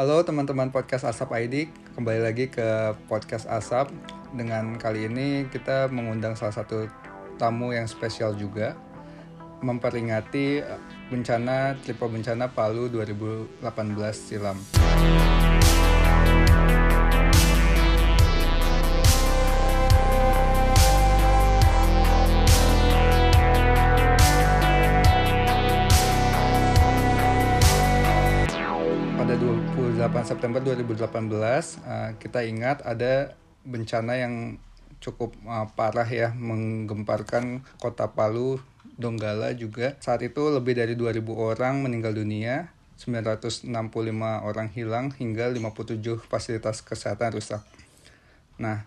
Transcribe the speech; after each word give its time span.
Halo 0.00 0.24
teman-teman 0.24 0.72
podcast 0.72 1.04
Asap 1.04 1.28
ID, 1.36 1.68
kembali 1.92 2.24
lagi 2.24 2.48
ke 2.48 2.96
podcast 3.04 3.44
Asap. 3.44 3.92
Dengan 4.32 4.80
kali 4.80 5.04
ini 5.04 5.44
kita 5.52 5.92
mengundang 5.92 6.40
salah 6.40 6.56
satu 6.56 6.88
tamu 7.36 7.76
yang 7.76 7.84
spesial 7.84 8.32
juga, 8.32 8.80
memperingati 9.60 10.64
bencana 11.12 11.76
triple 11.84 12.16
bencana 12.16 12.48
Palu 12.48 12.88
2018 12.88 13.60
silam. 14.16 14.56
September 30.24 30.60
2018 30.60 31.06
uh, 31.08 32.16
kita 32.20 32.44
ingat 32.44 32.84
ada 32.84 33.36
bencana 33.64 34.20
yang 34.20 34.60
cukup 35.00 35.32
uh, 35.48 35.68
parah 35.72 36.04
ya 36.04 36.36
menggemparkan 36.36 37.64
kota 37.80 38.12
Palu, 38.12 38.60
Donggala 39.00 39.56
juga. 39.56 39.96
Saat 40.04 40.20
itu 40.24 40.52
lebih 40.52 40.76
dari 40.76 40.92
2000 40.92 41.24
orang 41.32 41.80
meninggal 41.80 42.12
dunia, 42.12 42.68
965 43.00 43.72
orang 44.20 44.68
hilang 44.72 45.12
hingga 45.16 45.48
57 45.48 46.20
fasilitas 46.28 46.84
kesehatan 46.84 47.36
rusak. 47.36 47.64
Nah, 48.60 48.84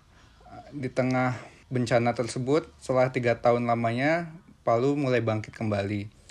di 0.70 0.90
tengah 0.94 1.34
bencana 1.74 2.14
tersebut, 2.14 2.70
setelah 2.78 3.10
tiga 3.10 3.42
tahun 3.42 3.66
lamanya, 3.66 4.30
Palu 4.62 4.94
mulai 4.94 5.20
bangkit 5.20 5.52
kembali 5.58 6.24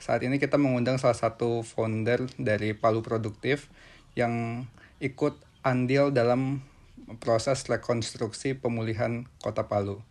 saat 0.00 0.24
ini 0.24 0.40
kita 0.40 0.56
mengundang 0.56 0.96
salah 0.96 1.14
satu 1.14 1.60
founder 1.60 2.24
dari 2.40 2.72
Palu 2.72 3.04
Produktif 3.04 3.68
yang 4.20 4.68
ikut 5.00 5.40
andil 5.64 6.12
dalam 6.12 6.60
proses 7.24 7.64
rekonstruksi 7.64 8.52
pemulihan 8.52 9.24
kota 9.40 9.64
Palu. 9.64 10.04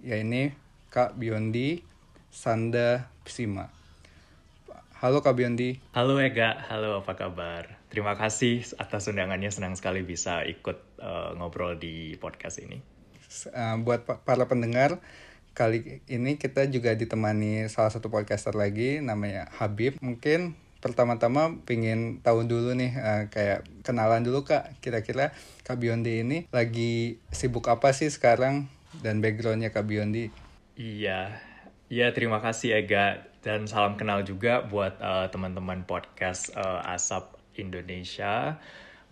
Ya 0.00 0.16
ini 0.16 0.56
Kak 0.88 1.20
Biondi 1.20 1.84
Sanda 2.32 3.12
Psima. 3.28 3.68
Halo 5.04 5.20
Kak 5.20 5.36
Biondi. 5.36 5.76
Halo 5.92 6.16
Ega, 6.16 6.56
halo 6.72 7.04
apa 7.04 7.12
kabar? 7.12 7.76
Terima 7.92 8.16
kasih 8.16 8.64
atas 8.80 9.10
undangannya, 9.12 9.52
senang 9.52 9.76
sekali 9.76 10.00
bisa 10.00 10.48
ikut 10.48 10.80
uh, 11.02 11.36
ngobrol 11.36 11.76
di 11.76 12.16
podcast 12.16 12.56
ini. 12.64 12.80
Uh, 13.52 13.76
buat 13.84 14.06
para 14.06 14.48
pendengar, 14.48 15.02
kali 15.52 16.00
ini 16.08 16.40
kita 16.40 16.64
juga 16.72 16.96
ditemani 16.96 17.68
salah 17.68 17.92
satu 17.92 18.08
podcaster 18.08 18.56
lagi 18.56 19.04
namanya 19.04 19.52
Habib. 19.60 20.00
Mungkin 20.00 20.56
pertama-tama 20.82 21.62
pingin 21.62 22.18
tahu 22.20 22.42
dulu 22.44 22.74
nih 22.74 22.92
uh, 22.98 23.22
kayak 23.30 23.62
kenalan 23.86 24.26
dulu 24.26 24.42
kak. 24.42 24.82
Kira-kira 24.82 25.30
kak 25.62 25.78
Biondi 25.78 26.26
ini 26.26 26.38
lagi 26.50 27.22
sibuk 27.30 27.70
apa 27.70 27.94
sih 27.94 28.10
sekarang? 28.10 28.66
Dan 29.00 29.22
backgroundnya 29.22 29.70
kak 29.70 29.86
Biondi? 29.86 30.28
Iya. 30.76 31.38
Iya 31.86 32.10
terima 32.10 32.42
kasih 32.42 32.82
Ega. 32.82 33.30
Dan 33.40 33.70
salam 33.70 33.94
kenal 33.94 34.26
juga 34.26 34.66
buat 34.66 34.98
uh, 34.98 35.30
teman-teman 35.30 35.86
podcast 35.86 36.50
uh, 36.58 36.82
Asap 36.84 37.38
Indonesia 37.56 38.58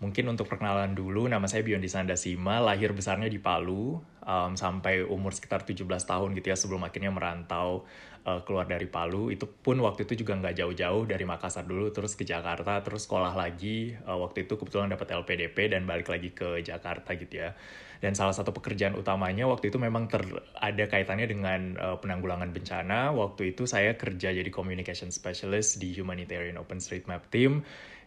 mungkin 0.01 0.33
untuk 0.33 0.49
perkenalan 0.49 0.97
dulu 0.97 1.29
nama 1.29 1.45
saya 1.45 1.61
Biondi 1.61 1.85
Sandasima 1.85 2.57
lahir 2.57 2.89
besarnya 2.89 3.29
di 3.29 3.37
Palu 3.37 4.01
um, 4.25 4.51
sampai 4.57 5.05
umur 5.05 5.29
sekitar 5.37 5.61
17 5.61 5.85
tahun 5.85 6.33
gitu 6.33 6.47
ya 6.49 6.57
sebelum 6.57 6.81
akhirnya 6.81 7.13
merantau 7.13 7.85
uh, 8.25 8.41
keluar 8.41 8.65
dari 8.65 8.89
Palu. 8.89 9.29
Itu 9.29 9.45
pun 9.45 9.77
waktu 9.77 10.09
itu 10.09 10.25
juga 10.25 10.41
nggak 10.41 10.57
jauh-jauh 10.57 11.05
dari 11.05 11.21
Makassar 11.21 11.69
dulu 11.69 11.93
terus 11.93 12.17
ke 12.17 12.25
Jakarta 12.25 12.81
terus 12.81 13.05
sekolah 13.05 13.37
lagi. 13.37 13.93
Uh, 14.01 14.17
waktu 14.25 14.49
itu 14.49 14.57
kebetulan 14.57 14.89
dapat 14.89 15.13
LPDP 15.13 15.69
dan 15.69 15.85
balik 15.85 16.09
lagi 16.09 16.33
ke 16.33 16.65
Jakarta 16.65 17.13
gitu 17.13 17.45
ya. 17.45 17.53
Dan 18.01 18.17
salah 18.17 18.33
satu 18.33 18.49
pekerjaan 18.49 18.97
utamanya 18.97 19.45
waktu 19.45 19.69
itu 19.69 19.77
memang 19.77 20.09
ter 20.09 20.25
ada 20.57 20.89
kaitannya 20.89 21.29
dengan 21.29 21.61
uh, 21.77 21.97
penanggulangan 22.01 22.49
bencana. 22.49 23.13
Waktu 23.13 23.53
itu 23.53 23.69
saya 23.69 23.93
kerja 23.93 24.33
jadi 24.33 24.49
communication 24.49 25.13
specialist 25.13 25.77
di 25.77 25.93
Humanitarian 25.93 26.57
OpenStreetMap 26.57 27.29
Team 27.29 27.61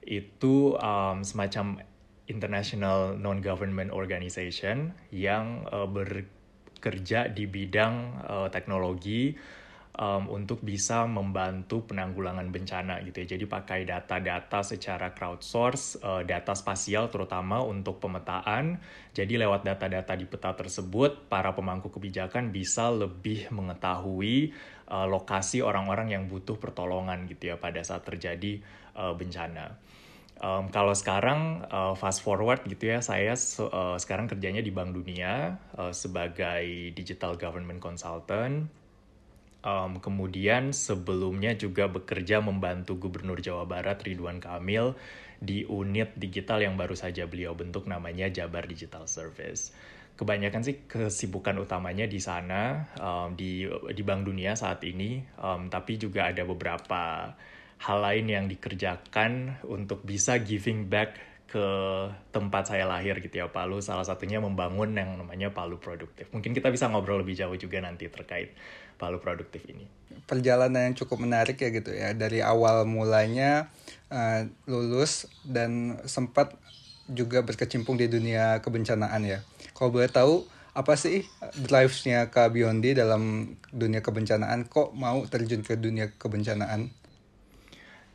itu 0.07 0.77
um, 0.79 1.25
semacam 1.25 1.81
international 2.25 3.21
non-government 3.21 3.93
organization 3.93 4.97
yang 5.13 5.69
uh, 5.69 5.85
bekerja 5.85 7.29
di 7.29 7.45
bidang 7.45 8.25
uh, 8.25 8.49
teknologi 8.49 9.37
um, 9.99 10.27
untuk 10.31 10.63
bisa 10.65 11.07
membantu 11.07 11.87
penanggulangan 11.87 12.49
bencana 12.51 13.01
gitu 13.07 13.25
ya. 13.25 13.37
Jadi 13.37 13.45
pakai 13.47 13.81
data-data 13.87 14.65
secara 14.65 15.13
crowdsource, 15.15 16.01
uh, 16.03 16.23
data 16.27 16.57
spasial 16.57 17.09
terutama 17.11 17.63
untuk 17.63 18.03
pemetaan. 18.03 18.79
Jadi 19.15 19.39
lewat 19.39 19.67
data-data 19.67 20.17
di 20.19 20.27
peta 20.27 20.57
tersebut, 20.57 21.31
para 21.31 21.55
pemangku 21.55 21.93
kebijakan 21.93 22.51
bisa 22.51 22.91
lebih 22.91 23.53
mengetahui 23.55 24.55
uh, 24.91 25.07
lokasi 25.07 25.63
orang-orang 25.63 26.15
yang 26.15 26.25
butuh 26.27 26.59
pertolongan 26.59 27.29
gitu 27.31 27.55
ya 27.55 27.57
pada 27.61 27.81
saat 27.87 28.03
terjadi 28.03 28.59
uh, 28.99 29.15
bencana. 29.15 29.79
Um, 30.43 30.67
kalau 30.69 30.93
sekarang 30.93 31.63
uh, 31.71 31.95
fast 31.95 32.21
forward 32.27 32.67
gitu 32.67 32.91
ya, 32.91 32.99
saya 32.99 33.39
uh, 33.39 33.97
sekarang 33.97 34.27
kerjanya 34.27 34.61
di 34.61 34.75
Bank 34.75 34.93
Dunia 34.93 35.57
uh, 35.79 35.95
sebagai 35.95 36.91
digital 36.93 37.39
government 37.39 37.79
consultant. 37.79 38.67
Um, 39.65 39.97
kemudian 39.97 40.77
sebelumnya 40.77 41.57
juga 41.57 41.89
bekerja 41.89 42.45
membantu 42.45 43.01
Gubernur 43.01 43.41
Jawa 43.41 43.65
Barat 43.65 44.05
Ridwan 44.05 44.37
Kamil 44.37 44.93
di 45.41 45.65
unit 45.65 46.13
digital 46.21 46.61
yang 46.61 46.77
baru 46.77 46.93
saja 46.93 47.25
beliau 47.25 47.57
bentuk 47.57 47.89
namanya 47.89 48.29
Jabar 48.29 48.69
Digital 48.69 49.09
Service. 49.09 49.73
Kebanyakan 50.15 50.63
sih 50.63 50.85
kesibukan 50.85 51.57
utamanya 51.59 52.05
di 52.05 52.21
sana 52.21 52.87
um, 53.01 53.33
di 53.33 53.65
di 53.67 54.03
Bank 54.05 54.29
Dunia 54.29 54.53
saat 54.53 54.85
ini, 54.85 55.25
um, 55.41 55.73
tapi 55.73 55.97
juga 55.97 56.29
ada 56.29 56.45
beberapa 56.45 57.33
hal 57.81 57.99
lain 58.01 58.27
yang 58.31 58.45
dikerjakan 58.47 59.61
untuk 59.67 60.05
bisa 60.07 60.39
giving 60.41 60.87
back 60.89 61.17
ke 61.55 61.69
tempat 62.35 62.67
saya 62.67 62.83
lahir 62.83 63.23
gitu 63.23 63.39
ya 63.39 63.47
Palu. 63.47 63.79
Salah 63.79 64.03
satunya 64.03 64.43
membangun 64.43 64.91
yang 64.99 65.15
namanya 65.15 65.55
Palu 65.55 65.79
Produktif. 65.79 66.27
Mungkin 66.35 66.51
kita 66.51 66.67
bisa 66.75 66.91
ngobrol 66.91 67.23
lebih 67.23 67.39
jauh 67.39 67.55
juga 67.55 67.79
nanti 67.79 68.11
terkait 68.11 68.51
Palu 68.99 69.23
Produktif 69.23 69.63
ini. 69.71 69.87
Perjalanan 70.27 70.91
yang 70.91 70.97
cukup 70.99 71.23
menarik 71.23 71.55
ya 71.63 71.71
gitu 71.71 71.95
ya. 71.95 72.11
Dari 72.11 72.43
awal 72.43 72.91
mulanya 72.91 73.71
uh, 74.11 74.51
lulus 74.67 75.31
dan 75.47 76.03
sempat 76.11 76.59
juga 77.07 77.47
berkecimpung 77.47 78.03
di 78.03 78.11
dunia 78.11 78.59
kebencanaan 78.59 79.23
ya. 79.23 79.39
Kalau 79.77 79.95
boleh 79.95 80.11
tahu 80.11 80.43
apa 80.75 80.99
sih 80.99 81.23
drive-nya 81.55 82.35
Kak 82.35 82.51
Biondi 82.51 82.99
dalam 82.99 83.55
dunia 83.71 84.03
kebencanaan? 84.03 84.67
Kok 84.67 84.91
mau 84.99 85.23
terjun 85.31 85.63
ke 85.63 85.79
dunia 85.79 86.11
kebencanaan 86.19 86.91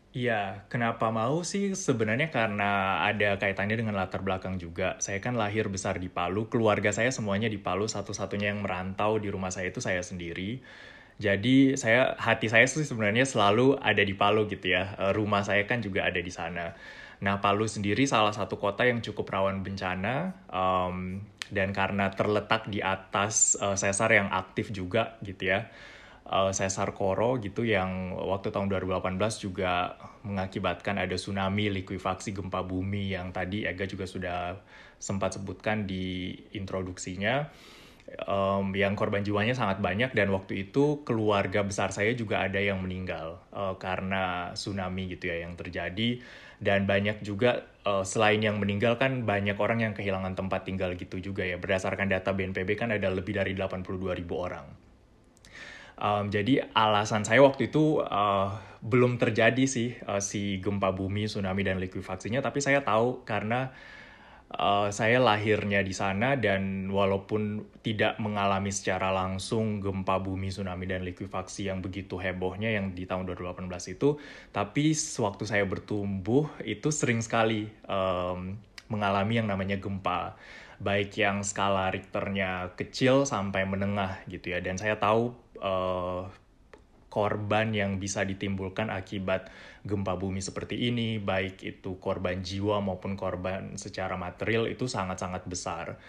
Iya, 0.09 0.65
kenapa 0.73 1.13
mau 1.13 1.45
sih? 1.45 1.77
Sebenarnya 1.77 2.33
karena 2.33 3.05
ada 3.05 3.37
kaitannya 3.37 3.77
dengan 3.77 3.93
latar 3.93 4.25
belakang 4.25 4.57
juga. 4.57 4.97
Saya 4.97 5.21
kan 5.21 5.37
lahir 5.37 5.69
besar 5.69 6.01
di 6.01 6.09
Palu, 6.09 6.49
keluarga 6.49 6.89
saya 6.89 7.13
semuanya 7.13 7.45
di 7.45 7.61
Palu, 7.61 7.85
satu-satunya 7.85 8.49
yang 8.49 8.65
merantau 8.65 9.21
di 9.21 9.29
rumah 9.29 9.53
saya 9.53 9.69
itu 9.69 9.77
saya 9.77 10.01
sendiri. 10.01 10.65
Jadi 11.21 11.77
saya 11.77 12.17
hati 12.17 12.49
saya 12.49 12.65
sih 12.65 12.81
sebenarnya 12.81 13.21
selalu 13.29 13.77
ada 13.77 14.01
di 14.01 14.17
Palu 14.17 14.49
gitu 14.49 14.73
ya. 14.73 14.97
Eh, 14.97 15.13
rumah 15.13 15.45
saya 15.45 15.69
kan 15.69 15.77
juga 15.85 16.01
ada 16.09 16.17
di 16.17 16.33
sana. 16.33 16.73
Nah, 17.21 17.37
Palu 17.37 17.69
sendiri 17.69 18.09
salah 18.09 18.33
satu 18.33 18.57
kota 18.57 18.89
yang 18.89 19.05
cukup 19.05 19.29
rawan 19.29 19.61
bencana. 19.61 20.33
Um, 20.49 21.21
dan 21.53 21.69
karena 21.73 22.13
terletak 22.13 22.69
di 22.69 22.81
atas 22.81 23.57
uh, 23.57 23.73
sesar 23.73 24.13
yang 24.13 24.29
aktif 24.29 24.69
juga 24.69 25.17
gitu 25.25 25.49
ya 25.49 25.65
uh, 26.29 26.53
sesar 26.53 26.93
Koro 26.93 27.41
gitu 27.41 27.65
yang 27.65 28.13
waktu 28.15 28.53
tahun 28.53 28.69
2018 28.69 29.17
juga 29.41 29.97
mengakibatkan 30.21 31.01
ada 31.01 31.17
tsunami, 31.17 31.73
likuifaksi, 31.81 32.31
gempa 32.31 32.61
bumi 32.61 33.17
yang 33.17 33.33
tadi 33.33 33.65
Ega 33.65 33.89
juga 33.89 34.05
sudah 34.05 34.61
sempat 35.01 35.35
sebutkan 35.41 35.89
di 35.89 36.35
introduksinya. 36.53 37.49
Um, 38.25 38.73
yang 38.73 38.97
korban 38.97 39.21
jiwanya 39.21 39.53
sangat 39.53 39.85
banyak 39.85 40.17
dan 40.17 40.33
waktu 40.33 40.65
itu 40.65 41.05
keluarga 41.05 41.61
besar 41.61 41.93
saya 41.93 42.09
juga 42.17 42.41
ada 42.41 42.57
yang 42.57 42.81
meninggal 42.81 43.37
uh, 43.53 43.77
karena 43.77 44.49
tsunami 44.57 45.13
gitu 45.13 45.29
ya 45.29 45.45
yang 45.45 45.53
terjadi. 45.53 46.21
Dan 46.59 46.89
banyak 46.89 47.23
juga 47.23 47.69
uh, 47.87 48.03
selain 48.03 48.41
yang 48.43 48.59
meninggal 48.59 48.99
kan 48.99 49.23
banyak 49.23 49.55
orang 49.61 49.85
yang 49.85 49.93
kehilangan 49.95 50.35
tempat 50.35 50.67
tinggal 50.67 50.91
gitu 50.97 51.21
juga 51.21 51.45
ya. 51.45 51.61
Berdasarkan 51.61 52.09
data 52.09 52.33
BNPB 52.33 52.75
kan 52.75 52.89
ada 52.91 53.07
lebih 53.13 53.37
dari 53.37 53.53
82 53.55 54.19
ribu 54.19 54.35
orang 54.41 54.88
Um, 55.99 56.31
jadi 56.31 56.71
alasan 56.71 57.27
saya 57.27 57.43
waktu 57.43 57.67
itu 57.67 57.99
uh, 57.99 58.55
belum 58.79 59.19
terjadi 59.19 59.67
sih 59.67 59.99
uh, 60.07 60.23
si 60.23 60.63
gempa 60.63 60.95
bumi, 60.95 61.27
tsunami 61.27 61.67
dan 61.67 61.77
likuifaksinya, 61.83 62.39
tapi 62.39 62.63
saya 62.63 62.81
tahu 62.81 63.27
karena 63.27 63.75
Uh, 64.49 64.89
saya 64.89 65.21
lahirnya 65.21 65.85
di 65.85 65.93
sana 65.93 66.33
dan 66.33 66.89
walaupun 66.89 67.69
tidak 67.85 68.17
mengalami 68.17 68.73
secara 68.73 69.13
langsung 69.13 69.77
gempa 69.77 70.17
bumi, 70.17 70.49
tsunami 70.49 70.89
dan 70.89 71.05
likuifaksi 71.05 71.69
yang 71.69 71.85
begitu 71.85 72.17
hebohnya 72.17 72.73
yang 72.73 72.97
di 72.97 73.05
tahun 73.05 73.29
2018 73.29 73.69
itu, 73.93 74.17
tapi 74.49 74.97
sewaktu 74.97 75.45
saya 75.45 75.69
bertumbuh 75.69 76.49
itu 76.65 76.89
sering 76.89 77.21
sekali 77.21 77.69
um, 77.85 78.57
mengalami 78.89 79.37
yang 79.37 79.45
namanya 79.45 79.77
gempa, 79.77 80.33
baik 80.79 81.19
yang 81.19 81.43
skala 81.43 81.91
Richternya 81.91 82.73
kecil 82.79 83.27
sampai 83.27 83.67
menengah 83.67 84.23
gitu 84.31 84.55
ya. 84.55 84.63
Dan 84.63 84.79
saya 84.79 84.95
tahu 84.95 85.35
uh, 85.59 86.23
korban 87.11 87.73
yang 87.75 87.99
bisa 87.99 88.23
ditimbulkan 88.23 88.87
akibat 88.87 89.51
gempa 89.83 90.15
bumi 90.15 90.39
seperti 90.39 90.87
ini, 90.87 91.19
baik 91.19 91.63
itu 91.65 91.99
korban 91.99 92.39
jiwa 92.39 92.79
maupun 92.79 93.19
korban 93.19 93.75
secara 93.75 94.15
material 94.15 94.71
itu 94.71 94.87
sangat-sangat 94.87 95.43
besar. 95.49 95.99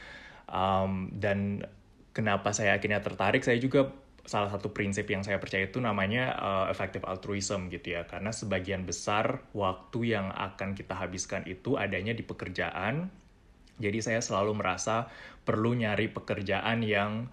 Um, 0.51 1.11
dan 1.15 1.67
kenapa 2.15 2.51
saya 2.51 2.77
akhirnya 2.77 3.03
tertarik, 3.03 3.43
saya 3.43 3.57
juga 3.59 3.91
salah 4.29 4.53
satu 4.53 4.71
prinsip 4.71 5.09
yang 5.09 5.25
saya 5.25 5.41
percaya 5.41 5.67
itu 5.67 5.81
namanya 5.81 6.37
uh, 6.37 6.67
effective 6.69 7.03
altruism 7.09 7.73
gitu 7.73 7.97
ya, 7.97 8.05
karena 8.05 8.31
sebagian 8.31 8.85
besar 8.85 9.43
waktu 9.57 10.15
yang 10.15 10.31
akan 10.31 10.77
kita 10.77 10.95
habiskan 10.95 11.43
itu 11.49 11.75
adanya 11.81 12.13
di 12.15 12.23
pekerjaan. 12.23 13.09
Jadi 13.81 13.99
saya 14.05 14.21
selalu 14.21 14.61
merasa 14.61 15.09
perlu 15.43 15.73
nyari 15.73 16.13
pekerjaan 16.13 16.85
yang 16.85 17.33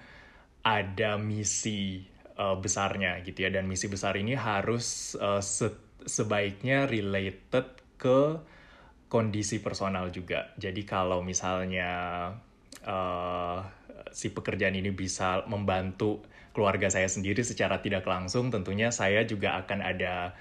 ada 0.64 1.20
misi 1.20 2.08
uh, 2.40 2.56
besarnya 2.56 3.20
gitu 3.28 3.44
ya. 3.46 3.50
Dan 3.52 3.68
misi 3.68 3.92
besar 3.92 4.16
ini 4.16 4.34
harus 4.34 5.14
uh, 5.20 5.44
se 5.44 5.70
sebaiknya 6.08 6.88
related 6.88 7.68
ke 8.00 8.40
kondisi 9.12 9.60
personal 9.60 10.08
juga. 10.08 10.56
Jadi 10.56 10.88
kalau 10.88 11.20
misalnya 11.20 12.32
uh, 12.88 13.60
si 14.12 14.32
pekerjaan 14.32 14.76
ini 14.76 14.92
bisa 14.96 15.44
membantu 15.52 16.24
keluarga 16.56 16.90
saya 16.90 17.06
sendiri 17.06 17.46
secara 17.46 17.84
tidak 17.86 18.08
langsung 18.10 18.50
tentunya 18.50 18.90
saya 18.90 19.22
juga 19.28 19.62
akan 19.62 19.80
ada 19.84 20.34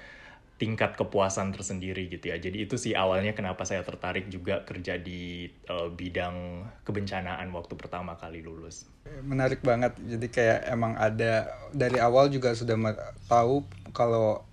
tingkat 0.57 0.97
kepuasan 0.97 1.53
tersendiri 1.53 2.09
gitu 2.09 2.33
ya. 2.33 2.41
Jadi 2.41 2.65
itu 2.65 2.81
sih 2.81 2.97
awalnya 2.97 3.37
kenapa 3.37 3.69
saya 3.69 3.85
tertarik 3.85 4.33
juga 4.33 4.65
kerja 4.65 4.97
di 4.97 5.49
uh, 5.69 5.93
bidang 5.93 6.65
kebencanaan 6.81 7.53
waktu 7.53 7.77
pertama 7.77 8.17
kali 8.17 8.41
lulus. 8.41 8.89
Menarik 9.21 9.61
banget. 9.61 9.93
Jadi 10.01 10.27
kayak 10.33 10.65
emang 10.73 10.97
ada 10.97 11.53
dari 11.77 12.01
awal 12.01 12.33
juga 12.33 12.57
sudah 12.57 12.77
tahu 13.29 13.69
kalau 13.93 14.45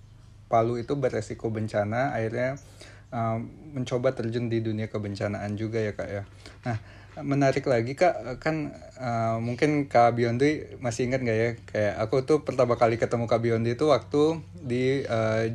Palu 0.44 0.76
itu 0.76 0.92
beresiko 0.94 1.48
bencana, 1.48 2.12
akhirnya 2.12 2.60
um, 3.08 3.48
mencoba 3.74 4.12
terjun 4.12 4.52
di 4.52 4.60
dunia 4.60 4.92
kebencanaan 4.92 5.56
juga 5.56 5.80
ya 5.80 5.96
kak 5.96 6.08
ya. 6.12 6.22
Nah 6.68 6.76
menarik 7.22 7.62
lagi 7.70 7.94
kak 7.94 8.42
kan 8.42 8.74
uh, 8.98 9.38
mungkin 9.38 9.86
kak 9.86 10.18
Biondi 10.18 10.78
masih 10.82 11.06
ingat 11.06 11.22
nggak 11.22 11.38
ya 11.38 11.50
kayak 11.70 11.94
aku 12.02 12.26
tuh 12.26 12.42
pertama 12.42 12.74
kali 12.74 12.98
ketemu 12.98 13.30
kak 13.30 13.38
Biondi 13.38 13.78
itu 13.78 13.86
waktu 13.86 14.42
di 14.58 15.06
uh, 15.06 15.46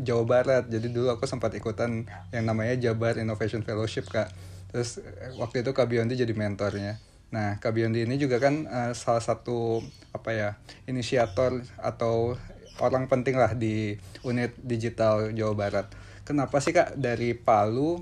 Jawa 0.00 0.24
Barat. 0.24 0.64
Jadi 0.68 0.88
dulu 0.88 1.12
aku 1.12 1.28
sempat 1.28 1.52
ikutan 1.52 2.08
yang 2.32 2.44
namanya 2.48 2.76
Jabar 2.78 3.20
Innovation 3.20 3.60
Fellowship 3.60 4.08
kak. 4.08 4.32
Terus 4.72 5.00
eh, 5.04 5.36
waktu 5.36 5.60
itu 5.60 5.70
Kak 5.76 5.86
Biondi 5.86 6.16
jadi 6.16 6.32
mentornya. 6.32 6.96
Nah 7.32 7.60
Kak 7.60 7.76
Biondi 7.76 8.08
ini 8.08 8.16
juga 8.16 8.40
kan 8.40 8.64
uh, 8.68 8.92
salah 8.96 9.20
satu 9.20 9.84
apa 10.12 10.30
ya 10.32 10.50
inisiator 10.88 11.60
atau 11.80 12.36
orang 12.80 13.08
penting 13.08 13.36
lah 13.36 13.52
di 13.52 13.96
unit 14.24 14.56
digital 14.60 15.32
Jawa 15.32 15.54
Barat. 15.56 15.86
Kenapa 16.22 16.62
sih 16.62 16.70
kak 16.70 16.96
dari 16.96 17.34
Palu 17.34 18.00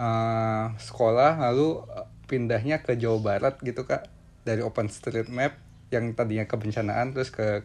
uh, 0.00 0.66
sekolah 0.80 1.38
lalu 1.38 1.84
pindahnya 2.26 2.82
ke 2.82 2.98
Jawa 2.98 3.18
Barat 3.22 3.54
gitu 3.62 3.86
kak? 3.86 4.10
Dari 4.42 4.64
OpenStreetMap 4.64 5.52
yang 5.92 6.16
tadinya 6.16 6.48
kebencanaan 6.48 7.12
terus 7.12 7.28
ke 7.28 7.64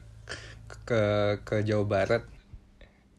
ke 0.83 1.01
ke 1.47 1.63
Jawa 1.63 1.85
Barat 1.87 2.23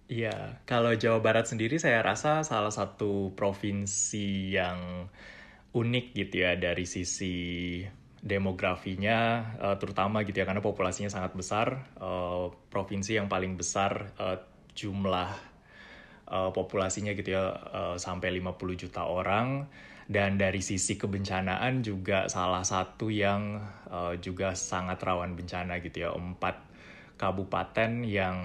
Iya, 0.05 0.61
kalau 0.69 0.93
Jawa 0.93 1.25
Barat 1.25 1.49
sendiri 1.49 1.81
saya 1.81 2.05
rasa 2.05 2.45
salah 2.45 2.69
satu 2.69 3.33
provinsi 3.33 4.53
yang 4.53 5.09
unik 5.73 6.07
gitu 6.13 6.45
ya 6.45 6.61
dari 6.61 6.85
sisi 6.85 7.81
demografinya 8.21 9.19
uh, 9.61 9.77
terutama 9.81 10.25
gitu 10.29 10.41
ya 10.41 10.47
karena 10.49 10.61
populasinya 10.61 11.09
sangat 11.09 11.33
besar 11.37 11.89
uh, 12.01 12.53
provinsi 12.69 13.17
yang 13.17 13.29
paling 13.33 13.57
besar 13.57 14.13
uh, 14.21 14.41
jumlah 14.77 15.57
populasinya 16.25 17.13
gitu 17.15 17.37
ya 17.37 17.53
uh, 17.53 17.97
sampai 18.01 18.41
50 18.41 18.83
juta 18.85 19.09
orang. 19.09 19.65
Dan 20.05 20.37
dari 20.37 20.61
sisi 20.61 21.01
kebencanaan 21.01 21.81
juga 21.81 22.29
salah 22.29 22.61
satu 22.61 23.09
yang 23.09 23.57
juga 24.21 24.53
sangat 24.53 25.01
rawan 25.01 25.33
bencana 25.33 25.81
gitu 25.81 26.05
ya 26.05 26.11
empat 26.13 26.74
kabupaten 27.15 28.03
yang 28.03 28.37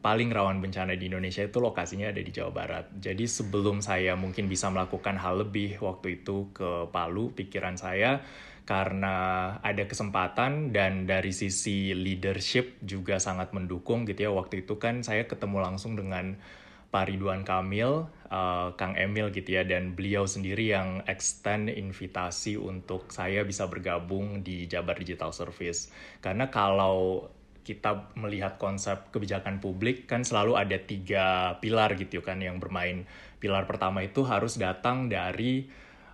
paling 0.00 0.32
rawan 0.32 0.64
bencana 0.64 0.96
di 0.96 1.12
Indonesia 1.12 1.44
itu 1.44 1.60
lokasinya 1.60 2.08
ada 2.08 2.20
di 2.24 2.32
Jawa 2.32 2.52
Barat. 2.52 2.86
Jadi 2.96 3.28
sebelum 3.28 3.84
saya 3.84 4.16
mungkin 4.16 4.48
bisa 4.48 4.72
melakukan 4.72 5.20
hal 5.20 5.44
lebih 5.44 5.76
waktu 5.84 6.24
itu 6.24 6.48
ke 6.56 6.88
Palu, 6.88 7.36
pikiran 7.36 7.76
saya 7.76 8.24
karena 8.64 9.16
ada 9.60 9.84
kesempatan 9.84 10.72
dan 10.72 11.04
dari 11.04 11.36
sisi 11.36 11.92
leadership 11.92 12.80
juga 12.80 13.20
sangat 13.20 13.52
mendukung 13.52 14.08
gitu 14.08 14.24
ya. 14.24 14.30
Waktu 14.32 14.64
itu 14.64 14.80
kan 14.80 15.04
saya 15.04 15.28
ketemu 15.28 15.60
langsung 15.60 15.92
dengan 15.92 16.40
Pak 16.88 17.10
Ridwan 17.10 17.42
Kamil, 17.42 18.06
uh, 18.30 18.70
Kang 18.78 18.94
Emil 18.94 19.34
gitu 19.34 19.58
ya, 19.58 19.66
dan 19.66 19.98
beliau 19.98 20.30
sendiri 20.30 20.70
yang 20.70 21.02
extend 21.10 21.66
invitasi 21.66 22.54
untuk 22.54 23.10
saya 23.10 23.42
bisa 23.42 23.66
bergabung 23.66 24.46
di 24.46 24.70
Jabar 24.70 24.94
Digital 24.94 25.34
Service. 25.34 25.90
Karena 26.22 26.48
kalau 26.54 27.28
kita 27.64 28.12
melihat 28.20 28.60
konsep 28.60 29.08
kebijakan 29.08 29.58
publik 29.58 30.04
kan 30.04 30.20
selalu 30.22 30.60
ada 30.60 30.76
tiga 30.76 31.56
pilar 31.58 31.96
gitu 31.96 32.20
kan 32.20 32.38
yang 32.38 32.60
bermain. 32.60 33.08
Pilar 33.40 33.64
pertama 33.64 34.04
itu 34.04 34.22
harus 34.22 34.60
datang 34.60 35.08
dari 35.08 35.64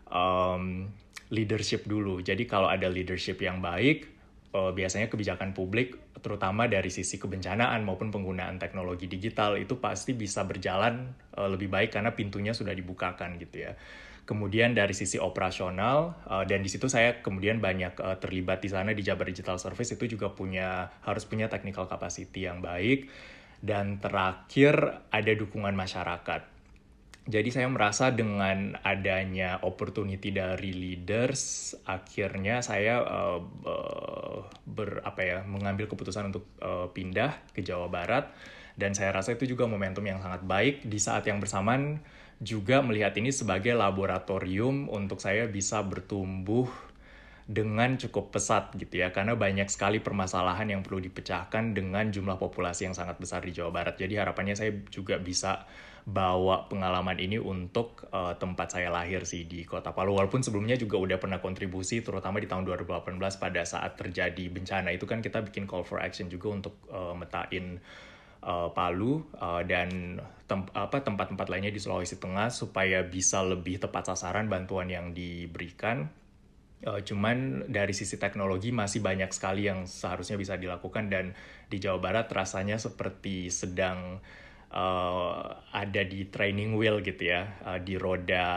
um, 0.09 0.87
leadership 1.35 1.91
dulu. 1.91 2.23
Jadi 2.23 2.47
kalau 2.47 2.71
ada 2.71 2.87
leadership 2.87 3.43
yang 3.43 3.59
baik, 3.59 4.07
uh, 4.55 4.71
biasanya 4.71 5.11
kebijakan 5.11 5.51
publik 5.51 5.99
terutama 6.21 6.69
dari 6.69 6.93
sisi 6.93 7.17
kebencanaan 7.17 7.81
maupun 7.81 8.13
penggunaan 8.13 8.61
teknologi 8.61 9.09
digital 9.09 9.57
itu 9.57 9.81
pasti 9.81 10.13
bisa 10.13 10.45
berjalan 10.45 11.17
uh, 11.39 11.49
lebih 11.49 11.73
baik 11.73 11.97
karena 11.97 12.13
pintunya 12.13 12.55
sudah 12.55 12.75
dibukakan 12.75 13.41
gitu 13.43 13.67
ya. 13.67 13.73
Kemudian 14.29 14.77
dari 14.77 14.95
sisi 14.95 15.19
operasional 15.19 16.15
uh, 16.29 16.45
dan 16.47 16.63
di 16.63 16.71
situ 16.71 16.87
saya 16.87 17.19
kemudian 17.25 17.59
banyak 17.59 17.99
uh, 17.99 18.17
terlibat 18.23 18.63
di 18.63 18.71
sana 18.71 18.95
di 18.95 19.03
Jabar 19.03 19.27
Digital 19.27 19.59
Service 19.59 19.97
itu 19.97 20.07
juga 20.07 20.31
punya 20.31 20.93
harus 21.03 21.27
punya 21.27 21.51
technical 21.51 21.91
capacity 21.91 22.47
yang 22.47 22.63
baik 22.63 23.11
dan 23.61 24.01
terakhir 24.01 25.05
ada 25.13 25.33
dukungan 25.37 25.77
masyarakat. 25.77 26.61
Jadi 27.31 27.53
saya 27.53 27.69
merasa 27.69 28.11
dengan 28.11 28.75
adanya 28.81 29.61
opportunity 29.63 30.33
dari 30.33 30.73
leaders, 30.73 31.77
akhirnya 31.85 32.65
saya 32.65 33.05
uh, 33.05 33.39
ber 34.67 35.05
apa 35.05 35.21
ya 35.21 35.39
mengambil 35.45 35.87
keputusan 35.87 36.33
untuk 36.33 36.49
uh, 36.65 36.89
pindah 36.91 37.39
ke 37.53 37.61
Jawa 37.61 37.93
Barat 37.93 38.33
dan 38.81 38.97
saya 38.97 39.13
rasa 39.13 39.37
itu 39.37 39.45
juga 39.45 39.69
momentum 39.69 40.03
yang 40.03 40.25
sangat 40.25 40.41
baik 40.43 40.89
di 40.89 40.97
saat 40.97 41.29
yang 41.29 41.37
bersamaan 41.39 42.01
juga 42.41 42.81
melihat 42.81 43.13
ini 43.21 43.29
sebagai 43.31 43.77
laboratorium 43.77 44.89
untuk 44.89 45.21
saya 45.21 45.45
bisa 45.45 45.85
bertumbuh 45.85 46.67
dengan 47.51 47.99
cukup 47.99 48.31
pesat 48.31 48.73
gitu 48.79 49.03
ya 49.03 49.11
karena 49.11 49.35
banyak 49.35 49.67
sekali 49.67 49.99
permasalahan 49.99 50.71
yang 50.71 50.81
perlu 50.87 51.03
dipecahkan 51.03 51.75
dengan 51.75 52.09
jumlah 52.09 52.39
populasi 52.39 52.87
yang 52.89 52.97
sangat 52.97 53.19
besar 53.19 53.43
di 53.45 53.53
Jawa 53.53 53.75
Barat. 53.75 53.99
Jadi 53.99 54.17
harapannya 54.17 54.55
saya 54.55 54.71
juga 54.89 55.19
bisa 55.19 55.67
bawa 56.07 56.71
pengalaman 56.71 57.21
ini 57.21 57.37
untuk 57.37 58.09
uh, 58.15 58.33
tempat 58.41 58.79
saya 58.79 58.89
lahir 58.89 59.27
sih 59.29 59.45
di 59.45 59.67
Kota 59.67 59.93
Palu. 59.93 60.17
Walaupun 60.17 60.41
sebelumnya 60.41 60.79
juga 60.79 60.97
udah 60.97 61.19
pernah 61.21 61.43
kontribusi 61.43 62.01
terutama 62.01 62.41
di 62.41 62.49
tahun 62.49 62.65
2018 62.65 63.19
pada 63.19 63.63
saat 63.67 63.99
terjadi 64.01 64.49
bencana 64.49 64.95
itu 64.95 65.05
kan 65.05 65.21
kita 65.21 65.45
bikin 65.45 65.69
call 65.69 65.85
for 65.85 66.01
action 66.01 66.31
juga 66.33 66.55
untuk 66.55 66.75
uh, 66.89 67.13
metain 67.13 67.83
uh, 68.45 68.69
Palu 68.73 69.25
uh, 69.37 69.63
dan 69.65 70.21
tem 70.51 70.67
apa 70.75 70.99
tempat-tempat 70.99 71.47
lainnya 71.47 71.71
di 71.71 71.79
Sulawesi 71.79 72.19
Tengah 72.19 72.51
supaya 72.51 73.07
bisa 73.07 73.45
lebih 73.47 73.79
tepat 73.79 74.11
sasaran 74.11 74.51
bantuan 74.51 74.91
yang 74.91 75.15
diberikan. 75.15 76.11
Uh, 76.81 77.05
cuman 77.05 77.69
dari 77.69 77.93
sisi 77.93 78.17
teknologi 78.17 78.73
masih 78.73 79.05
banyak 79.05 79.29
sekali 79.37 79.69
yang 79.69 79.85
seharusnya 79.85 80.41
bisa 80.41 80.57
dilakukan 80.57 81.13
dan 81.13 81.37
di 81.69 81.77
Jawa 81.77 82.01
Barat 82.01 82.33
rasanya 82.33 82.81
seperti 82.81 83.53
sedang 83.53 84.17
uh, 84.73 85.61
ada 85.77 86.03
di 86.09 86.25
training 86.33 86.81
wheel 86.81 87.05
gitu 87.05 87.29
ya, 87.37 87.61
uh, 87.69 87.79
di 87.85 88.01
roda 88.01 88.49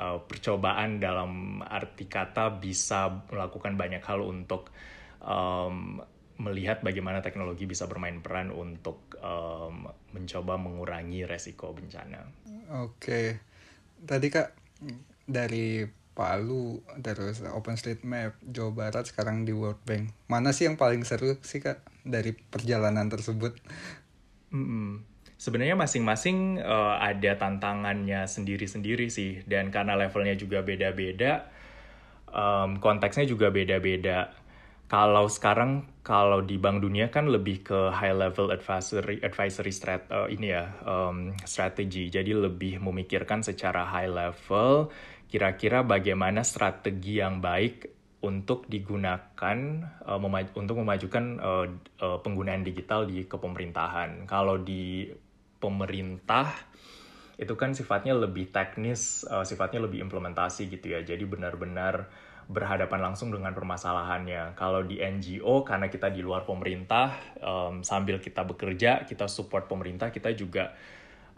uh, 0.00 0.18
percobaan 0.24 0.96
dalam 0.96 1.60
arti 1.60 2.08
kata 2.08 2.56
bisa 2.56 3.28
melakukan 3.28 3.76
banyak 3.76 4.00
hal 4.00 4.24
untuk 4.24 4.72
um, 5.20 6.00
melihat 6.40 6.80
bagaimana 6.80 7.20
teknologi 7.20 7.68
bisa 7.68 7.84
bermain 7.84 8.24
peran 8.24 8.48
untuk 8.48 9.20
um, 9.20 9.92
mencoba 10.16 10.56
mengurangi 10.56 11.28
resiko 11.28 11.76
bencana. 11.76 12.24
Oke, 12.80 13.36
tadi 14.08 14.32
kak 14.32 14.56
dari 15.28 15.84
Palu 16.16 16.80
terus 17.04 17.44
OpenStreetMap 17.44 18.40
Jawa 18.42 18.72
Barat 18.72 19.04
sekarang 19.06 19.44
di 19.44 19.52
World 19.52 19.80
Bank. 19.84 20.10
Mana 20.26 20.56
sih 20.56 20.66
yang 20.66 20.80
paling 20.80 21.04
seru 21.04 21.36
sih 21.44 21.60
kak 21.60 21.84
dari 22.02 22.32
perjalanan 22.32 23.12
tersebut? 23.12 23.54
Mm 24.50 24.66
-mm. 24.66 24.88
sebenarnya 25.40 25.78
masing-masing 25.78 26.60
uh, 26.60 27.00
ada 27.00 27.38
tantangannya 27.38 28.26
sendiri-sendiri 28.26 29.08
sih. 29.08 29.40
Dan 29.46 29.72
karena 29.72 29.96
levelnya 29.96 30.34
juga 30.36 30.60
beda-beda 30.60 31.48
um, 32.34 32.78
konteksnya 32.78 33.26
juga 33.26 33.50
beda-beda 33.50 34.32
kalau 34.90 35.30
sekarang 35.30 35.86
kalau 36.02 36.42
di 36.42 36.58
Bank 36.58 36.82
Dunia 36.82 37.14
kan 37.14 37.30
lebih 37.30 37.62
ke 37.62 37.94
high 37.94 38.10
level 38.10 38.50
advisory 38.50 39.22
advisory 39.22 39.70
strat 39.70 40.10
uh, 40.10 40.26
ini 40.26 40.50
ya 40.50 40.66
um, 40.82 41.30
strategi. 41.46 42.10
Jadi 42.10 42.34
lebih 42.34 42.82
memikirkan 42.82 43.46
secara 43.46 43.86
high 43.86 44.10
level 44.10 44.90
kira-kira 45.30 45.86
bagaimana 45.86 46.42
strategi 46.42 47.22
yang 47.22 47.38
baik 47.38 47.86
untuk 48.26 48.66
digunakan 48.66 49.58
uh, 50.02 50.18
memaj 50.18 50.50
untuk 50.58 50.82
memajukan 50.82 51.38
uh, 51.38 51.66
uh, 52.02 52.18
penggunaan 52.18 52.66
digital 52.66 53.06
di 53.06 53.30
kepemerintahan. 53.30 54.26
Kalau 54.26 54.58
di 54.58 55.06
pemerintah 55.62 56.50
itu 57.38 57.54
kan 57.54 57.78
sifatnya 57.78 58.18
lebih 58.18 58.50
teknis 58.50 59.22
uh, 59.30 59.46
sifatnya 59.46 59.86
lebih 59.86 60.02
implementasi 60.02 60.66
gitu 60.66 60.98
ya. 60.98 61.06
Jadi 61.06 61.22
benar-benar 61.30 62.10
berhadapan 62.50 62.98
langsung 62.98 63.30
dengan 63.30 63.54
permasalahannya. 63.54 64.58
Kalau 64.58 64.82
di 64.82 64.98
NGO, 64.98 65.62
karena 65.62 65.86
kita 65.86 66.10
di 66.10 66.18
luar 66.18 66.42
pemerintah, 66.42 67.14
um, 67.38 67.86
sambil 67.86 68.18
kita 68.18 68.42
bekerja, 68.42 69.06
kita 69.06 69.30
support 69.30 69.70
pemerintah, 69.70 70.10
kita 70.10 70.34
juga 70.34 70.74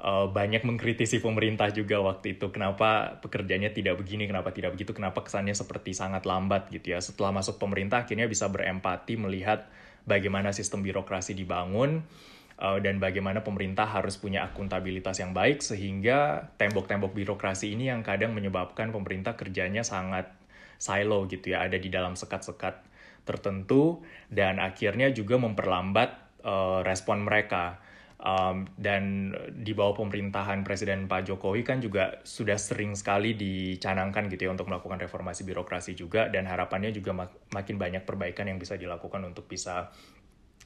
uh, 0.01 0.33
banyak 0.33 0.65
mengkritisi 0.65 1.21
pemerintah 1.21 1.69
juga 1.69 2.01
waktu 2.01 2.41
itu. 2.41 2.49
Kenapa 2.49 3.21
pekerjaannya 3.21 3.77
tidak 3.77 4.01
begini, 4.01 4.25
kenapa 4.25 4.57
tidak 4.57 4.73
begitu, 4.73 4.97
kenapa 4.97 5.21
kesannya 5.21 5.53
seperti 5.53 5.93
sangat 5.93 6.25
lambat 6.25 6.73
gitu 6.73 6.97
ya. 6.97 6.99
Setelah 7.05 7.37
masuk 7.37 7.61
pemerintah, 7.61 8.09
akhirnya 8.09 8.25
bisa 8.25 8.49
berempati 8.49 9.21
melihat 9.21 9.69
bagaimana 10.09 10.57
sistem 10.57 10.81
birokrasi 10.81 11.37
dibangun, 11.37 12.09
uh, 12.57 12.81
dan 12.81 12.97
bagaimana 12.97 13.45
pemerintah 13.45 13.85
harus 13.85 14.17
punya 14.17 14.49
akuntabilitas 14.49 15.21
yang 15.21 15.37
baik 15.37 15.61
sehingga 15.61 16.49
tembok-tembok 16.57 17.13
birokrasi 17.13 17.77
ini 17.77 17.93
yang 17.93 18.01
kadang 18.01 18.33
menyebabkan 18.33 18.95
pemerintah 18.95 19.37
kerjanya 19.37 19.85
sangat 19.85 20.42
silo 20.83 21.31
gitu 21.31 21.55
ya, 21.55 21.63
ada 21.63 21.79
di 21.79 21.87
dalam 21.87 22.19
sekat-sekat 22.19 22.83
tertentu 23.23 24.03
dan 24.27 24.59
akhirnya 24.59 25.15
juga 25.15 25.39
memperlambat 25.39 26.43
uh, 26.43 26.83
respon 26.83 27.23
mereka. 27.23 27.79
Um, 28.23 28.71
dan 28.79 29.35
di 29.51 29.75
bawah 29.75 29.99
pemerintahan 29.99 30.63
Presiden 30.63 31.11
Pak 31.11 31.27
Jokowi 31.27 31.67
kan 31.67 31.83
juga 31.83 32.23
sudah 32.23 32.55
sering 32.55 32.95
sekali 32.95 33.35
dicanangkan 33.35 34.31
gitu 34.31 34.47
ya 34.47 34.55
untuk 34.55 34.71
melakukan 34.71 35.03
reformasi 35.03 35.43
birokrasi 35.43 35.99
juga 35.99 36.31
dan 36.31 36.47
harapannya 36.47 36.95
juga 36.95 37.11
mak 37.19 37.51
makin 37.51 37.83
banyak 37.83 38.07
perbaikan 38.07 38.47
yang 38.47 38.63
bisa 38.63 38.79
dilakukan 38.79 39.27
untuk 39.27 39.51
bisa 39.51 39.91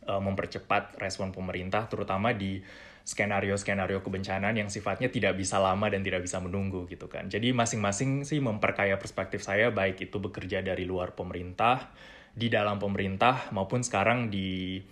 uh, 0.05 0.21
mempercepat 0.21 1.01
respon 1.01 1.33
pemerintah 1.33 1.89
terutama 1.89 2.37
di 2.37 2.61
skenario-skenario 3.07 4.03
kebencanaan 4.03 4.59
yang 4.59 4.67
sifatnya 4.67 5.07
tidak 5.07 5.39
bisa 5.39 5.63
lama 5.63 5.87
dan 5.87 6.03
tidak 6.03 6.27
bisa 6.27 6.43
menunggu 6.43 6.91
gitu 6.91 7.07
kan. 7.07 7.31
Jadi 7.31 7.55
masing-masing 7.55 8.27
sih 8.27 8.43
memperkaya 8.43 8.99
perspektif 8.99 9.47
saya 9.47 9.71
baik 9.71 10.11
itu 10.11 10.19
bekerja 10.19 10.59
dari 10.59 10.83
luar 10.83 11.15
pemerintah, 11.15 11.95
di 12.35 12.51
dalam 12.51 12.83
pemerintah 12.83 13.55
maupun 13.55 13.87
sekarang 13.87 14.29
di 14.29 14.83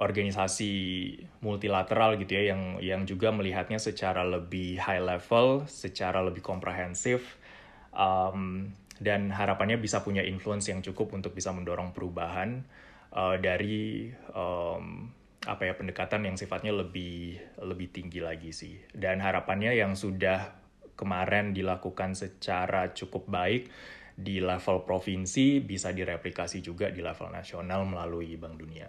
organisasi 0.00 0.72
multilateral 1.44 2.16
gitu 2.16 2.32
ya 2.40 2.56
yang 2.56 2.80
yang 2.80 3.02
juga 3.04 3.28
melihatnya 3.28 3.76
secara 3.76 4.24
lebih 4.24 4.80
high 4.80 5.04
level, 5.04 5.68
secara 5.68 6.24
lebih 6.24 6.40
komprehensif 6.40 7.36
um, 7.92 8.72
dan 8.96 9.28
harapannya 9.28 9.76
bisa 9.76 10.00
punya 10.00 10.24
influence 10.24 10.72
yang 10.72 10.80
cukup 10.80 11.12
untuk 11.12 11.36
bisa 11.36 11.52
mendorong 11.52 11.92
perubahan 11.92 12.64
uh, 13.12 13.36
dari 13.36 14.08
um, 14.32 15.12
apa 15.48 15.62
ya 15.64 15.72
pendekatan 15.72 16.28
yang 16.28 16.36
sifatnya 16.36 16.76
lebih 16.76 17.40
lebih 17.64 17.88
tinggi 17.92 18.20
lagi 18.20 18.52
sih. 18.52 18.76
Dan 18.92 19.24
harapannya 19.24 19.72
yang 19.72 19.96
sudah 19.96 20.52
kemarin 21.00 21.56
dilakukan 21.56 22.12
secara 22.12 22.92
cukup 22.92 23.24
baik 23.32 23.72
di 24.20 24.36
level 24.44 24.84
provinsi 24.84 25.64
bisa 25.64 25.96
direplikasi 25.96 26.60
juga 26.60 26.92
di 26.92 27.00
level 27.00 27.32
nasional 27.32 27.88
melalui 27.88 28.36
Bank 28.36 28.60
Dunia. 28.60 28.84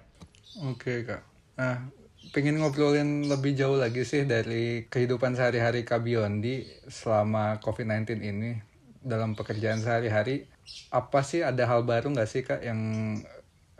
Oke 0.67 1.07
kak, 1.07 1.23
nah 1.55 1.87
pengen 2.35 2.59
ngobrolin 2.59 3.31
lebih 3.31 3.55
jauh 3.55 3.79
lagi 3.79 4.03
sih 4.03 4.27
dari 4.27 4.85
kehidupan 4.91 5.33
sehari-hari 5.33 5.87
Kak 5.87 6.03
Biondi 6.03 6.67
selama 6.91 7.63
COVID-19 7.63 8.19
ini 8.19 8.51
dalam 8.99 9.33
pekerjaan 9.33 9.79
sehari-hari. 9.79 10.45
Apa 10.93 11.25
sih 11.25 11.41
ada 11.41 11.65
hal 11.65 11.87
baru 11.87 12.13
nggak 12.13 12.29
sih 12.29 12.45
kak 12.45 12.61
yang 12.61 12.79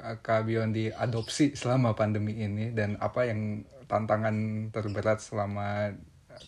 Kak 0.02 0.50
Biondi 0.50 0.90
adopsi 0.90 1.54
selama 1.54 1.94
pandemi 1.94 2.42
ini 2.42 2.74
dan 2.74 2.98
apa 2.98 3.30
yang 3.30 3.62
tantangan 3.86 4.68
terberat 4.74 5.22
selama 5.22 5.94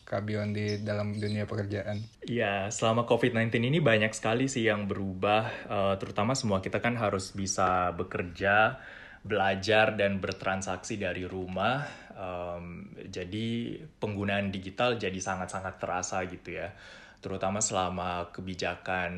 Kak 0.02 0.26
Biondi 0.26 0.82
dalam 0.82 1.14
dunia 1.14 1.46
pekerjaan? 1.46 2.02
Ya, 2.26 2.74
selama 2.74 3.06
COVID-19 3.06 3.54
ini 3.62 3.78
banyak 3.78 4.10
sekali 4.18 4.50
sih 4.50 4.66
yang 4.66 4.90
berubah, 4.90 5.70
uh, 5.70 5.96
terutama 6.02 6.34
semua 6.34 6.66
kita 6.66 6.82
kan 6.82 6.98
harus 6.98 7.30
bisa 7.36 7.94
bekerja, 7.94 8.82
belajar, 9.22 9.94
dan 9.94 10.18
bertransaksi 10.18 10.98
dari 10.98 11.30
rumah. 11.30 11.86
Um, 12.14 12.94
jadi 13.10 13.78
penggunaan 14.02 14.50
digital 14.50 14.98
jadi 14.98 15.18
sangat-sangat 15.18 15.78
terasa 15.78 16.26
gitu 16.26 16.58
ya, 16.58 16.74
terutama 17.22 17.62
selama 17.62 18.34
kebijakan 18.34 19.14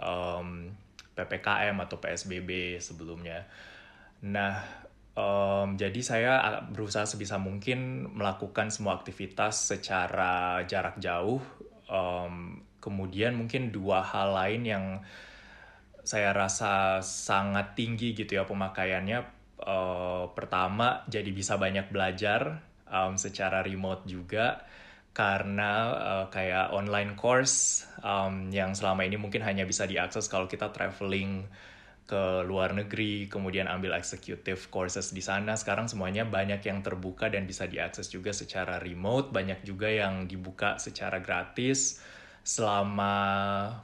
um, 0.00 0.72
PPKM 1.12 1.76
atau 1.76 2.00
PSBB 2.00 2.80
sebelumnya. 2.80 3.44
Nah, 4.24 4.62
um, 5.12 5.76
jadi 5.76 6.00
saya 6.00 6.32
berusaha 6.70 7.04
sebisa 7.04 7.36
mungkin 7.36 8.08
melakukan 8.16 8.72
semua 8.72 8.96
aktivitas 8.96 9.72
secara 9.72 10.64
jarak 10.64 10.96
jauh. 10.98 11.42
Um, 11.90 12.64
kemudian 12.80 13.36
mungkin 13.36 13.70
dua 13.70 14.02
hal 14.02 14.34
lain 14.34 14.62
yang 14.64 14.84
saya 16.02 16.34
rasa 16.34 16.98
sangat 17.04 17.78
tinggi 17.78 18.16
gitu 18.16 18.38
ya 18.38 18.44
pemakaiannya. 18.48 19.42
Uh, 19.62 20.26
pertama, 20.34 21.06
jadi 21.06 21.30
bisa 21.30 21.54
banyak 21.54 21.94
belajar 21.94 22.58
um, 22.90 23.14
secara 23.14 23.62
remote 23.62 24.02
juga 24.10 24.66
karena 25.12 25.92
uh, 25.92 26.26
kayak 26.32 26.72
online 26.72 27.12
course 27.20 27.84
um, 28.00 28.48
yang 28.48 28.72
selama 28.72 29.04
ini 29.04 29.20
mungkin 29.20 29.44
hanya 29.44 29.68
bisa 29.68 29.84
diakses 29.84 30.24
kalau 30.28 30.48
kita 30.48 30.72
traveling 30.72 31.44
ke 32.02 32.44
luar 32.44 32.76
negeri, 32.76 33.24
kemudian 33.30 33.70
ambil 33.70 33.96
executive 33.96 34.68
courses 34.68 35.16
di 35.16 35.24
sana. 35.24 35.56
Sekarang 35.56 35.88
semuanya 35.88 36.28
banyak 36.28 36.60
yang 36.60 36.84
terbuka 36.84 37.32
dan 37.32 37.48
bisa 37.48 37.64
diakses 37.64 38.12
juga 38.12 38.36
secara 38.36 38.76
remote, 38.82 39.32
banyak 39.32 39.64
juga 39.64 39.88
yang 39.88 40.28
dibuka 40.28 40.76
secara 40.76 41.22
gratis. 41.24 42.02
Selama 42.42 43.14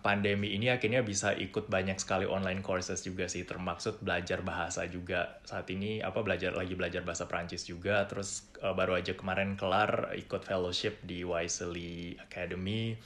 pandemi 0.03 0.51
ini 0.59 0.67
akhirnya 0.67 1.07
bisa 1.07 1.31
ikut 1.31 1.71
banyak 1.71 1.95
sekali 2.03 2.27
online 2.27 2.59
courses 2.59 3.07
juga 3.07 3.31
sih, 3.31 3.47
termaksud 3.47 4.03
belajar 4.03 4.43
bahasa 4.43 4.83
juga. 4.91 5.39
Saat 5.47 5.71
ini 5.71 6.03
apa 6.03 6.27
belajar 6.27 6.59
lagi 6.59 6.75
belajar 6.75 7.07
bahasa 7.07 7.31
Prancis 7.31 7.63
juga, 7.71 8.03
terus 8.11 8.51
uh, 8.59 8.75
baru 8.75 8.99
aja 8.99 9.15
kemarin 9.15 9.55
kelar 9.55 10.11
ikut 10.19 10.43
fellowship 10.43 10.99
di 11.07 11.23
Wisely 11.23 12.19
Academy. 12.19 12.99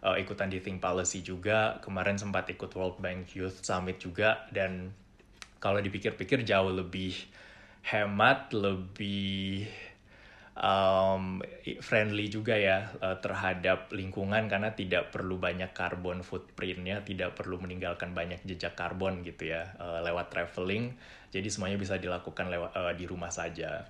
Uh, 0.00 0.16
ikutan 0.16 0.48
di 0.48 0.64
Think 0.64 0.80
Policy 0.80 1.20
juga. 1.20 1.76
Kemarin 1.84 2.16
sempat 2.16 2.48
ikut 2.48 2.72
World 2.72 3.04
Bank 3.04 3.36
Youth 3.36 3.60
Summit 3.60 4.00
juga. 4.00 4.48
Dan 4.48 4.96
kalau 5.60 5.76
dipikir-pikir 5.84 6.40
jauh 6.48 6.72
lebih 6.72 7.12
hemat 7.84 8.48
lebih 8.56 9.68
um, 10.58 11.38
friendly 11.78 12.26
juga 12.26 12.58
ya 12.58 12.90
uh, 12.98 13.18
terhadap 13.22 13.92
lingkungan 13.94 14.50
karena 14.50 14.74
tidak 14.74 15.14
perlu 15.14 15.38
banyak 15.38 15.70
carbon 15.70 16.26
footprintnya 16.26 17.06
tidak 17.06 17.38
perlu 17.38 17.62
meninggalkan 17.62 18.10
banyak 18.10 18.42
jejak 18.42 18.74
karbon 18.74 19.22
gitu 19.22 19.54
ya 19.54 19.74
uh, 19.78 20.02
lewat 20.02 20.32
traveling. 20.32 20.94
Jadi 21.30 21.46
semuanya 21.46 21.78
bisa 21.78 21.94
dilakukan 21.94 22.50
lewat 22.50 22.70
uh, 22.74 22.92
di 22.94 23.04
rumah 23.06 23.30
saja. 23.30 23.86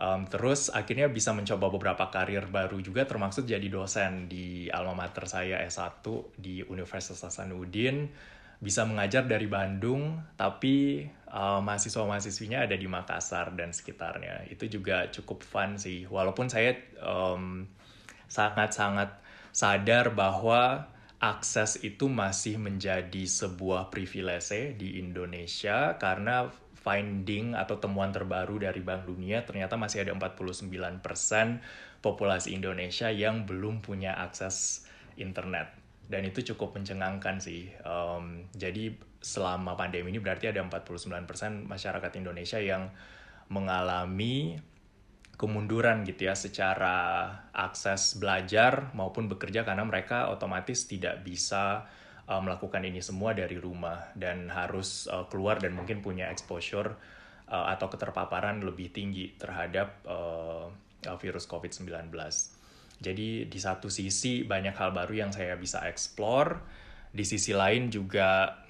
Um, 0.00 0.24
terus 0.24 0.72
akhirnya 0.72 1.12
bisa 1.12 1.36
mencoba 1.36 1.68
beberapa 1.68 2.08
karir 2.08 2.48
baru 2.48 2.80
juga 2.80 3.04
termasuk 3.04 3.44
jadi 3.44 3.68
dosen 3.68 4.32
di 4.32 4.72
alma 4.72 5.04
mater 5.04 5.28
saya 5.28 5.60
S1 5.60 6.00
di 6.40 6.64
Universitas 6.64 7.20
Hasanuddin 7.20 8.08
bisa 8.60 8.84
mengajar 8.84 9.24
dari 9.24 9.48
Bandung 9.48 10.20
tapi 10.36 11.08
uh, 11.32 11.64
mahasiswa-mahasiswinya 11.64 12.68
ada 12.68 12.76
di 12.76 12.84
Makassar 12.84 13.56
dan 13.56 13.72
sekitarnya 13.72 14.44
itu 14.52 14.68
juga 14.68 15.08
cukup 15.08 15.40
fun 15.40 15.80
sih 15.80 16.04
walaupun 16.04 16.52
saya 16.52 16.76
sangat-sangat 18.28 19.10
um, 19.16 19.24
sadar 19.50 20.12
bahwa 20.12 20.92
akses 21.20 21.80
itu 21.80 22.08
masih 22.12 22.60
menjadi 22.60 23.24
sebuah 23.24 23.88
privilege 23.88 24.76
di 24.76 25.00
Indonesia 25.00 25.96
karena 25.96 26.48
finding 26.80 27.52
atau 27.52 27.76
temuan 27.76 28.08
terbaru 28.08 28.60
dari 28.60 28.80
Bank 28.80 29.04
Dunia 29.04 29.44
ternyata 29.44 29.76
masih 29.76 30.04
ada 30.04 30.16
49% 30.16 31.00
populasi 32.00 32.56
Indonesia 32.56 33.12
yang 33.12 33.44
belum 33.44 33.84
punya 33.84 34.16
akses 34.16 34.88
internet. 35.20 35.79
Dan 36.10 36.26
itu 36.26 36.42
cukup 36.52 36.74
mencengangkan 36.74 37.38
sih. 37.38 37.70
Um, 37.86 38.50
jadi 38.50 38.98
selama 39.22 39.78
pandemi 39.78 40.10
ini 40.10 40.18
berarti 40.18 40.50
ada 40.50 40.58
49% 40.66 41.70
masyarakat 41.70 42.12
Indonesia 42.18 42.58
yang 42.58 42.90
mengalami 43.46 44.58
kemunduran 45.38 46.04
gitu 46.04 46.28
ya 46.28 46.36
secara 46.36 47.30
akses 47.54 48.18
belajar 48.20 48.92
maupun 48.92 49.30
bekerja 49.30 49.64
karena 49.64 49.86
mereka 49.88 50.28
otomatis 50.28 50.84
tidak 50.84 51.24
bisa 51.24 51.88
uh, 52.28 52.42
melakukan 52.42 52.84
ini 52.84 53.00
semua 53.00 53.32
dari 53.32 53.56
rumah 53.56 54.12
dan 54.18 54.52
harus 54.52 55.08
uh, 55.08 55.24
keluar 55.32 55.56
dan 55.56 55.72
mungkin 55.72 56.04
punya 56.04 56.28
exposure 56.28 56.92
uh, 57.48 57.72
atau 57.72 57.88
keterpaparan 57.88 58.60
lebih 58.60 58.92
tinggi 58.92 59.32
terhadap 59.40 60.04
uh, 60.04 60.68
virus 61.16 61.48
COVID-19. 61.48 62.12
Jadi 63.00 63.48
di 63.48 63.58
satu 63.58 63.88
sisi 63.88 64.44
banyak 64.44 64.76
hal 64.76 64.92
baru 64.92 65.26
yang 65.26 65.32
saya 65.32 65.56
bisa 65.56 65.80
explore, 65.88 66.60
di 67.10 67.24
sisi 67.24 67.56
lain 67.56 67.88
juga 67.88 68.60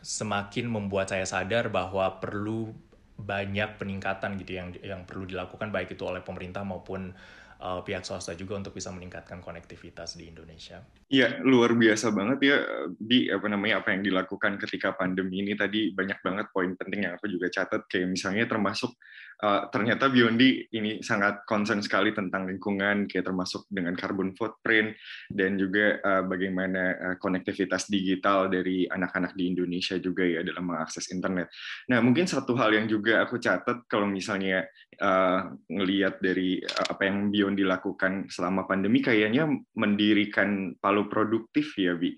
semakin 0.00 0.66
membuat 0.68 1.12
saya 1.12 1.28
sadar 1.28 1.68
bahwa 1.68 2.20
perlu 2.20 2.72
banyak 3.14 3.78
peningkatan 3.78 4.40
gitu 4.42 4.58
yang 4.58 4.68
yang 4.82 5.02
perlu 5.06 5.28
dilakukan 5.28 5.70
baik 5.70 5.94
itu 5.94 6.02
oleh 6.02 6.20
pemerintah 6.24 6.66
maupun 6.66 7.14
uh, 7.62 7.80
pihak 7.80 8.02
swasta 8.02 8.34
juga 8.34 8.58
untuk 8.58 8.74
bisa 8.74 8.90
meningkatkan 8.90 9.38
konektivitas 9.38 10.18
di 10.18 10.28
Indonesia. 10.28 10.82
Iya, 11.08 11.40
luar 11.46 11.78
biasa 11.78 12.10
banget 12.10 12.38
ya 12.42 12.56
di 12.90 13.30
apa 13.30 13.46
namanya 13.46 13.84
apa 13.84 13.94
yang 13.94 14.02
dilakukan 14.02 14.58
ketika 14.58 14.92
pandemi 14.98 15.46
ini 15.46 15.54
tadi 15.54 15.94
banyak 15.94 16.18
banget 16.20 16.46
poin 16.50 16.74
penting 16.74 17.06
yang 17.06 17.14
aku 17.14 17.30
juga 17.30 17.48
catat 17.48 17.86
kayak 17.86 18.10
misalnya 18.10 18.44
termasuk 18.50 18.98
uh, 19.42 19.66
ternyata 19.72 20.06
Biondi 20.12 20.68
ini 20.76 21.02
sangat 21.02 21.42
concern 21.48 21.80
sekali 21.80 22.14
tentang 22.14 22.46
lingkungan, 22.46 23.10
kayak 23.10 23.26
termasuk 23.26 23.66
dengan 23.72 23.96
carbon 23.98 24.36
footprint 24.36 24.94
dan 25.32 25.56
juga 25.58 25.98
uh, 26.04 26.22
bagaimana 26.22 26.82
uh, 26.94 27.16
konektivitas 27.18 27.90
digital 27.90 28.46
dari 28.52 28.86
anak-anak 28.86 29.34
di 29.34 29.50
Indonesia 29.50 29.98
juga 29.98 30.22
ya 30.22 30.44
dalam 30.46 30.70
mengakses 30.70 31.10
internet. 31.10 31.50
Nah, 31.90 31.98
mungkin 32.04 32.28
satu 32.28 32.54
hal 32.54 32.76
yang 32.76 32.86
juga 32.86 33.24
aku 33.24 33.40
catat 33.40 33.88
kalau 33.90 34.06
misalnya 34.06 34.68
uh, 35.00 35.50
ngelihat 35.66 36.22
dari 36.22 36.62
uh, 36.62 36.94
apa 36.94 37.02
yang 37.08 37.32
Biondi 37.32 37.66
lakukan 37.66 38.30
selama 38.30 38.68
pandemi, 38.68 39.02
kayaknya 39.02 39.50
mendirikan 39.74 40.78
Palu 40.78 41.10
Produktif 41.10 41.74
ya, 41.80 41.96
Bi. 41.96 42.14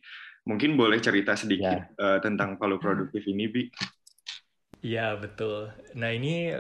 Mungkin 0.47 0.79
boleh 0.79 1.03
cerita 1.03 1.35
sedikit 1.35 1.91
ya. 1.99 1.99
uh, 1.99 2.19
tentang 2.23 2.55
Palu 2.55 2.79
Produktif 2.79 3.27
ini, 3.27 3.51
Bi? 3.51 3.67
Iya 4.87 5.19
betul. 5.19 5.73
Nah 5.99 6.15
ini 6.15 6.55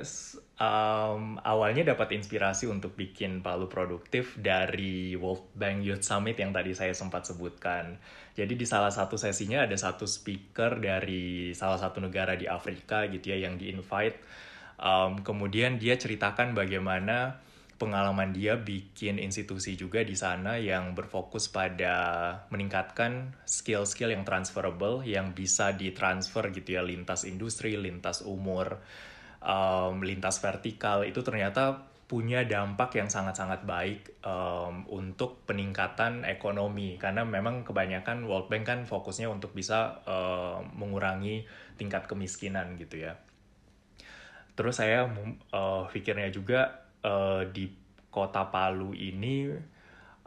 um, 0.57 1.37
awalnya 1.45 1.93
dapat 1.93 2.17
inspirasi 2.17 2.69
untuk 2.69 2.97
bikin 2.97 3.45
Palu 3.45 3.69
Produktif 3.69 4.37
dari 4.41 5.17
World 5.17 5.53
Bank 5.57 5.85
Youth 5.85 6.05
Summit 6.05 6.41
yang 6.41 6.53
tadi 6.53 6.73
saya 6.73 6.93
sempat 6.97 7.29
sebutkan. 7.29 7.97
Jadi 8.37 8.53
di 8.57 8.67
salah 8.69 8.93
satu 8.93 9.17
sesinya 9.17 9.65
ada 9.65 9.77
satu 9.77 10.05
speaker 10.05 10.81
dari 10.81 11.53
salah 11.57 11.81
satu 11.81 12.05
negara 12.05 12.37
di 12.37 12.45
Afrika 12.49 13.09
gitu 13.09 13.33
ya 13.33 13.49
yang 13.49 13.57
di-invite. 13.57 14.21
Um, 14.77 15.25
kemudian 15.25 15.81
dia 15.81 15.97
ceritakan 15.97 16.53
bagaimana 16.53 17.41
pengalaman 17.77 18.33
dia 18.33 18.57
bikin 18.57 19.21
institusi 19.21 19.77
juga 19.77 20.01
di 20.01 20.17
sana 20.17 20.57
yang 20.57 20.97
berfokus 20.97 21.53
pada 21.53 21.95
meningkatkan 22.49 23.37
skill-skill 23.45 24.13
yang 24.17 24.25
transferable 24.25 25.05
yang 25.05 25.37
bisa 25.37 25.77
ditransfer 25.77 26.49
gitu 26.57 26.81
ya 26.81 26.83
lintas 26.85 27.29
industri, 27.29 27.77
lintas 27.77 28.25
umur, 28.25 28.81
um, 29.47 30.03
lintas 30.03 30.43
vertikal 30.43 31.07
itu 31.07 31.23
ternyata 31.23 31.87
punya 32.07 32.47
dampak 32.47 32.95
yang 32.95 33.11
sangat-sangat 33.11 33.67
baik 33.67 34.23
um, 34.23 34.87
untuk 34.87 35.43
peningkatan 35.43 36.23
ekonomi 36.23 36.95
karena 37.03 37.26
memang 37.26 37.67
kebanyakan 37.67 38.31
World 38.31 38.47
Bank 38.47 38.62
kan 38.67 38.81
fokusnya 38.87 39.26
untuk 39.26 39.50
bisa 39.59 40.03
um, 40.07 40.71
mengurangi 40.79 41.47
tingkat 41.75 42.07
kemiskinan 42.07 42.79
gitu 42.79 43.11
ya. 43.11 43.19
Terus 44.55 44.79
saya 44.79 45.11
uh, 45.50 45.85
pikirnya 45.91 46.31
juga 46.31 46.87
uh, 47.03 47.43
di 47.50 47.67
kota 48.07 48.55
Palu 48.55 48.95
ini 48.95 49.50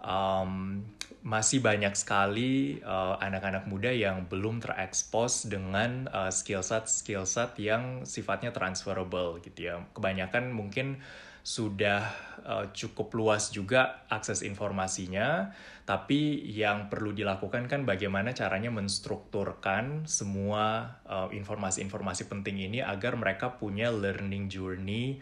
um, 0.03 0.83
masih 1.19 1.59
banyak 1.59 1.91
sekali 1.99 2.79
uh, 2.79 3.19
anak-anak 3.19 3.67
uh, 3.67 3.69
muda 3.69 3.91
yang 3.91 4.31
belum 4.31 4.63
terekspos 4.63 5.51
dengan 5.51 6.07
uh, 6.07 6.31
skill 6.31 6.63
set 6.63 6.87
skill 6.87 7.27
set 7.27 7.59
yang 7.59 8.07
sifatnya 8.07 8.55
transferable 8.55 9.43
gitu 9.43 9.67
ya. 9.67 9.75
Kebanyakan 9.91 10.55
mungkin 10.55 11.03
sudah 11.43 12.07
uh, 12.47 12.65
cukup 12.71 13.11
luas 13.15 13.51
juga 13.51 14.07
akses 14.07 14.43
informasinya, 14.47 15.51
tapi 15.83 16.39
yang 16.47 16.87
perlu 16.87 17.11
dilakukan 17.11 17.67
kan 17.67 17.83
bagaimana 17.83 18.31
caranya 18.31 18.71
menstrukturkan 18.71 20.07
semua 20.07 20.99
informasi-informasi 21.31 22.27
uh, 22.27 22.29
penting 22.31 22.63
ini 22.63 22.79
agar 22.79 23.15
mereka 23.19 23.55
punya 23.59 23.91
learning 23.91 24.47
journey 24.51 25.19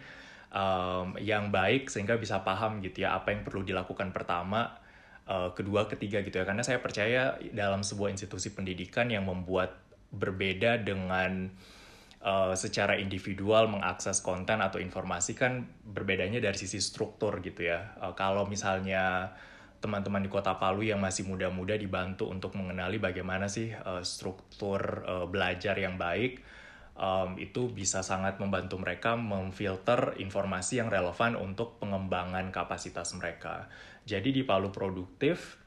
um, 0.51 1.15
yang 1.21 1.49
baik 1.53 1.87
sehingga 1.87 2.17
bisa 2.19 2.41
paham 2.43 2.79
gitu 2.83 3.05
ya 3.05 3.17
apa 3.17 3.33
yang 3.33 3.41
perlu 3.45 3.63
dilakukan 3.63 4.11
pertama, 4.11 4.77
uh, 5.27 5.51
kedua, 5.53 5.85
ketiga 5.91 6.23
gitu 6.23 6.41
ya. 6.41 6.45
Karena 6.47 6.63
saya 6.63 6.79
percaya 6.79 7.37
dalam 7.53 7.83
sebuah 7.85 8.09
institusi 8.09 8.55
pendidikan 8.55 9.11
yang 9.11 9.27
membuat 9.27 9.77
berbeda 10.09 10.81
dengan 10.81 11.51
uh, 12.23 12.55
secara 12.55 12.95
individual 12.97 13.67
mengakses 13.67 14.23
konten 14.23 14.63
atau 14.63 14.79
informasi 14.79 15.35
kan 15.35 15.67
berbedanya 15.83 16.39
dari 16.39 16.57
sisi 16.57 16.79
struktur 16.79 17.43
gitu 17.43 17.67
ya. 17.67 17.95
Uh, 17.99 18.15
kalau 18.15 18.47
misalnya 18.47 19.35
teman-teman 19.77 20.25
di 20.25 20.29
Kota 20.31 20.57
Palu 20.57 20.81
yang 20.81 20.97
masih 20.97 21.29
muda-muda 21.29 21.77
dibantu 21.77 22.25
untuk 22.25 22.57
mengenali 22.57 22.97
bagaimana 22.97 23.45
sih 23.45 23.69
uh, 23.69 24.01
struktur 24.01 25.05
uh, 25.05 25.25
belajar 25.29 25.77
yang 25.77 26.01
baik 26.01 26.41
um, 26.97 27.37
itu 27.37 27.69
bisa 27.71 28.01
sangat 28.01 28.41
membantu 28.41 28.81
mereka 28.81 29.15
memfilter 29.15 30.17
informasi 30.17 30.81
yang 30.81 30.89
relevan 30.89 31.37
untuk 31.37 31.77
pengembangan 31.79 32.49
kapasitas 32.49 33.13
mereka. 33.15 33.69
Jadi 34.03 34.33
di 34.33 34.43
Palu 34.43 34.73
Produktif, 34.73 35.61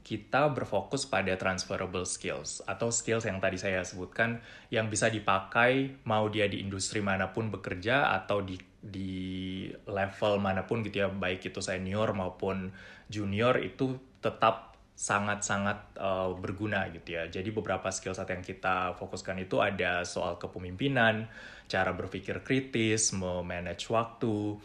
kita 0.00 0.48
berfokus 0.50 1.04
pada 1.04 1.36
transferable 1.36 2.08
skills 2.08 2.64
atau 2.64 2.88
skills 2.88 3.28
yang 3.28 3.36
tadi 3.36 3.60
saya 3.60 3.84
sebutkan 3.84 4.40
yang 4.72 4.88
bisa 4.88 5.12
dipakai 5.12 6.00
mau 6.08 6.26
dia 6.32 6.48
di 6.48 6.64
industri 6.64 7.04
mana 7.04 7.30
pun 7.36 7.52
bekerja 7.52 8.16
atau 8.16 8.40
di 8.40 8.56
di 8.80 9.68
level 9.84 10.40
mana 10.40 10.64
pun 10.64 10.80
gitu 10.80 11.04
ya 11.04 11.08
baik 11.12 11.52
itu 11.52 11.60
senior 11.60 12.16
maupun 12.16 12.72
junior 13.12 13.60
itu 13.60 14.00
tetap 14.24 14.69
sangat-sangat 15.00 15.96
uh, 15.96 16.36
berguna 16.36 16.84
gitu 16.92 17.16
ya. 17.16 17.24
Jadi 17.32 17.48
beberapa 17.56 17.88
skill 17.88 18.12
set 18.12 18.28
yang 18.28 18.44
kita 18.44 18.92
fokuskan 19.00 19.40
itu 19.40 19.56
ada 19.64 20.04
soal 20.04 20.36
kepemimpinan, 20.36 21.24
cara 21.72 21.96
berpikir 21.96 22.44
kritis, 22.44 23.16
memanage 23.16 23.88
waktu, 23.88 24.60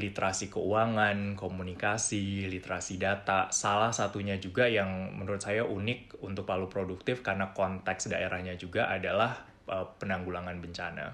literasi 0.00 0.48
keuangan, 0.48 1.36
komunikasi, 1.36 2.48
literasi 2.48 2.96
data. 2.96 3.52
Salah 3.52 3.92
satunya 3.92 4.40
juga 4.40 4.64
yang 4.72 5.20
menurut 5.20 5.44
saya 5.44 5.68
unik 5.68 6.24
untuk 6.24 6.48
Palu 6.48 6.72
Produktif 6.72 7.20
karena 7.20 7.52
konteks 7.52 8.08
daerahnya 8.08 8.56
juga 8.56 8.88
adalah 8.88 9.36
uh, 9.68 9.84
penanggulangan 10.00 10.64
bencana. 10.64 11.12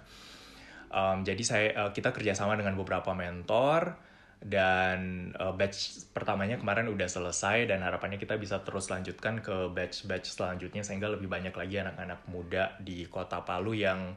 Um, 0.95 1.27
jadi 1.27 1.43
saya 1.43 1.67
uh, 1.75 1.91
kita 1.91 2.15
kerjasama 2.15 2.55
dengan 2.55 2.79
beberapa 2.79 3.11
mentor 3.19 4.10
dan 4.41 5.31
uh, 5.37 5.53
batch 5.53 6.09
pertamanya 6.17 6.57
kemarin 6.57 6.89
udah 6.89 7.05
selesai 7.05 7.69
dan 7.69 7.85
harapannya 7.85 8.17
kita 8.17 8.41
bisa 8.41 8.65
terus 8.65 8.89
lanjutkan 8.89 9.45
ke 9.45 9.69
batch-batch 9.69 10.33
selanjutnya 10.33 10.81
sehingga 10.81 11.13
lebih 11.13 11.29
banyak 11.29 11.53
lagi 11.53 11.77
anak-anak 11.85 12.25
muda 12.33 12.73
di 12.81 13.05
kota 13.05 13.45
Palu 13.45 13.77
yang 13.77 14.17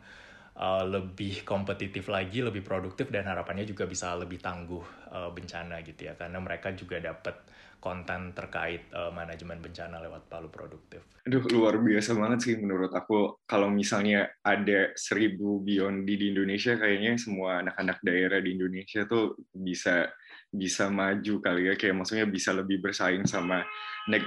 uh, 0.55 0.83
lebih 0.87 1.43
kompetitif 1.43 2.07
lagi, 2.07 2.39
lebih 2.39 2.63
produktif 2.63 3.11
dan 3.11 3.27
harapannya 3.27 3.67
juga 3.67 3.83
bisa 3.83 4.15
lebih 4.15 4.39
tangguh 4.39 5.11
uh, 5.11 5.29
bencana 5.35 5.83
gitu 5.83 6.07
ya. 6.07 6.13
Karena 6.15 6.39
mereka 6.39 6.71
juga 6.71 7.03
dapat 7.03 7.35
konten 7.83 8.31
terkait 8.31 8.87
uh, 8.95 9.11
manajemen 9.11 9.59
bencana 9.59 9.99
lewat 9.99 10.31
Palu 10.31 10.47
Produktif. 10.47 11.03
Aduh, 11.27 11.43
luar 11.51 11.83
biasa 11.83 12.15
banget 12.15 12.39
sih 12.39 12.55
menurut 12.55 12.95
aku. 12.95 13.43
Kalau 13.43 13.67
misalnya 13.67 14.31
ada 14.39 14.95
seribu 14.95 15.59
Beyond 15.59 16.07
di 16.07 16.31
Indonesia, 16.31 16.79
kayaknya 16.79 17.19
semua 17.19 17.59
anak-anak 17.59 17.99
daerah 17.99 18.39
di 18.39 18.55
Indonesia 18.55 19.03
tuh 19.03 19.35
bisa 19.51 20.07
bisa 20.47 20.87
maju 20.87 21.43
kali 21.43 21.67
ya. 21.67 21.73
Kayak 21.75 21.99
maksudnya 21.99 22.23
bisa 22.23 22.55
lebih 22.55 22.79
bersaing 22.79 23.27
sama 23.27 23.59
neg 24.07 24.23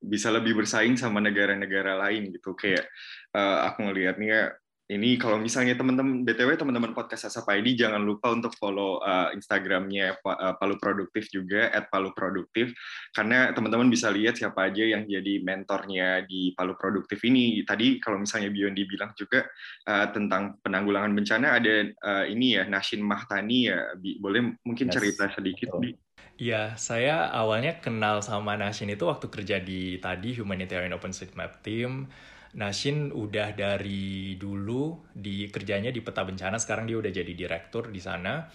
bisa 0.00 0.32
lebih 0.32 0.56
bersaing 0.58 0.98
sama 0.98 1.22
negara-negara 1.22 1.94
lain 2.02 2.34
gitu. 2.34 2.58
Kayak 2.58 2.90
uh, 3.30 3.70
aku 3.70 3.86
ngelihatnya 3.86 4.58
ini 4.90 5.14
kalau 5.14 5.38
misalnya 5.38 5.78
teman-teman 5.78 6.26
btw 6.26 6.58
teman-teman 6.58 6.90
podcast 6.90 7.30
Asap 7.30 7.62
ID 7.62 7.78
jangan 7.78 8.02
lupa 8.02 8.34
untuk 8.34 8.50
follow 8.58 8.98
uh, 8.98 9.30
Instagramnya 9.30 10.18
uh, 10.18 10.58
Palu 10.58 10.74
Produktif 10.82 11.30
juga 11.30 11.70
at 11.70 11.86
Palu 11.86 12.10
Produktif 12.10 12.74
karena 13.14 13.54
teman-teman 13.54 13.86
bisa 13.86 14.10
lihat 14.10 14.34
siapa 14.34 14.66
aja 14.66 14.82
yang 14.82 15.06
jadi 15.06 15.38
mentornya 15.46 16.26
di 16.26 16.50
Palu 16.58 16.74
Produktif 16.74 17.22
ini 17.22 17.62
tadi 17.62 18.02
kalau 18.02 18.18
misalnya 18.18 18.50
Biondi 18.50 18.82
bilang 18.82 19.14
juga 19.14 19.46
uh, 19.86 20.10
tentang 20.10 20.58
penanggulangan 20.58 21.14
bencana 21.14 21.62
ada 21.62 21.86
uh, 21.86 22.24
ini 22.26 22.58
ya 22.58 22.66
Nashin 22.66 23.06
Mahtani 23.06 23.70
ya 23.70 23.94
Bi. 23.94 24.18
boleh 24.18 24.58
mungkin 24.66 24.90
yes. 24.90 24.94
cerita 24.98 25.30
sedikit 25.30 25.70
Bi 25.78 25.94
Ya, 26.40 26.72
saya 26.80 27.28
awalnya 27.36 27.84
kenal 27.84 28.24
sama 28.24 28.56
Nashin 28.56 28.88
itu 28.88 29.04
waktu 29.04 29.28
kerja 29.28 29.60
di 29.60 30.00
tadi 30.00 30.32
Humanitarian 30.32 30.96
OpenStreetMap 30.96 31.60
Team. 31.60 32.08
Nashin 32.50 33.14
udah 33.14 33.54
dari 33.54 34.34
dulu 34.34 35.06
di 35.14 35.46
kerjanya 35.46 35.94
di 35.94 36.02
peta 36.02 36.26
bencana, 36.26 36.58
sekarang 36.58 36.90
dia 36.90 36.98
udah 36.98 37.12
jadi 37.14 37.30
direktur 37.30 37.94
di 37.94 38.02
sana. 38.02 38.50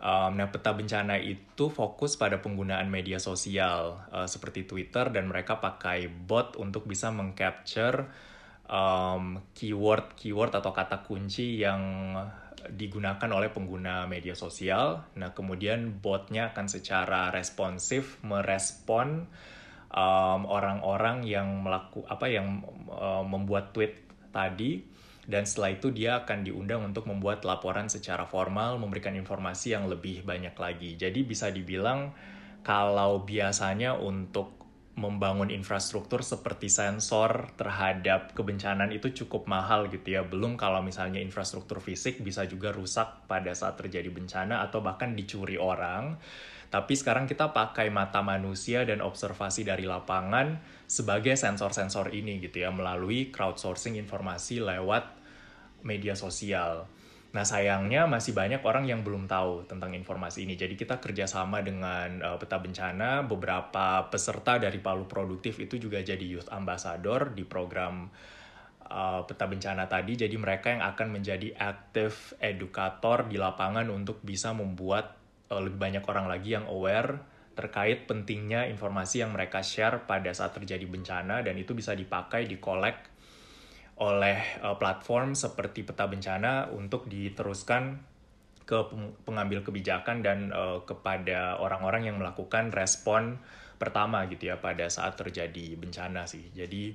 Um, 0.00 0.40
nah, 0.40 0.48
peta 0.48 0.72
bencana 0.72 1.20
itu 1.20 1.68
fokus 1.68 2.16
pada 2.16 2.40
penggunaan 2.40 2.88
media 2.88 3.20
sosial 3.20 4.00
uh, 4.08 4.24
seperti 4.24 4.64
Twitter 4.64 5.12
dan 5.12 5.28
mereka 5.28 5.60
pakai 5.60 6.08
bot 6.08 6.56
untuk 6.56 6.88
bisa 6.88 7.12
mengcapture 7.12 8.08
um, 8.64 9.44
keyword-keyword 9.52 10.56
atau 10.56 10.72
kata 10.72 11.04
kunci 11.04 11.60
yang 11.60 12.16
digunakan 12.72 13.28
oleh 13.28 13.52
pengguna 13.52 14.08
media 14.08 14.32
sosial. 14.32 15.04
Nah, 15.20 15.36
kemudian 15.36 16.00
botnya 16.00 16.52
akan 16.52 16.66
secara 16.68 17.28
responsif 17.28 18.20
merespon 18.24 19.28
orang-orang 19.90 21.22
um, 21.22 21.26
yang 21.26 21.48
melaku 21.66 22.06
apa 22.06 22.30
yang 22.30 22.62
uh, 22.86 23.26
membuat 23.26 23.74
tweet 23.74 23.98
tadi 24.30 24.86
dan 25.30 25.46
setelah 25.46 25.78
itu 25.78 25.94
dia 25.94 26.26
akan 26.26 26.42
diundang 26.42 26.82
untuk 26.82 27.06
membuat 27.06 27.46
laporan 27.46 27.86
secara 27.86 28.26
formal, 28.26 28.82
memberikan 28.82 29.14
informasi 29.14 29.78
yang 29.78 29.86
lebih 29.86 30.26
banyak 30.26 30.54
lagi. 30.58 30.98
Jadi 30.98 31.22
bisa 31.22 31.54
dibilang 31.54 32.10
kalau 32.66 33.22
biasanya 33.22 33.94
untuk 33.94 34.58
membangun 34.98 35.48
infrastruktur 35.48 36.20
seperti 36.20 36.68
sensor 36.68 37.54
terhadap 37.56 38.34
kebencanaan 38.34 38.90
itu 38.90 39.24
cukup 39.24 39.46
mahal 39.46 39.86
gitu 39.86 40.18
ya. 40.18 40.26
Belum 40.26 40.58
kalau 40.58 40.82
misalnya 40.82 41.22
infrastruktur 41.22 41.78
fisik 41.78 42.20
bisa 42.20 42.44
juga 42.44 42.74
rusak 42.74 43.24
pada 43.30 43.54
saat 43.54 43.78
terjadi 43.78 44.10
bencana 44.10 44.66
atau 44.66 44.82
bahkan 44.82 45.14
dicuri 45.14 45.56
orang. 45.56 46.18
Tapi 46.70 46.94
sekarang 46.94 47.26
kita 47.26 47.50
pakai 47.50 47.90
mata 47.90 48.22
manusia 48.22 48.86
dan 48.86 49.02
observasi 49.02 49.66
dari 49.66 49.90
lapangan 49.90 50.62
sebagai 50.86 51.34
sensor-sensor 51.34 52.14
ini 52.14 52.38
gitu 52.38 52.62
ya 52.62 52.70
melalui 52.70 53.34
crowdsourcing 53.34 53.98
informasi 53.98 54.62
lewat 54.62 55.10
media 55.82 56.14
sosial. 56.14 56.86
Nah 57.30 57.46
sayangnya 57.46 58.10
masih 58.10 58.34
banyak 58.34 58.62
orang 58.66 58.90
yang 58.90 59.06
belum 59.06 59.30
tahu 59.30 59.66
tentang 59.70 59.94
informasi 59.94 60.46
ini. 60.46 60.58
Jadi 60.58 60.74
kita 60.74 60.98
kerjasama 60.98 61.62
dengan 61.62 62.22
uh, 62.22 62.38
peta 62.38 62.58
bencana, 62.58 63.22
beberapa 63.22 64.10
peserta 64.10 64.58
dari 64.58 64.82
Palu 64.82 65.06
Produktif 65.06 65.62
itu 65.62 65.78
juga 65.78 66.02
jadi 66.02 66.22
youth 66.22 66.50
ambassador 66.50 67.30
di 67.30 67.46
program 67.46 68.10
uh, 68.90 69.22
peta 69.26 69.46
bencana 69.46 69.86
tadi. 69.86 70.18
Jadi 70.18 70.34
mereka 70.34 70.74
yang 70.74 70.82
akan 70.82 71.18
menjadi 71.18 71.54
aktif 71.54 72.34
edukator 72.42 73.30
di 73.30 73.38
lapangan 73.38 73.86
untuk 73.94 74.18
bisa 74.26 74.50
membuat 74.50 75.19
uh, 75.50 75.60
lebih 75.60 75.78
banyak 75.78 76.04
orang 76.06 76.26
lagi 76.30 76.54
yang 76.54 76.66
aware 76.70 77.20
terkait 77.58 78.06
pentingnya 78.06 78.70
informasi 78.70 79.20
yang 79.20 79.34
mereka 79.34 79.60
share 79.60 80.06
pada 80.08 80.32
saat 80.32 80.56
terjadi 80.56 80.86
bencana 80.86 81.44
dan 81.44 81.58
itu 81.58 81.76
bisa 81.76 81.92
dipakai 81.92 82.46
di 82.46 82.56
collect 82.62 83.10
oleh 84.00 84.40
uh, 84.64 84.80
platform 84.80 85.36
seperti 85.36 85.84
peta 85.84 86.08
bencana 86.08 86.72
untuk 86.72 87.04
diteruskan 87.04 88.00
ke 88.64 88.78
pengambil 89.26 89.66
kebijakan 89.66 90.22
dan 90.24 90.54
uh, 90.54 90.86
kepada 90.86 91.58
orang-orang 91.58 92.06
yang 92.08 92.16
melakukan 92.16 92.70
respon 92.70 93.42
pertama 93.76 94.24
gitu 94.30 94.54
ya 94.54 94.62
pada 94.62 94.86
saat 94.86 95.18
terjadi 95.18 95.74
bencana 95.74 96.24
sih. 96.30 96.48
Jadi 96.54 96.94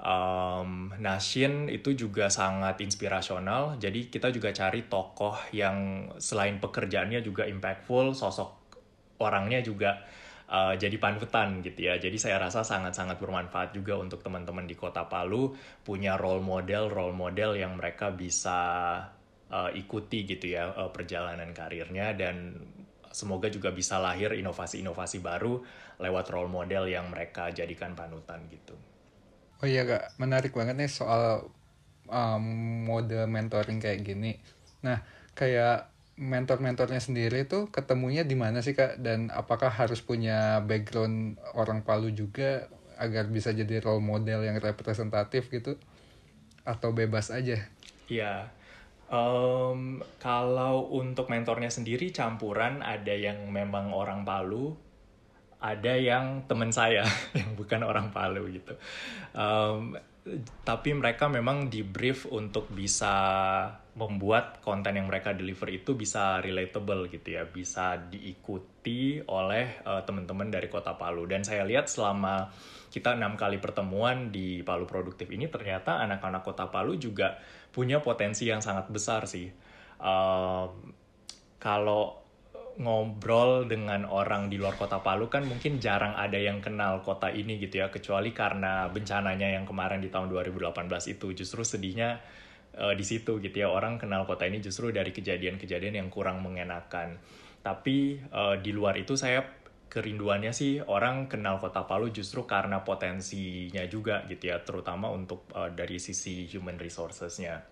um, 0.00 0.92
Nashin 1.00 1.72
itu 1.72 1.96
juga 1.96 2.28
sangat 2.28 2.80
inspirasional. 2.84 3.80
Jadi 3.80 4.12
kita 4.12 4.28
juga 4.32 4.52
cari 4.52 4.84
tokoh 4.88 5.36
yang 5.52 6.08
selain 6.20 6.60
pekerjaannya 6.60 7.20
juga 7.24 7.48
impactful, 7.48 8.12
sosok 8.12 8.50
orangnya 9.16 9.64
juga 9.64 10.04
uh, 10.52 10.74
jadi 10.76 10.96
panutan 11.00 11.64
gitu 11.64 11.88
ya. 11.88 11.96
Jadi 11.96 12.16
saya 12.20 12.36
rasa 12.36 12.62
sangat-sangat 12.66 13.16
bermanfaat 13.16 13.72
juga 13.72 13.96
untuk 13.96 14.20
teman-teman 14.20 14.68
di 14.68 14.76
Kota 14.76 15.08
Palu 15.08 15.56
punya 15.80 16.20
role 16.20 16.44
model 16.44 16.92
role 16.92 17.16
model 17.16 17.56
yang 17.56 17.78
mereka 17.80 18.12
bisa 18.12 18.58
uh, 19.50 19.70
ikuti 19.72 20.26
gitu 20.28 20.52
ya 20.52 20.72
uh, 20.72 20.90
perjalanan 20.92 21.50
karirnya 21.56 22.12
dan 22.12 22.56
semoga 23.16 23.48
juga 23.48 23.72
bisa 23.72 23.96
lahir 23.96 24.36
inovasi-inovasi 24.36 25.24
baru 25.24 25.64
lewat 25.96 26.26
role 26.28 26.52
model 26.52 26.84
yang 26.84 27.08
mereka 27.08 27.48
jadikan 27.48 27.96
panutan 27.96 28.44
gitu. 28.52 28.76
Oh 29.64 29.66
iya 29.68 29.88
kak, 29.88 30.20
menarik 30.20 30.52
banget 30.52 30.76
nih 30.76 30.90
soal 30.90 31.48
um, 32.10 32.44
mode 32.84 33.16
mentoring 33.26 33.80
kayak 33.80 34.04
gini. 34.04 34.36
Nah, 34.84 35.00
kayak 35.32 35.92
mentor-mentornya 36.16 37.00
sendiri 37.00 37.44
tuh 37.44 37.68
ketemunya 37.68 38.24
di 38.24 38.32
mana 38.32 38.64
sih 38.64 38.72
kak 38.72 39.04
dan 39.04 39.28
apakah 39.28 39.68
harus 39.68 40.00
punya 40.00 40.64
background 40.64 41.36
orang 41.52 41.84
Palu 41.84 42.08
juga 42.08 42.72
agar 42.96 43.28
bisa 43.28 43.52
jadi 43.52 43.84
role 43.84 44.00
model 44.00 44.40
yang 44.48 44.56
representatif 44.56 45.52
gitu 45.52 45.76
atau 46.64 46.96
bebas 46.96 47.28
aja? 47.28 47.60
Iya, 48.08 48.48
um, 49.12 50.00
kalau 50.16 50.88
untuk 50.88 51.28
mentornya 51.28 51.68
sendiri 51.68 52.08
campuran 52.10 52.80
ada 52.80 53.12
yang 53.12 53.52
memang 53.52 53.92
orang 53.92 54.24
Palu, 54.24 54.72
ada 55.60 55.94
yang 55.96 56.44
teman 56.44 56.70
saya 56.70 57.04
yang 57.38 57.56
bukan 57.56 57.82
orang 57.82 58.12
Palu 58.12 58.48
gitu. 58.52 58.76
Um, 59.32 59.96
tapi 60.66 60.90
mereka 60.90 61.30
memang 61.30 61.70
di 61.70 61.86
brief 61.86 62.26
untuk 62.26 62.66
bisa 62.74 63.14
membuat 63.94 64.58
konten 64.58 64.98
yang 64.98 65.06
mereka 65.06 65.30
deliver 65.30 65.70
itu 65.70 65.94
bisa 65.94 66.42
relatable 66.42 67.06
gitu 67.08 67.38
ya, 67.38 67.46
bisa 67.46 67.94
diikuti 67.96 69.22
oleh 69.22 69.80
uh, 69.86 70.02
teman-teman 70.02 70.50
dari 70.50 70.66
Kota 70.66 70.98
Palu. 70.98 71.30
Dan 71.30 71.46
saya 71.46 71.62
lihat 71.62 71.86
selama 71.86 72.50
kita 72.90 73.14
enam 73.14 73.38
kali 73.38 73.62
pertemuan 73.62 74.34
di 74.34 74.66
Palu 74.66 74.84
Produktif 74.84 75.30
ini 75.30 75.46
ternyata 75.46 76.02
anak-anak 76.02 76.42
Kota 76.42 76.66
Palu 76.74 76.98
juga 76.98 77.38
punya 77.70 78.02
potensi 78.02 78.50
yang 78.50 78.58
sangat 78.58 78.90
besar 78.90 79.30
sih. 79.30 79.46
Uh, 80.02 80.66
kalau 81.62 82.25
ngobrol 82.76 83.64
dengan 83.64 84.04
orang 84.04 84.52
di 84.52 84.60
luar 84.60 84.76
kota 84.76 85.00
Palu 85.00 85.32
kan 85.32 85.48
mungkin 85.48 85.80
jarang 85.80 86.12
ada 86.12 86.36
yang 86.36 86.60
kenal 86.60 87.00
kota 87.00 87.32
ini 87.32 87.56
gitu 87.56 87.80
ya 87.80 87.88
kecuali 87.88 88.36
karena 88.36 88.92
bencananya 88.92 89.48
yang 89.48 89.64
kemarin 89.64 90.04
di 90.04 90.12
tahun 90.12 90.28
2018 90.28 90.84
itu. 91.08 91.32
Justru 91.32 91.64
sedihnya 91.64 92.20
uh, 92.76 92.92
di 92.92 93.04
situ 93.04 93.40
gitu 93.40 93.56
ya. 93.56 93.72
Orang 93.72 93.96
kenal 93.96 94.28
kota 94.28 94.44
ini 94.44 94.60
justru 94.60 94.92
dari 94.92 95.08
kejadian-kejadian 95.08 96.04
yang 96.04 96.08
kurang 96.12 96.44
mengenakan. 96.44 97.16
Tapi 97.64 98.20
uh, 98.28 98.60
di 98.60 98.70
luar 98.76 99.00
itu 99.00 99.16
saya 99.16 99.40
kerinduannya 99.88 100.52
sih 100.52 100.84
orang 100.84 101.32
kenal 101.32 101.56
kota 101.56 101.88
Palu 101.88 102.12
justru 102.12 102.44
karena 102.44 102.84
potensinya 102.84 103.80
juga 103.88 104.28
gitu 104.28 104.52
ya 104.52 104.60
terutama 104.60 105.08
untuk 105.08 105.48
uh, 105.56 105.72
dari 105.72 105.96
sisi 105.96 106.44
human 106.44 106.76
resourcesnya. 106.76 107.64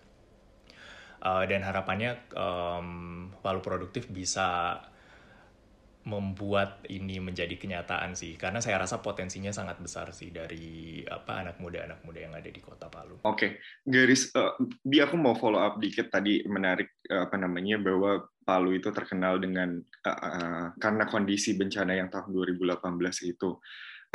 Uh, 1.21 1.45
dan 1.45 1.61
harapannya 1.61 2.25
um, 2.33 3.29
Palu 3.45 3.61
produktif 3.61 4.09
bisa 4.09 4.77
membuat 6.05 6.85
ini 6.85 7.17
menjadi 7.17 7.57
kenyataan 7.57 8.13
sih 8.13 8.37
karena 8.37 8.61
saya 8.61 8.77
rasa 8.77 9.01
potensinya 9.01 9.49
sangat 9.49 9.81
besar 9.81 10.13
sih 10.13 10.29
dari 10.29 11.01
apa 11.01 11.41
anak 11.41 11.57
muda 11.57 11.81
anak 11.81 12.05
muda 12.05 12.21
yang 12.21 12.33
ada 12.37 12.45
di 12.45 12.61
kota 12.61 12.85
Palu. 12.93 13.17
Oke, 13.25 13.25
okay. 13.25 13.51
garis 13.81 14.29
uh, 14.37 14.53
bi 14.85 15.01
aku 15.01 15.17
mau 15.17 15.33
follow 15.33 15.57
up 15.57 15.81
dikit 15.81 16.13
tadi 16.13 16.45
menarik 16.45 17.01
uh, 17.09 17.25
apa 17.25 17.41
namanya 17.41 17.81
bahwa 17.81 18.21
Palu 18.45 18.77
itu 18.77 18.93
terkenal 18.93 19.41
dengan 19.41 19.81
uh, 19.81 20.09
uh, 20.09 20.65
karena 20.77 21.09
kondisi 21.09 21.57
bencana 21.57 21.97
yang 21.97 22.13
tahun 22.13 22.29
2018 22.29 22.85
itu 23.25 23.57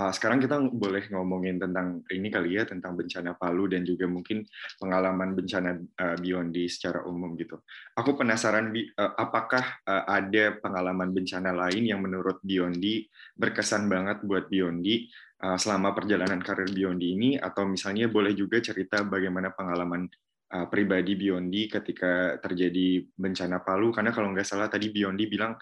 sekarang 0.09 0.41
kita 0.41 0.57
boleh 0.73 1.05
ngomongin 1.13 1.61
tentang 1.61 2.01
ini 2.09 2.33
kali 2.33 2.57
ya 2.57 2.65
tentang 2.65 2.97
bencana 2.97 3.37
Palu 3.37 3.69
dan 3.69 3.85
juga 3.85 4.09
mungkin 4.09 4.49
pengalaman 4.81 5.37
bencana 5.37 5.77
uh, 5.77 6.17
Biondi 6.17 6.65
secara 6.65 7.05
umum 7.05 7.37
gitu. 7.37 7.61
Aku 8.01 8.17
penasaran 8.17 8.73
uh, 8.73 9.13
apakah 9.21 9.85
uh, 9.85 10.09
ada 10.09 10.57
pengalaman 10.57 11.13
bencana 11.13 11.53
lain 11.53 11.85
yang 11.85 12.01
menurut 12.01 12.41
Biondi 12.41 13.05
berkesan 13.37 13.91
banget 13.93 14.25
buat 14.25 14.49
Biondi 14.49 15.11
uh, 15.45 15.61
selama 15.61 15.93
perjalanan 15.93 16.41
karir 16.41 16.73
Biondi 16.73 17.13
ini 17.13 17.31
atau 17.37 17.69
misalnya 17.69 18.09
boleh 18.09 18.33
juga 18.33 18.65
cerita 18.65 19.05
bagaimana 19.05 19.53
pengalaman 19.53 20.09
uh, 20.55 20.67
pribadi 20.67 21.15
Biondi 21.17 21.71
ketika 21.71 22.39
terjadi 22.43 23.05
bencana 23.15 23.63
Palu 23.63 23.95
karena 23.95 24.11
kalau 24.11 24.31
nggak 24.35 24.47
salah 24.47 24.67
tadi 24.71 24.91
Biondi 24.91 25.27
bilang 25.31 25.55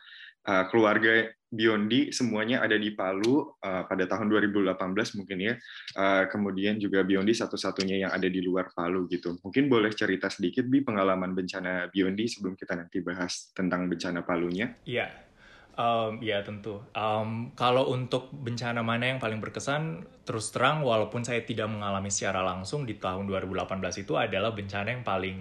uh, 0.46 0.64
keluarga 0.70 1.26
Biondi 1.48 2.12
semuanya 2.12 2.60
ada 2.60 2.76
di 2.76 2.92
Palu 2.92 3.40
uh, 3.40 3.88
pada 3.88 4.04
tahun 4.04 4.28
2018 4.28 4.76
mungkin 5.16 5.38
ya. 5.40 5.54
Uh, 5.96 6.28
kemudian 6.28 6.76
juga 6.76 7.00
Biondi 7.00 7.32
satu-satunya 7.32 8.04
yang 8.04 8.12
ada 8.12 8.28
di 8.28 8.44
luar 8.44 8.68
Palu 8.76 9.08
gitu. 9.08 9.40
Mungkin 9.40 9.72
boleh 9.72 9.88
cerita 9.96 10.28
sedikit 10.28 10.68
bi 10.68 10.84
pengalaman 10.84 11.32
bencana 11.32 11.88
Biondi 11.88 12.28
sebelum 12.28 12.52
kita 12.52 12.76
nanti 12.76 13.00
bahas 13.00 13.48
tentang 13.56 13.88
bencana 13.88 14.20
Palunya. 14.28 14.76
Iya. 14.84 15.08
Um, 15.78 16.18
ya 16.20 16.42
tentu. 16.42 16.82
Um, 16.92 17.54
kalau 17.54 17.94
untuk 17.94 18.34
bencana 18.34 18.82
mana 18.82 19.14
yang 19.14 19.22
paling 19.22 19.38
berkesan, 19.38 20.04
terus 20.26 20.50
terang 20.52 20.82
walaupun 20.82 21.22
saya 21.22 21.40
tidak 21.46 21.70
mengalami 21.70 22.10
secara 22.12 22.44
langsung 22.44 22.82
di 22.84 22.98
tahun 22.98 23.30
2018 23.30 24.02
itu 24.04 24.18
adalah 24.18 24.52
bencana 24.52 24.90
yang 24.90 25.06
paling 25.06 25.38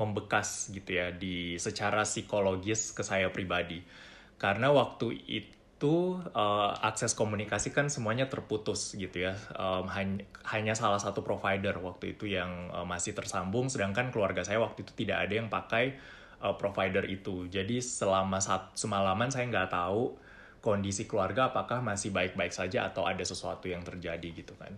membekas 0.00 0.72
gitu 0.72 0.88
ya 0.94 1.12
di 1.12 1.58
secara 1.60 2.06
psikologis 2.06 2.96
ke 2.96 3.02
saya 3.02 3.28
pribadi 3.28 3.82
karena 4.38 4.70
waktu 4.70 5.18
itu 5.26 6.22
uh, 6.34 6.70
akses 6.78 7.14
komunikasi 7.18 7.74
kan 7.74 7.90
semuanya 7.90 8.30
terputus 8.30 8.94
gitu 8.94 9.26
ya. 9.26 9.34
Um, 9.58 9.90
hanya, 9.90 10.22
hanya 10.46 10.74
salah 10.78 11.02
satu 11.02 11.26
provider 11.26 11.74
waktu 11.82 12.14
itu 12.14 12.30
yang 12.30 12.70
uh, 12.70 12.86
masih 12.86 13.18
tersambung, 13.18 13.66
sedangkan 13.66 14.14
keluarga 14.14 14.46
saya 14.46 14.62
waktu 14.62 14.86
itu 14.86 14.94
tidak 14.94 15.26
ada 15.26 15.34
yang 15.34 15.50
pakai 15.50 15.98
uh, 16.38 16.54
provider 16.54 17.02
itu. 17.10 17.50
Jadi 17.50 17.82
selama 17.82 18.38
saat 18.38 18.78
semalaman 18.78 19.30
saya 19.34 19.50
nggak 19.50 19.74
tahu 19.74 20.14
kondisi 20.62 21.06
keluarga 21.06 21.50
apakah 21.50 21.82
masih 21.82 22.10
baik-baik 22.10 22.50
saja 22.50 22.90
atau 22.90 23.06
ada 23.06 23.22
sesuatu 23.22 23.66
yang 23.66 23.82
terjadi 23.82 24.28
gitu 24.34 24.54
kan. 24.54 24.74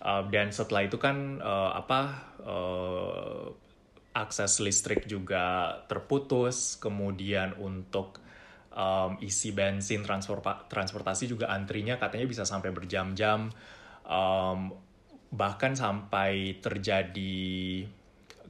Uh, 0.00 0.24
dan 0.32 0.48
setelah 0.48 0.88
itu 0.88 0.96
kan 0.96 1.36
uh, 1.44 1.76
apa 1.76 2.00
uh, 2.40 3.52
akses 4.16 4.64
listrik 4.64 5.04
juga 5.04 5.76
terputus, 5.86 6.80
kemudian 6.80 7.52
untuk 7.60 8.20
um, 8.74 9.18
isi 9.22 9.50
bensin 9.50 10.06
transportasi 10.06 11.24
juga 11.26 11.50
antrinya 11.50 11.98
katanya 11.98 12.26
bisa 12.26 12.42
sampai 12.46 12.70
berjam-jam. 12.70 13.50
Um, 14.06 14.74
bahkan 15.30 15.78
sampai 15.78 16.58
terjadi 16.58 17.86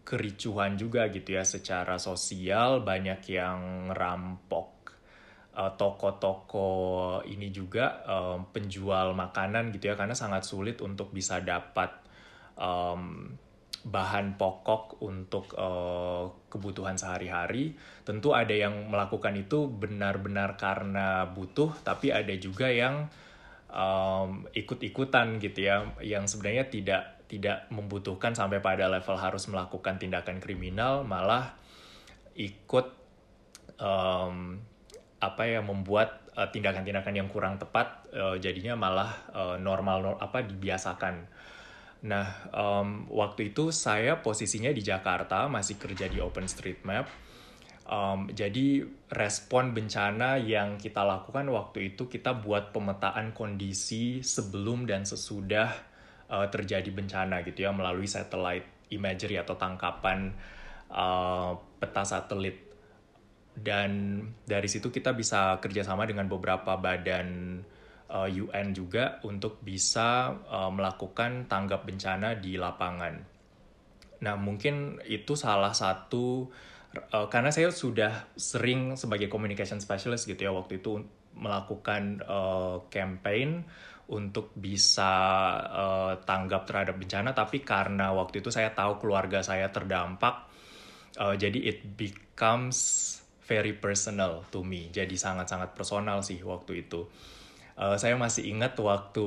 kericuhan 0.00 0.80
juga 0.80 1.12
gitu 1.12 1.36
ya 1.36 1.44
secara 1.44 2.00
sosial 2.00 2.80
banyak 2.80 3.20
yang 3.28 3.92
rampok 3.92 4.96
uh, 5.54 5.76
toko-toko 5.76 7.20
ini 7.28 7.52
juga 7.52 8.00
um, 8.08 8.48
penjual 8.48 9.12
makanan 9.12 9.70
gitu 9.76 9.92
ya 9.92 9.94
karena 10.00 10.16
sangat 10.16 10.48
sulit 10.48 10.80
untuk 10.80 11.12
bisa 11.12 11.44
dapat 11.44 11.92
um, 12.56 13.36
bahan 13.84 14.40
pokok 14.40 15.04
untuk 15.04 15.52
uh, 15.56 16.26
kebutuhan 16.50 16.98
sehari-hari. 16.98 17.78
Tentu 18.02 18.34
ada 18.34 18.52
yang 18.52 18.90
melakukan 18.90 19.32
itu 19.38 19.70
benar-benar 19.70 20.58
karena 20.58 21.30
butuh, 21.30 21.70
tapi 21.86 22.10
ada 22.10 22.34
juga 22.36 22.68
yang 22.68 23.06
um, 23.70 24.44
ikut-ikutan 24.50 25.38
gitu 25.38 25.70
ya, 25.70 25.86
yang 26.02 26.26
sebenarnya 26.26 26.66
tidak 26.68 27.22
tidak 27.30 27.70
membutuhkan 27.70 28.34
sampai 28.34 28.58
pada 28.58 28.90
level 28.90 29.14
harus 29.14 29.46
melakukan 29.46 30.02
tindakan 30.02 30.42
kriminal, 30.42 31.06
malah 31.06 31.54
ikut 32.34 32.90
um, 33.78 34.58
apa 35.20 35.42
ya 35.46 35.60
membuat 35.60 36.26
eh, 36.32 36.48
tindakan-tindakan 36.48 37.14
uh, 37.14 37.18
yang 37.22 37.28
kurang 37.30 37.60
tepat, 37.60 38.08
uh, 38.16 38.34
jadinya 38.40 38.74
malah 38.74 39.12
uh, 39.30 39.56
normal, 39.60 40.18
normal 40.18 40.18
apa 40.18 40.42
dibiasakan 40.42 41.28
Nah, 42.00 42.48
um, 42.56 43.04
waktu 43.12 43.52
itu 43.52 43.68
saya 43.74 44.24
posisinya 44.24 44.72
di 44.72 44.80
Jakarta, 44.80 45.50
masih 45.52 45.76
kerja 45.76 46.08
di 46.08 46.16
OpenStreetMap. 46.16 47.06
Um, 47.90 48.30
jadi 48.30 48.86
respon 49.10 49.74
bencana 49.74 50.38
yang 50.38 50.78
kita 50.78 51.02
lakukan 51.02 51.42
waktu 51.50 51.92
itu 51.92 52.06
kita 52.06 52.38
buat 52.38 52.70
pemetaan 52.70 53.34
kondisi 53.34 54.22
sebelum 54.22 54.86
dan 54.86 55.02
sesudah 55.02 55.74
uh, 56.30 56.46
terjadi 56.46 56.86
bencana 56.94 57.42
gitu 57.42 57.66
ya 57.66 57.74
melalui 57.74 58.06
satellite 58.06 58.86
imagery 58.94 59.42
atau 59.42 59.58
tangkapan 59.58 60.30
uh, 60.94 61.58
peta 61.82 62.06
satelit 62.06 62.70
dan 63.58 64.22
dari 64.46 64.70
situ 64.70 64.94
kita 64.94 65.10
bisa 65.10 65.58
kerjasama 65.58 66.06
dengan 66.06 66.30
beberapa 66.30 66.78
badan 66.78 67.58
eh, 68.10 68.42
UN 68.42 68.74
juga 68.74 69.22
untuk 69.22 69.62
bisa 69.62 70.34
uh, 70.34 70.70
melakukan 70.74 71.46
tanggap 71.46 71.86
bencana 71.86 72.34
di 72.36 72.58
lapangan. 72.58 73.14
Nah, 74.20 74.34
mungkin 74.36 75.00
itu 75.06 75.38
salah 75.38 75.72
satu 75.72 76.50
uh, 77.14 77.26
karena 77.30 77.54
saya 77.54 77.70
sudah 77.72 78.34
sering 78.36 78.98
sebagai 78.98 79.30
communication 79.30 79.80
specialist 79.80 80.28
gitu 80.28 80.44
ya 80.44 80.52
waktu 80.52 80.82
itu 80.82 81.00
melakukan 81.30 82.26
campaign 82.90 83.62
untuk 84.10 84.50
bisa 84.58 85.14
tanggap 86.26 86.66
terhadap 86.66 86.98
bencana. 86.98 87.30
Tapi 87.30 87.62
karena 87.62 88.10
waktu 88.10 88.42
itu 88.42 88.50
saya 88.50 88.74
tahu 88.74 88.98
keluarga 88.98 89.38
saya 89.38 89.70
terdampak 89.70 90.50
uh, 91.18 91.34
jadi 91.34 91.58
it 91.58 91.96
becomes 91.98 93.18
very 93.42 93.74
personal 93.74 94.46
to 94.54 94.62
me. 94.62 94.92
Jadi 94.94 95.18
sangat-sangat 95.18 95.74
personal 95.74 96.22
sih 96.22 96.38
waktu 96.46 96.86
itu 96.86 97.10
uh, 97.80 97.96
saya 97.96 98.14
masih 98.20 98.52
ingat 98.52 98.76
waktu 98.76 99.24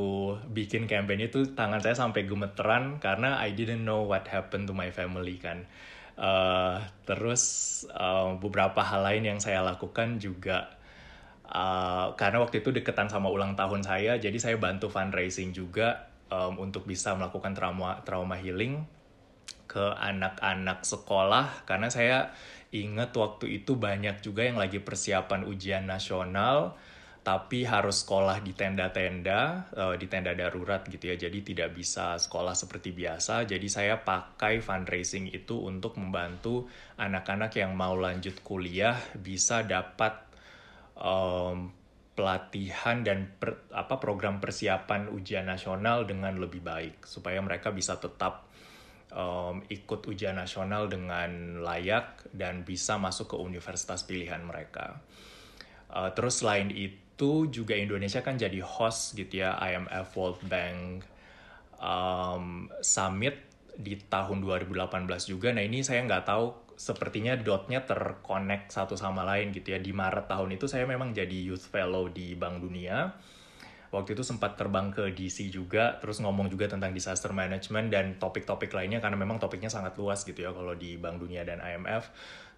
bikin 0.53 0.85
campaign 0.85 1.25
itu 1.25 1.57
tangan 1.57 1.81
saya 1.81 1.97
sampai 1.97 2.29
gemeteran 2.29 3.01
karena 3.01 3.41
I 3.41 3.57
didn't 3.57 3.81
know 3.81 4.05
what 4.05 4.29
happened 4.29 4.69
to 4.69 4.77
my 4.77 4.93
family 4.93 5.41
kan. 5.41 5.65
Uh, 6.13 6.77
terus 7.09 7.41
uh, 7.89 8.37
beberapa 8.37 8.85
hal 8.85 9.01
lain 9.01 9.25
yang 9.25 9.39
saya 9.41 9.65
lakukan 9.65 10.21
juga. 10.21 10.77
Uh, 11.43 12.13
karena 12.15 12.39
waktu 12.39 12.61
itu 12.61 12.69
deketan 12.69 13.09
sama 13.09 13.33
ulang 13.33 13.57
tahun 13.57 13.81
saya, 13.81 14.21
jadi 14.21 14.37
saya 14.37 14.55
bantu 14.61 14.89
fundraising 14.93 15.51
juga 15.51 16.13
um, 16.29 16.61
untuk 16.61 16.85
bisa 16.85 17.13
melakukan 17.17 17.57
trauma 17.57 18.01
trauma 18.05 18.37
healing 18.37 18.85
ke 19.65 19.85
anak-anak 19.97 20.85
sekolah. 20.85 21.65
Karena 21.65 21.89
saya 21.89 22.33
ingat 22.73 23.13
waktu 23.13 23.61
itu 23.61 23.77
banyak 23.77 24.21
juga 24.21 24.45
yang 24.45 24.57
lagi 24.57 24.81
persiapan 24.81 25.45
ujian 25.45 25.85
nasional 25.85 26.77
tapi 27.23 27.63
harus 27.63 28.03
sekolah 28.03 28.43
di 28.43 28.51
tenda-tenda, 28.51 29.71
uh, 29.71 29.95
di 29.95 30.11
tenda 30.11 30.35
darurat 30.35 30.83
gitu 30.83 31.07
ya. 31.07 31.15
Jadi 31.15 31.55
tidak 31.55 31.71
bisa 31.71 32.19
sekolah 32.19 32.51
seperti 32.51 32.91
biasa. 32.91 33.47
Jadi 33.47 33.67
saya 33.71 34.03
pakai 34.03 34.59
fundraising 34.59 35.31
itu 35.31 35.55
untuk 35.63 35.95
membantu 35.95 36.67
anak-anak 36.99 37.55
yang 37.55 37.79
mau 37.79 37.95
lanjut 37.95 38.43
kuliah 38.43 38.99
bisa 39.15 39.63
dapat 39.63 40.19
um, 40.99 41.71
pelatihan 42.13 43.07
dan 43.07 43.31
per, 43.39 43.71
apa 43.71 43.97
program 44.03 44.43
persiapan 44.43 45.07
ujian 45.09 45.47
nasional 45.47 46.03
dengan 46.03 46.35
lebih 46.37 46.59
baik 46.59 47.07
supaya 47.07 47.39
mereka 47.39 47.71
bisa 47.71 47.97
tetap 48.03 48.51
um, 49.15 49.63
ikut 49.71 50.05
ujian 50.11 50.35
nasional 50.35 50.91
dengan 50.91 51.63
layak 51.63 52.27
dan 52.35 52.67
bisa 52.67 52.99
masuk 52.99 53.31
ke 53.31 53.37
universitas 53.39 54.03
pilihan 54.03 54.43
mereka. 54.43 54.99
Uh, 55.87 56.11
terus 56.11 56.41
selain 56.41 56.67
itu 56.73 57.02
itu 57.13 57.45
juga 57.53 57.77
Indonesia 57.77 58.25
kan 58.25 58.41
jadi 58.41 58.57
host 58.65 59.13
gitu 59.13 59.45
ya 59.45 59.53
IMF 59.61 60.17
World 60.17 60.41
Bank 60.49 61.05
um, 61.77 62.65
Summit 62.81 63.37
di 63.77 64.01
tahun 64.01 64.41
2018 64.41 65.05
juga. 65.29 65.53
Nah 65.53 65.61
ini 65.61 65.85
saya 65.85 66.01
nggak 66.09 66.25
tahu 66.25 66.73
sepertinya 66.73 67.37
dotnya 67.37 67.85
terkonek 67.85 68.73
satu 68.73 68.97
sama 68.97 69.21
lain 69.21 69.53
gitu 69.53 69.77
ya. 69.77 69.79
Di 69.79 69.93
Maret 69.93 70.25
tahun 70.25 70.57
itu 70.57 70.65
saya 70.65 70.89
memang 70.89 71.13
jadi 71.13 71.53
Youth 71.53 71.69
Fellow 71.69 72.09
di 72.09 72.33
Bank 72.33 72.65
Dunia. 72.65 73.13
Waktu 73.93 74.17
itu 74.17 74.25
sempat 74.25 74.57
terbang 74.57 74.89
ke 74.89 75.13
DC 75.13 75.53
juga, 75.53 76.01
terus 76.01 76.17
ngomong 76.17 76.49
juga 76.49 76.65
tentang 76.65 76.97
disaster 76.97 77.29
management 77.29 77.93
dan 77.93 78.17
topik-topik 78.17 78.73
lainnya 78.73 78.97
karena 78.97 79.13
memang 79.13 79.37
topiknya 79.37 79.69
sangat 79.69 79.93
luas 80.01 80.25
gitu 80.25 80.41
ya 80.41 80.49
kalau 80.49 80.73
di 80.73 80.97
Bank 80.97 81.21
Dunia 81.21 81.45
dan 81.45 81.61
IMF. 81.61 82.09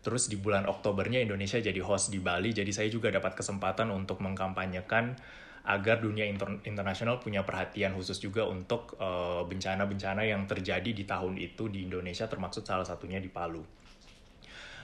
Terus 0.05 0.29
di 0.29 0.37
bulan 0.37 0.69
Oktobernya 0.69 1.17
Indonesia 1.17 1.57
jadi 1.57 1.81
host 1.81 2.13
di 2.13 2.21
Bali, 2.21 2.53
jadi 2.53 2.69
saya 2.69 2.93
juga 2.93 3.09
dapat 3.09 3.33
kesempatan 3.33 3.89
untuk 3.89 4.21
mengkampanyekan 4.21 5.17
agar 5.65 5.97
dunia 5.97 6.29
inter 6.29 6.61
internasional 6.69 7.17
punya 7.17 7.41
perhatian 7.41 7.97
khusus 7.97 8.21
juga 8.21 8.45
untuk 8.45 9.01
eh, 9.01 9.41
bencana-bencana 9.49 10.21
uh, 10.21 10.29
yang 10.29 10.45
terjadi 10.45 10.93
di 10.93 11.09
tahun 11.09 11.41
itu 11.41 11.73
di 11.73 11.89
Indonesia, 11.89 12.29
termasuk 12.29 12.61
salah 12.61 12.85
satunya 12.85 13.17
di 13.17 13.33
Palu. 13.33 13.65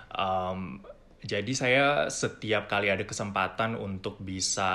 Um, 0.10 0.82
jadi 1.22 1.54
saya 1.54 1.86
setiap 2.10 2.66
kali 2.66 2.90
ada 2.90 3.06
kesempatan 3.06 3.78
untuk 3.78 4.18
bisa 4.26 4.74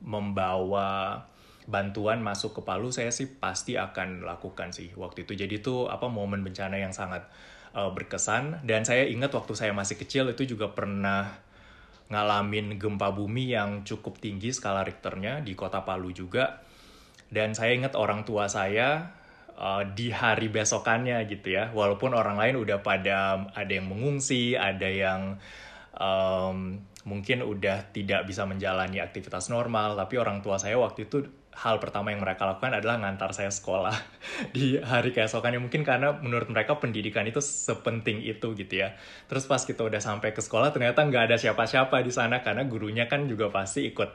membawa 0.00 1.28
bantuan 1.68 2.24
masuk 2.24 2.56
ke 2.56 2.60
Palu, 2.64 2.88
saya 2.88 3.12
sih 3.12 3.36
pasti 3.36 3.76
akan 3.76 4.24
lakukan 4.24 4.72
sih 4.72 4.96
waktu 4.96 5.28
itu. 5.28 5.36
Jadi 5.36 5.60
itu 5.60 5.86
apa 5.92 6.08
momen 6.08 6.40
bencana 6.40 6.80
yang 6.80 6.96
sangat 6.96 7.28
uh, 7.74 7.90
berkesan. 7.92 8.64
Dan 8.64 8.84
saya 8.86 9.08
ingat 9.08 9.32
waktu 9.32 9.52
saya 9.56 9.72
masih 9.76 10.00
kecil 10.00 10.30
itu 10.32 10.44
juga 10.44 10.72
pernah 10.72 11.32
ngalamin 12.12 12.76
gempa 12.76 13.08
bumi 13.12 13.56
yang 13.56 13.82
cukup 13.88 14.20
tinggi 14.20 14.52
skala 14.52 14.84
Richternya 14.84 15.40
di 15.40 15.56
kota 15.56 15.84
Palu 15.84 16.12
juga. 16.12 16.60
Dan 17.32 17.56
saya 17.56 17.72
ingat 17.72 17.96
orang 17.96 18.28
tua 18.28 18.48
saya 18.48 19.16
uh, 19.56 19.82
di 19.88 20.12
hari 20.12 20.52
besokannya 20.52 21.24
gitu 21.28 21.56
ya. 21.56 21.72
Walaupun 21.72 22.12
orang 22.12 22.36
lain 22.36 22.60
udah 22.60 22.84
pada 22.84 23.48
ada 23.56 23.72
yang 23.72 23.88
mengungsi 23.88 24.56
ada 24.56 24.88
yang 24.88 25.40
um, 25.96 26.80
mungkin 27.02 27.42
udah 27.42 27.90
tidak 27.90 28.30
bisa 28.30 28.46
menjalani 28.46 29.02
aktivitas 29.02 29.50
normal 29.50 29.98
tapi 29.98 30.22
orang 30.22 30.38
tua 30.38 30.58
saya 30.58 30.78
waktu 30.78 31.10
itu 31.10 31.26
hal 31.52 31.76
pertama 31.78 32.08
yang 32.08 32.24
mereka 32.24 32.48
lakukan 32.48 32.72
adalah 32.72 32.96
ngantar 32.96 33.36
saya 33.36 33.52
sekolah 33.52 33.92
di 34.56 34.80
hari 34.80 35.12
keesokannya 35.12 35.60
mungkin 35.60 35.84
karena 35.84 36.16
menurut 36.16 36.48
mereka 36.48 36.80
pendidikan 36.80 37.28
itu 37.28 37.44
sepenting 37.44 38.24
itu 38.24 38.56
gitu 38.56 38.74
ya. 38.80 38.96
Terus 39.28 39.44
pas 39.44 39.60
kita 39.60 39.84
udah 39.84 40.00
sampai 40.00 40.32
ke 40.32 40.40
sekolah 40.40 40.72
ternyata 40.72 41.04
nggak 41.04 41.32
ada 41.32 41.36
siapa-siapa 41.36 42.00
di 42.00 42.12
sana 42.12 42.40
karena 42.40 42.64
gurunya 42.64 43.04
kan 43.04 43.28
juga 43.28 43.52
pasti 43.52 43.84
ikut 43.92 44.10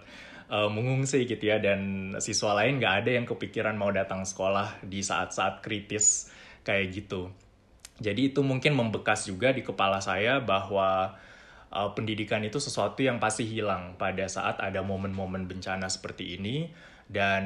uh, 0.50 0.70
mengungsi 0.74 1.30
gitu 1.30 1.46
ya. 1.46 1.62
Dan 1.62 2.14
siswa 2.18 2.58
lain 2.58 2.82
nggak 2.82 2.94
ada 3.06 3.12
yang 3.14 3.26
kepikiran 3.30 3.78
mau 3.78 3.94
datang 3.94 4.26
sekolah 4.26 4.82
di 4.82 5.06
saat-saat 5.06 5.62
kritis 5.62 6.34
kayak 6.66 6.90
gitu. 6.90 7.30
Jadi 7.98 8.34
itu 8.34 8.42
mungkin 8.42 8.78
membekas 8.78 9.30
juga 9.30 9.54
di 9.54 9.62
kepala 9.62 10.02
saya 10.02 10.42
bahwa 10.42 11.18
uh, 11.70 11.90
pendidikan 11.94 12.42
itu 12.46 12.58
sesuatu 12.58 13.02
yang 13.02 13.22
pasti 13.22 13.46
hilang 13.46 13.98
pada 13.98 14.26
saat 14.26 14.62
ada 14.62 14.82
momen-momen 14.82 15.50
bencana 15.50 15.90
seperti 15.90 16.38
ini 16.38 16.70
dan 17.08 17.44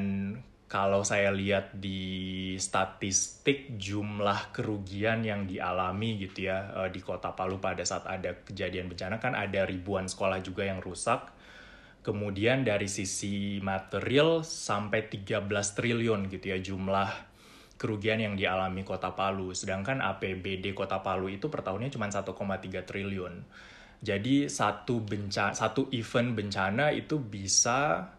kalau 0.72 1.04
saya 1.04 1.36
lihat 1.36 1.76
di 1.84 2.56
statistik 2.56 3.76
jumlah 3.76 4.56
kerugian 4.56 5.20
yang 5.20 5.44
dialami 5.44 6.16
gitu 6.16 6.48
ya 6.48 6.72
uh, 6.72 6.88
di 6.88 7.04
Kota 7.04 7.36
Palu 7.36 7.60
pada 7.60 7.84
saat 7.84 8.08
ada 8.08 8.40
kejadian 8.48 8.88
bencana 8.88 9.20
kan 9.20 9.36
ada 9.36 9.68
ribuan 9.68 10.08
sekolah 10.08 10.40
juga 10.40 10.64
yang 10.64 10.80
rusak. 10.80 11.28
Kemudian 12.02 12.64
dari 12.64 12.88
sisi 12.88 13.60
material 13.60 14.48
sampai 14.48 15.12
13 15.12 15.44
triliun 15.52 16.32
gitu 16.32 16.46
ya 16.56 16.58
jumlah 16.64 17.10
kerugian 17.76 18.24
yang 18.24 18.40
dialami 18.40 18.88
Kota 18.88 19.12
Palu. 19.12 19.52
Sedangkan 19.52 20.00
APBD 20.00 20.72
Kota 20.72 21.04
Palu 21.04 21.36
itu 21.36 21.52
per 21.52 21.68
tahunnya 21.68 21.92
cuma 21.92 22.08
1,3 22.08 22.32
triliun. 22.88 23.44
Jadi 24.02 24.48
satu 24.48 25.04
bencana 25.04 25.52
satu 25.52 25.92
event 25.92 26.32
bencana 26.32 26.96
itu 26.96 27.20
bisa 27.20 28.10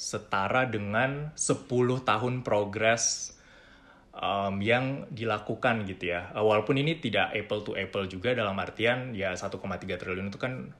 setara 0.00 0.64
dengan 0.64 1.36
10 1.36 1.68
tahun 2.08 2.40
progres 2.40 3.36
um, 4.16 4.56
yang 4.64 5.04
dilakukan 5.12 5.84
gitu 5.84 6.16
ya. 6.16 6.32
Uh, 6.32 6.40
walaupun 6.40 6.80
ini 6.80 6.96
tidak 6.96 7.36
apple 7.36 7.60
to 7.60 7.76
apple 7.76 8.08
juga 8.08 8.32
dalam 8.32 8.56
artian 8.56 9.12
ya 9.12 9.36
1,3 9.36 9.60
triliun 10.00 10.32
itu 10.32 10.40
kan 10.40 10.72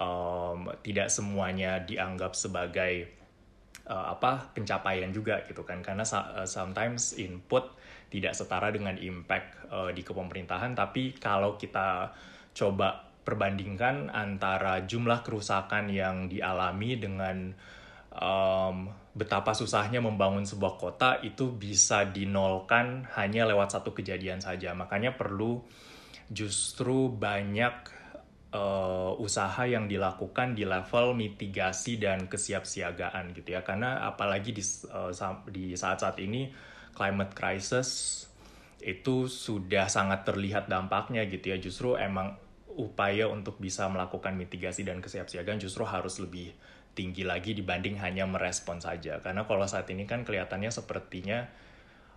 um, 0.00 0.72
tidak 0.80 1.12
semuanya 1.12 1.84
dianggap 1.84 2.32
sebagai 2.32 3.12
uh, 3.84 4.16
apa 4.16 4.56
pencapaian 4.56 5.12
juga 5.12 5.44
gitu 5.44 5.60
kan 5.60 5.84
karena 5.84 6.08
uh, 6.08 6.48
sometimes 6.48 7.20
input 7.20 7.68
tidak 8.08 8.32
setara 8.32 8.70
dengan 8.70 8.96
impact 8.96 9.68
uh, 9.68 9.90
di 9.92 10.00
kepemerintahan 10.00 10.72
tapi 10.72 11.12
kalau 11.20 11.60
kita 11.60 12.16
coba 12.54 13.12
perbandingkan 13.24 14.12
antara 14.12 14.84
jumlah 14.84 15.24
kerusakan 15.24 15.88
yang 15.88 16.28
dialami 16.28 17.00
dengan 17.00 17.56
um, 18.18 18.90
betapa 19.14 19.54
susahnya 19.54 20.02
membangun 20.02 20.42
sebuah 20.42 20.74
kota 20.78 21.22
itu 21.22 21.54
bisa 21.54 22.06
dinolkan 22.10 23.06
hanya 23.14 23.46
lewat 23.46 23.78
satu 23.78 23.94
kejadian 23.94 24.42
saja. 24.42 24.74
Makanya 24.74 25.14
perlu 25.14 25.62
justru 26.30 27.10
banyak 27.10 27.74
uh, 28.54 29.12
usaha 29.18 29.62
yang 29.66 29.86
dilakukan 29.86 30.58
di 30.58 30.66
level 30.66 31.14
mitigasi 31.14 31.98
dan 31.98 32.26
kesiapsiagaan 32.26 33.34
gitu 33.34 33.54
ya. 33.54 33.62
Karena 33.62 34.02
apalagi 34.06 34.50
di 34.50 34.62
uh, 34.90 35.14
di 35.50 35.74
saat-saat 35.74 36.18
ini 36.22 36.50
climate 36.94 37.34
crisis 37.34 38.22
itu 38.84 39.30
sudah 39.30 39.88
sangat 39.88 40.26
terlihat 40.26 40.66
dampaknya 40.66 41.22
gitu 41.30 41.54
ya. 41.54 41.58
Justru 41.62 41.94
emang 41.94 42.34
upaya 42.74 43.30
untuk 43.30 43.62
bisa 43.62 43.86
melakukan 43.86 44.34
mitigasi 44.34 44.82
dan 44.82 44.98
kesiapsiagaan 44.98 45.62
justru 45.62 45.86
harus 45.86 46.18
lebih 46.18 46.50
tinggi 46.94 47.26
lagi 47.26 47.52
dibanding 47.52 47.98
hanya 48.00 48.24
merespon 48.24 48.78
saja. 48.78 49.18
Karena 49.20 49.44
kalau 49.44 49.66
saat 49.66 49.90
ini 49.90 50.06
kan 50.06 50.22
kelihatannya 50.22 50.70
sepertinya 50.70 51.50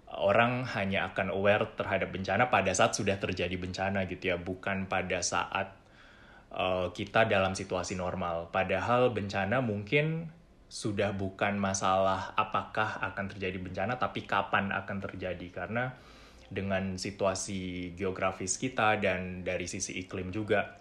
orang 0.08 0.64
hanya 0.78 1.12
akan 1.12 1.36
aware 1.36 1.68
terhadap 1.76 2.14
bencana 2.16 2.48
pada 2.48 2.72
saat 2.72 2.96
sudah 2.96 3.20
terjadi 3.20 3.58
bencana 3.60 4.08
gitu 4.08 4.32
ya, 4.32 4.38
bukan 4.40 4.88
pada 4.88 5.20
saat 5.20 5.76
uh, 6.54 6.94
kita 6.96 7.28
dalam 7.28 7.58
situasi 7.58 8.00
normal. 8.00 8.54
Padahal 8.54 9.12
bencana 9.12 9.60
mungkin 9.60 10.32
sudah 10.68 11.16
bukan 11.16 11.60
masalah 11.60 12.36
apakah 12.40 13.04
akan 13.04 13.26
terjadi 13.36 13.60
bencana, 13.60 14.00
tapi 14.00 14.24
kapan 14.24 14.72
akan 14.72 14.98
terjadi. 15.04 15.48
Karena 15.52 15.92
dengan 16.48 16.96
situasi 16.96 17.92
geografis 18.00 18.56
kita 18.56 18.96
dan 19.04 19.44
dari 19.44 19.68
sisi 19.68 20.00
iklim 20.00 20.32
juga 20.32 20.80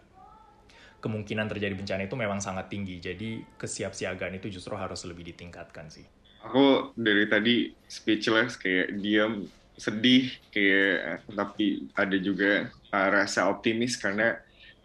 kemungkinan 1.07 1.47
terjadi 1.47 1.79
bencana 1.79 2.03
itu 2.11 2.19
memang 2.19 2.43
sangat 2.43 2.67
tinggi. 2.67 2.99
Jadi 2.99 3.47
kesiapsiagaan 3.55 4.43
itu 4.43 4.51
justru 4.51 4.75
harus 4.75 5.07
lebih 5.07 5.31
ditingkatkan 5.31 5.87
sih. 5.87 6.03
Aku 6.43 6.91
dari 6.99 7.31
tadi 7.31 7.71
speechless 7.87 8.59
kayak 8.59 8.99
diam, 8.99 9.47
sedih 9.79 10.35
kayak 10.51 11.23
tapi 11.31 11.87
ada 11.95 12.17
juga 12.19 12.67
uh, 12.91 13.09
rasa 13.15 13.47
optimis 13.47 13.95
karena 13.99 14.39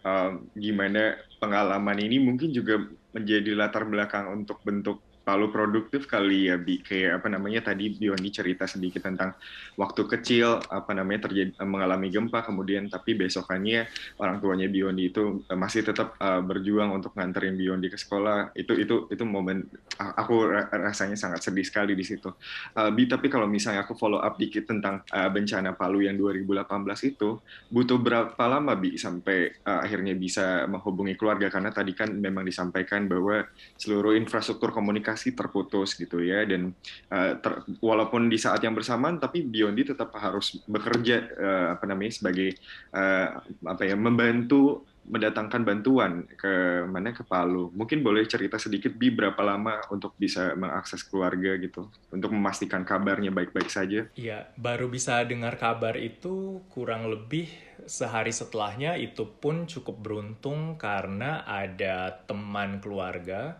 uh, 0.05 0.37
gimana 0.53 1.17
pengalaman 1.41 1.97
ini 1.97 2.21
mungkin 2.21 2.53
juga 2.53 2.85
menjadi 3.11 3.57
latar 3.57 3.83
belakang 3.89 4.29
untuk 4.31 4.63
bentuk 4.63 5.03
terlalu 5.21 5.47
produktif 5.53 6.09
kali 6.09 6.49
ya 6.51 6.57
bi. 6.57 6.81
Kayak 6.81 7.21
apa 7.21 7.27
namanya 7.31 7.71
tadi 7.71 7.93
Bioni 7.93 8.29
cerita 8.33 8.67
sedikit 8.67 9.05
tentang 9.05 9.37
waktu 9.79 10.03
kecil 10.09 10.59
apa 10.67 10.91
namanya 10.91 11.29
terjadi 11.29 11.55
mengalami 11.63 12.11
gempa 12.11 12.43
kemudian 12.43 12.89
tapi 12.91 13.15
besokannya 13.15 13.87
orang 14.19 14.43
tuanya 14.43 14.67
Bioni 14.67 15.13
itu 15.13 15.45
eh, 15.47 15.57
masih 15.57 15.85
tetap 15.85 16.19
uh, 16.19 16.43
berjuang 16.43 16.91
untuk 16.91 17.13
nganterin 17.15 17.55
Bioni 17.55 17.87
ke 17.87 17.97
sekolah. 17.97 18.51
Itu 18.57 18.75
itu 18.75 19.07
itu 19.13 19.23
momen 19.23 19.69
aku 19.95 20.49
rasanya 20.67 21.15
sangat 21.15 21.45
sedih 21.45 21.65
sekali 21.65 21.93
di 21.93 22.03
situ. 22.03 22.33
Uh, 22.75 22.89
bi 22.89 23.05
tapi 23.05 23.29
kalau 23.29 23.45
misalnya 23.45 23.85
aku 23.85 23.93
follow 23.95 24.19
up 24.19 24.35
dikit 24.35 24.67
tentang 24.67 25.05
uh, 25.13 25.29
bencana 25.29 25.77
Palu 25.77 26.03
yang 26.03 26.17
2018 26.17 26.67
itu 27.07 27.39
butuh 27.69 27.99
berapa 28.01 28.43
lama 28.49 28.73
bi 28.75 28.97
sampai 28.97 29.63
uh, 29.63 29.85
akhirnya 29.85 30.17
bisa 30.17 30.65
menghubungi 30.65 31.13
keluarga? 31.15 31.47
Karena 31.53 31.69
tadi 31.69 31.93
kan 31.93 32.09
memang 32.09 32.43
disampaikan 32.43 33.05
bahwa 33.05 33.45
seluruh 33.77 34.17
infrastruktur 34.17 34.73
komunikasi 34.73 35.10
komunikasi 35.11 35.35
terputus 35.35 35.99
gitu 35.99 36.23
ya 36.23 36.47
dan 36.47 36.71
uh, 37.11 37.35
ter, 37.35 37.67
walaupun 37.83 38.31
di 38.31 38.39
saat 38.39 38.63
yang 38.63 38.71
bersamaan 38.71 39.19
tapi 39.19 39.43
Biondi 39.43 39.91
tetap 39.91 40.15
harus 40.15 40.63
bekerja 40.63 41.27
uh, 41.35 41.67
apa 41.75 41.83
namanya 41.83 42.15
sebagai 42.15 42.55
uh, 42.95 43.43
apa 43.67 43.83
ya 43.83 43.99
membantu 43.99 44.87
mendatangkan 45.01 45.65
bantuan 45.65 46.29
ke 46.37 46.85
mana 46.85 47.09
ke 47.09 47.25
Palu. 47.25 47.73
Mungkin 47.73 48.05
boleh 48.05 48.21
cerita 48.29 48.61
sedikit 48.61 48.93
bi 48.93 49.09
berapa 49.09 49.41
lama 49.41 49.81
untuk 49.89 50.13
bisa 50.13 50.53
mengakses 50.53 51.01
keluarga 51.01 51.57
gitu 51.57 51.89
untuk 52.13 52.29
memastikan 52.29 52.85
kabarnya 52.85 53.33
baik-baik 53.33 53.65
saja. 53.67 54.05
Iya, 54.13 54.53
baru 54.61 54.93
bisa 54.93 55.25
dengar 55.25 55.57
kabar 55.57 55.97
itu 55.97 56.61
kurang 56.69 57.09
lebih 57.09 57.49
sehari 57.89 58.29
setelahnya 58.29 58.93
itu 58.93 59.25
pun 59.25 59.65
cukup 59.65 59.97
beruntung 60.05 60.77
karena 60.77 61.41
ada 61.49 62.21
teman 62.29 62.77
keluarga 62.77 63.57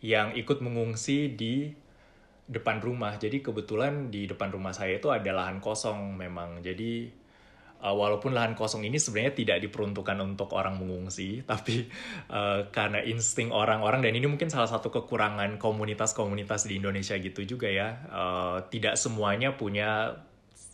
yang 0.00 0.32
ikut 0.36 0.64
mengungsi 0.64 1.32
di 1.32 1.72
depan 2.50 2.82
rumah. 2.82 3.14
Jadi 3.14 3.44
kebetulan 3.44 4.10
di 4.10 4.26
depan 4.26 4.50
rumah 4.50 4.74
saya 4.74 4.98
itu 4.98 5.06
ada 5.14 5.30
lahan 5.30 5.62
kosong 5.62 6.18
memang. 6.18 6.58
Jadi 6.58 7.06
uh, 7.78 7.94
walaupun 7.94 8.34
lahan 8.34 8.58
kosong 8.58 8.82
ini 8.82 8.98
sebenarnya 8.98 9.38
tidak 9.38 9.58
diperuntukkan 9.62 10.18
untuk 10.18 10.50
orang 10.58 10.76
mengungsi, 10.82 11.40
tapi 11.50 11.86
uh, 12.26 12.66
karena 12.74 13.06
insting 13.06 13.54
orang-orang 13.54 14.02
dan 14.02 14.18
ini 14.18 14.26
mungkin 14.26 14.50
salah 14.50 14.66
satu 14.66 14.90
kekurangan 14.90 15.62
komunitas-komunitas 15.62 16.66
di 16.66 16.82
Indonesia 16.82 17.14
gitu 17.22 17.46
juga 17.46 17.70
ya. 17.70 17.88
Uh, 18.10 18.56
tidak 18.66 18.98
semuanya 18.98 19.54
punya 19.54 20.18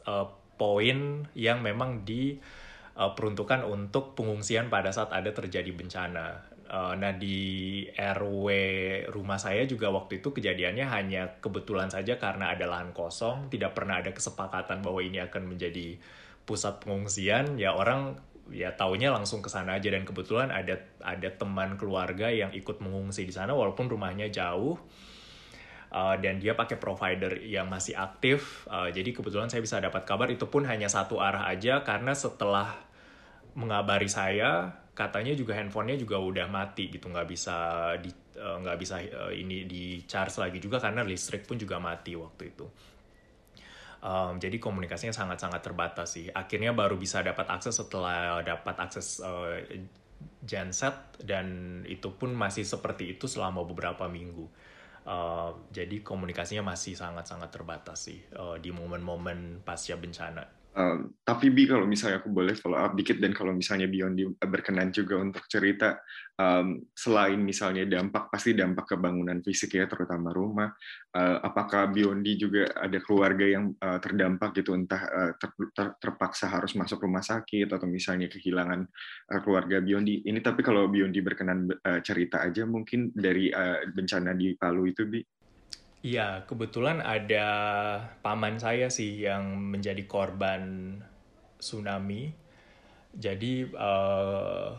uh, 0.08 0.26
poin 0.56 1.28
yang 1.36 1.60
memang 1.60 2.08
diperuntukkan 2.08 3.68
untuk 3.68 4.16
pengungsian 4.16 4.72
pada 4.72 4.88
saat 4.96 5.12
ada 5.12 5.28
terjadi 5.28 5.68
bencana. 5.76 6.55
Uh, 6.66 6.98
nah 6.98 7.14
di 7.14 7.82
RW 7.94 8.46
rumah 9.14 9.38
saya 9.38 9.62
juga 9.70 9.86
waktu 9.94 10.18
itu 10.18 10.34
kejadiannya 10.34 10.86
hanya 10.90 11.22
kebetulan 11.38 11.86
saja 11.86 12.18
karena 12.18 12.50
ada 12.50 12.66
lahan 12.66 12.90
kosong, 12.90 13.46
tidak 13.54 13.78
pernah 13.78 14.02
ada 14.02 14.10
kesepakatan 14.10 14.82
bahwa 14.82 14.98
ini 14.98 15.22
akan 15.22 15.46
menjadi 15.46 15.94
pusat 16.42 16.82
pengungsian. 16.82 17.54
Ya 17.54 17.70
orang 17.70 18.18
ya 18.50 18.74
taunya 18.74 19.14
langsung 19.14 19.42
ke 19.42 19.50
sana 19.50 19.78
aja 19.78 19.90
dan 19.90 20.02
kebetulan 20.02 20.50
ada 20.50 20.78
ada 21.02 21.28
teman 21.30 21.78
keluarga 21.78 22.30
yang 22.30 22.50
ikut 22.50 22.82
mengungsi 22.82 23.26
di 23.26 23.34
sana 23.34 23.54
walaupun 23.54 23.86
rumahnya 23.86 24.26
jauh. 24.30 24.74
Uh, 25.86 26.18
dan 26.18 26.42
dia 26.42 26.58
pakai 26.58 26.82
provider 26.82 27.38
yang 27.46 27.70
masih 27.70 27.94
aktif, 27.94 28.66
uh, 28.66 28.90
jadi 28.90 29.14
kebetulan 29.14 29.46
saya 29.46 29.62
bisa 29.62 29.78
dapat 29.78 30.02
kabar 30.02 30.26
itu 30.34 30.42
pun 30.50 30.66
hanya 30.66 30.90
satu 30.90 31.22
arah 31.22 31.46
aja 31.46 31.86
karena 31.86 32.10
setelah 32.10 32.74
mengabari 33.54 34.10
saya 34.10 34.76
katanya 34.96 35.36
juga 35.36 35.52
handphonenya 35.52 36.00
juga 36.00 36.16
udah 36.16 36.48
mati 36.48 36.88
gitu 36.88 37.12
nggak 37.12 37.28
bisa 37.28 37.56
di 38.00 38.08
uh, 38.40 38.56
nggak 38.64 38.78
bisa 38.80 38.96
uh, 38.96 39.28
ini 39.28 39.68
di 39.68 40.00
charge 40.08 40.40
lagi 40.40 40.56
juga 40.56 40.80
karena 40.80 41.04
listrik 41.04 41.44
pun 41.44 41.60
juga 41.60 41.76
mati 41.76 42.16
waktu 42.16 42.56
itu. 42.56 42.66
Um, 44.00 44.40
jadi 44.40 44.56
komunikasinya 44.56 45.12
sangat-sangat 45.12 45.60
terbatas 45.60 46.16
sih. 46.16 46.32
Akhirnya 46.32 46.72
baru 46.72 46.96
bisa 46.96 47.20
dapat 47.20 47.44
akses 47.52 47.76
setelah 47.76 48.40
dapat 48.40 48.76
akses 48.80 49.20
uh, 49.20 49.60
genset 50.40 50.96
dan 51.20 51.80
itu 51.84 52.08
pun 52.16 52.32
masih 52.32 52.64
seperti 52.64 53.18
itu 53.20 53.28
selama 53.28 53.68
beberapa 53.68 54.08
minggu. 54.08 54.48
Uh, 55.06 55.54
jadi 55.70 56.02
komunikasinya 56.02 56.72
masih 56.74 56.98
sangat-sangat 56.98 57.52
terbatas 57.52 58.10
sih 58.10 58.18
uh, 58.34 58.58
di 58.58 58.74
momen-momen 58.74 59.62
pasca 59.62 59.94
bencana 59.94 60.42
Um, 60.76 61.16
tapi 61.24 61.48
Bi 61.48 61.64
kalau 61.64 61.88
misalnya 61.88 62.20
aku 62.20 62.28
boleh 62.28 62.52
follow 62.52 62.76
up 62.76 62.92
dikit 62.92 63.16
dan 63.16 63.32
kalau 63.32 63.56
misalnya 63.56 63.88
Biondi 63.88 64.28
berkenan 64.36 64.92
juga 64.92 65.16
untuk 65.16 65.48
cerita 65.48 66.04
um, 66.36 66.84
selain 66.92 67.40
misalnya 67.40 67.88
dampak 67.88 68.28
pasti 68.28 68.52
dampak 68.52 68.92
ke 68.92 68.96
bangunan 69.00 69.40
fisik 69.40 69.80
ya 69.80 69.88
terutama 69.88 70.36
rumah 70.36 70.68
uh, 71.16 71.40
apakah 71.40 71.88
Biondi 71.88 72.36
juga 72.36 72.68
ada 72.76 73.00
keluarga 73.00 73.48
yang 73.48 73.72
uh, 73.72 73.96
terdampak 73.96 74.52
gitu? 74.60 74.76
Entah 74.76 75.00
uh, 75.08 75.32
ter, 75.40 75.48
ter, 75.72 75.86
terpaksa 75.96 76.52
harus 76.52 76.76
masuk 76.76 77.08
rumah 77.08 77.24
sakit 77.24 77.72
atau 77.72 77.88
misalnya 77.88 78.28
kehilangan 78.28 78.84
uh, 79.32 79.40
keluarga 79.40 79.80
Biondi 79.80 80.28
ini 80.28 80.44
tapi 80.44 80.60
kalau 80.60 80.92
Biondi 80.92 81.24
berkenan 81.24 81.72
uh, 81.72 82.04
cerita 82.04 82.44
aja 82.44 82.68
mungkin 82.68 83.16
dari 83.16 83.48
uh, 83.48 83.80
bencana 83.96 84.36
di 84.36 84.52
Palu 84.60 84.92
itu 84.92 85.08
Bi 85.08 85.24
Iya, 86.06 86.46
kebetulan 86.46 87.02
ada 87.02 87.48
paman 88.22 88.62
saya 88.62 88.86
sih 88.86 89.26
yang 89.26 89.58
menjadi 89.58 90.06
korban 90.06 90.94
tsunami. 91.58 92.30
Jadi 93.10 93.66
uh, 93.74 94.70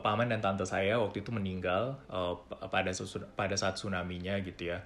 paman 0.00 0.32
dan 0.32 0.40
tante 0.40 0.64
saya 0.64 0.96
waktu 0.96 1.20
itu 1.20 1.28
meninggal 1.28 2.00
uh, 2.08 2.40
pada 2.72 2.88
pada 3.36 3.52
saat 3.60 3.76
tsunaminya 3.76 4.40
gitu 4.40 4.72
ya. 4.72 4.80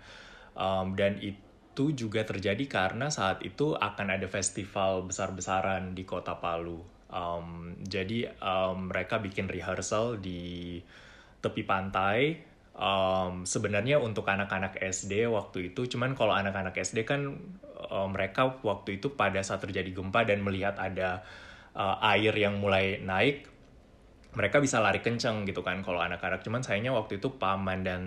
Um, 0.58 0.98
dan 0.98 1.22
itu 1.22 1.94
juga 1.94 2.26
terjadi 2.26 2.66
karena 2.66 3.06
saat 3.06 3.46
itu 3.46 3.78
akan 3.78 4.18
ada 4.18 4.26
festival 4.26 5.06
besar-besaran 5.06 5.94
di 5.94 6.02
kota 6.02 6.34
Palu. 6.42 6.82
Um, 7.14 7.78
jadi 7.86 8.26
um, 8.42 8.90
mereka 8.90 9.22
bikin 9.22 9.46
rehearsal 9.46 10.18
di 10.18 10.82
tepi 11.38 11.62
pantai 11.62 12.49
um, 12.80 13.44
sebenarnya 13.44 14.00
untuk 14.00 14.24
anak-anak 14.24 14.80
SD 14.80 15.28
waktu 15.28 15.70
itu 15.70 15.84
cuman 15.84 16.16
kalau 16.16 16.32
anak-anak 16.32 16.72
SD 16.80 17.04
kan 17.04 17.36
um, 17.92 18.08
mereka 18.10 18.58
waktu 18.64 18.96
itu 18.96 19.12
pada 19.12 19.44
saat 19.44 19.60
terjadi 19.60 19.92
gempa 19.92 20.24
dan 20.24 20.40
melihat 20.40 20.80
ada 20.80 21.20
uh, 21.76 22.00
air 22.16 22.32
yang 22.32 22.56
mulai 22.58 22.98
naik 23.04 23.46
mereka 24.30 24.62
bisa 24.62 24.78
lari 24.78 25.02
kenceng 25.02 25.42
gitu 25.42 25.66
kan 25.66 25.82
kalau 25.82 25.98
anak-anak. 25.98 26.46
Cuman 26.46 26.62
sayangnya 26.62 26.94
waktu 26.94 27.18
itu 27.18 27.34
paman 27.34 27.82
dan 27.82 28.02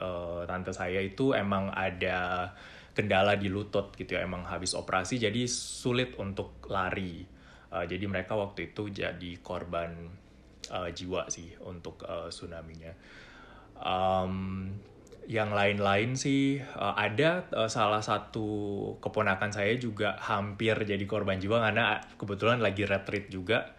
uh, 0.00 0.48
tante 0.48 0.72
saya 0.72 1.04
itu 1.04 1.36
emang 1.36 1.68
ada 1.68 2.48
kendala 2.96 3.36
di 3.36 3.52
lutut 3.52 3.92
gitu 3.94 4.16
ya 4.16 4.24
emang 4.24 4.48
habis 4.48 4.72
operasi 4.72 5.20
jadi 5.20 5.44
sulit 5.44 6.16
untuk 6.16 6.64
lari. 6.72 7.20
Uh, 7.68 7.84
jadi 7.84 8.08
mereka 8.08 8.32
waktu 8.32 8.72
itu 8.72 8.88
jadi 8.88 9.44
korban 9.44 10.08
uh, 10.72 10.88
jiwa 10.88 11.28
sih 11.28 11.52
untuk 11.60 12.00
uh, 12.08 12.32
tsunami-nya 12.32 12.96
um, 13.82 14.66
yang 15.28 15.52
lain-lain 15.52 16.16
sih 16.16 16.56
uh, 16.56 16.96
ada 16.96 17.44
uh, 17.52 17.68
salah 17.68 18.00
satu 18.00 18.48
keponakan 19.04 19.52
saya 19.52 19.76
juga 19.76 20.16
hampir 20.16 20.72
jadi 20.88 21.04
korban 21.04 21.36
jiwa 21.36 21.60
karena 21.60 22.00
kebetulan 22.16 22.64
lagi 22.64 22.88
retreat 22.88 23.28
juga 23.28 23.76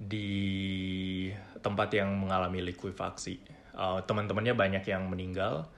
di 0.00 1.28
tempat 1.60 1.92
yang 1.92 2.16
mengalami 2.16 2.64
likuifaksi. 2.72 3.36
Uh, 3.78 4.00
teman-temannya 4.08 4.56
banyak 4.56 4.84
yang 4.88 5.06
meninggal, 5.10 5.68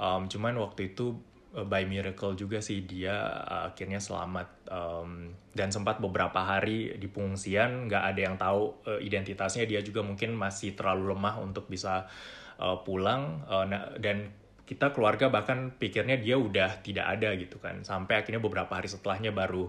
um, 0.00 0.26
cuman 0.30 0.56
waktu 0.58 0.94
itu 0.94 1.14
by 1.54 1.86
miracle 1.86 2.34
juga 2.34 2.58
sih 2.58 2.82
dia 2.82 3.14
akhirnya 3.46 4.02
selamat. 4.02 4.66
Um, 4.66 5.30
dan 5.54 5.70
sempat 5.70 6.02
beberapa 6.02 6.42
hari 6.42 6.98
di 6.98 7.06
pengungsian 7.06 7.86
nggak 7.86 8.04
ada 8.10 8.20
yang 8.26 8.34
tahu 8.34 8.74
uh, 8.90 8.98
identitasnya. 8.98 9.62
Dia 9.62 9.78
juga 9.86 10.02
mungkin 10.02 10.34
masih 10.34 10.74
terlalu 10.74 11.14
lemah 11.14 11.38
untuk 11.38 11.70
bisa 11.70 12.10
uh, 12.58 12.82
pulang 12.82 13.42
uh, 13.48 13.66
dan 13.98 14.30
kita 14.64 14.96
keluarga 14.96 15.28
bahkan 15.28 15.76
pikirnya 15.76 16.16
dia 16.16 16.40
udah 16.40 16.80
tidak 16.80 17.04
ada 17.04 17.36
gitu 17.36 17.60
kan. 17.60 17.84
Sampai 17.84 18.24
akhirnya 18.24 18.40
beberapa 18.40 18.72
hari 18.72 18.88
setelahnya 18.88 19.30
baru 19.30 19.68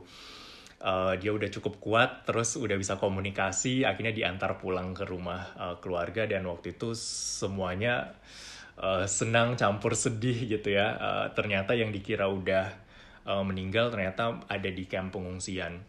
uh, 0.80 1.14
dia 1.20 1.36
udah 1.36 1.52
cukup 1.52 1.84
kuat 1.84 2.24
terus 2.24 2.56
udah 2.56 2.80
bisa 2.80 2.96
komunikasi 2.96 3.84
akhirnya 3.84 4.16
diantar 4.16 4.56
pulang 4.56 4.96
ke 4.96 5.04
rumah 5.04 5.52
uh, 5.60 5.76
keluarga 5.84 6.24
dan 6.24 6.48
waktu 6.48 6.80
itu 6.80 6.96
semuanya 6.96 8.16
uh, 8.80 9.04
senang 9.04 9.60
campur 9.60 10.00
sedih 10.00 10.48
gitu 10.48 10.72
ya. 10.72 10.96
Uh, 10.96 11.26
ternyata 11.36 11.76
yang 11.76 11.92
dikira 11.92 12.32
udah 12.32 12.72
uh, 13.28 13.44
meninggal 13.44 13.92
ternyata 13.92 14.48
ada 14.48 14.70
di 14.72 14.88
kamp 14.88 15.12
pengungsian. 15.12 15.84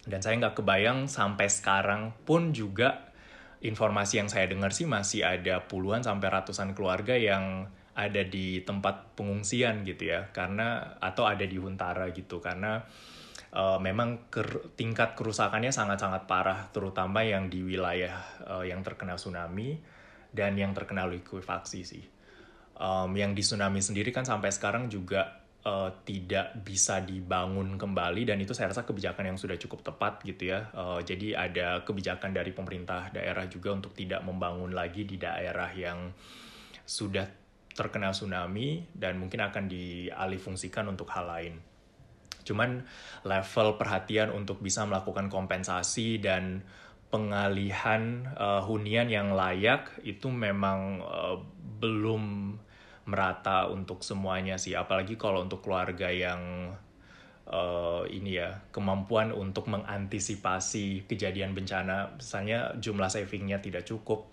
Dan 0.00 0.18
saya 0.24 0.40
nggak 0.40 0.58
kebayang 0.58 1.06
sampai 1.06 1.46
sekarang 1.46 2.16
pun 2.24 2.56
juga 2.56 3.09
informasi 3.60 4.20
yang 4.20 4.28
saya 4.32 4.48
dengar 4.48 4.72
sih 4.72 4.88
masih 4.88 5.24
ada 5.24 5.64
puluhan 5.68 6.00
sampai 6.00 6.28
ratusan 6.32 6.72
keluarga 6.72 7.16
yang 7.16 7.68
ada 7.92 8.22
di 8.24 8.64
tempat 8.64 9.16
pengungsian 9.16 9.84
gitu 9.84 10.12
ya. 10.12 10.32
Karena 10.32 10.96
atau 11.00 11.28
ada 11.28 11.44
di 11.44 11.60
Huntara 11.60 12.08
gitu. 12.12 12.40
Karena 12.40 12.80
uh, 13.52 13.78
memang 13.80 14.32
ker, 14.32 14.72
tingkat 14.76 15.12
kerusakannya 15.16 15.72
sangat-sangat 15.72 16.24
parah. 16.24 16.72
Terutama 16.72 17.20
yang 17.20 17.52
di 17.52 17.60
wilayah 17.60 18.16
uh, 18.48 18.64
yang 18.64 18.80
terkena 18.80 19.20
tsunami 19.20 19.76
dan 20.32 20.56
yang 20.56 20.72
terkena 20.72 21.04
likuifaksi 21.04 21.80
sih. 21.84 22.04
Um, 22.80 23.12
yang 23.12 23.36
di 23.36 23.44
tsunami 23.44 23.84
sendiri 23.84 24.08
kan 24.08 24.24
sampai 24.24 24.48
sekarang 24.48 24.88
juga 24.88 25.39
uh, 25.64 25.90
tidak 26.04 26.60
bisa 26.64 27.00
dibangun 27.04 27.76
kembali 27.76 28.28
dan 28.28 28.38
itu 28.40 28.56
saya 28.56 28.72
rasa 28.72 28.86
kebijakan 28.86 29.34
yang 29.34 29.38
sudah 29.38 29.56
cukup 29.60 29.84
tepat 29.84 30.24
gitu 30.24 30.52
ya. 30.52 30.72
Uh, 30.72 31.00
jadi 31.04 31.36
ada 31.36 31.82
kebijakan 31.84 32.32
dari 32.32 32.52
pemerintah 32.54 33.12
daerah 33.12 33.44
juga 33.48 33.76
untuk 33.76 33.92
tidak 33.92 34.24
membangun 34.24 34.72
lagi 34.72 35.04
di 35.04 35.20
daerah 35.20 35.68
yang 35.72 36.12
sudah 36.84 37.26
terkena 37.70 38.10
tsunami 38.10 38.82
dan 38.92 39.16
mungkin 39.16 39.46
akan 39.46 39.70
dialihfungsikan 39.70 40.90
untuk 40.90 41.08
hal 41.14 41.26
lain. 41.28 41.54
Cuman 42.42 42.82
level 43.22 43.78
perhatian 43.78 44.32
untuk 44.34 44.58
bisa 44.58 44.82
melakukan 44.88 45.30
kompensasi 45.30 46.18
dan 46.18 46.64
pengalihan 47.10 48.26
uh, 48.38 48.62
hunian 48.62 49.10
yang 49.10 49.34
layak 49.34 49.90
itu 50.06 50.30
memang 50.30 51.02
uh, 51.02 51.36
belum 51.82 52.54
merata 53.08 53.68
untuk 53.70 54.04
semuanya 54.04 54.60
sih. 54.60 54.76
Apalagi 54.76 55.16
kalau 55.16 55.44
untuk 55.44 55.64
keluarga 55.64 56.12
yang 56.12 56.72
uh, 57.50 58.04
ini 58.06 58.38
ya 58.38 58.62
kemampuan 58.70 59.34
untuk 59.34 59.66
mengantisipasi 59.68 61.08
kejadian 61.10 61.52
bencana. 61.52 62.14
Misalnya 62.16 62.74
jumlah 62.78 63.10
savingnya 63.10 63.58
tidak 63.58 63.84
cukup 63.86 64.30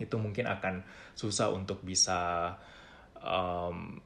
itu 0.00 0.16
mungkin 0.18 0.48
akan 0.48 0.82
susah 1.14 1.52
untuk 1.52 1.84
bisa 1.84 2.52
um, 3.20 4.00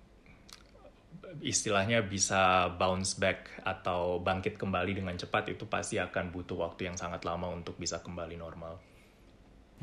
istilahnya 1.40 2.05
bisa 2.05 2.70
bounce 2.76 3.16
back 3.16 3.64
atau 3.64 4.20
bangkit 4.20 4.61
kembali 4.61 4.99
dengan 4.99 5.16
cepat. 5.16 5.53
Itu 5.53 5.66
pasti 5.66 5.97
akan 5.97 6.30
butuh 6.32 6.57
waktu 6.61 6.92
yang 6.92 6.97
sangat 6.97 7.24
lama 7.24 7.49
untuk 7.51 7.76
bisa 7.80 8.01
kembali 8.01 8.36
normal. 8.38 8.95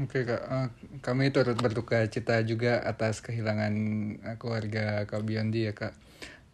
Oke 0.01 0.25
kak, 0.25 0.41
uh, 0.49 0.67
kami 1.05 1.29
turut 1.29 1.53
berduka 1.53 2.01
cita 2.09 2.41
juga 2.41 2.81
atas 2.81 3.21
kehilangan 3.21 3.73
uh, 4.25 4.35
keluarga 4.41 5.05
Kak 5.05 5.21
Biondi 5.21 5.69
ya 5.69 5.77
kak. 5.77 5.93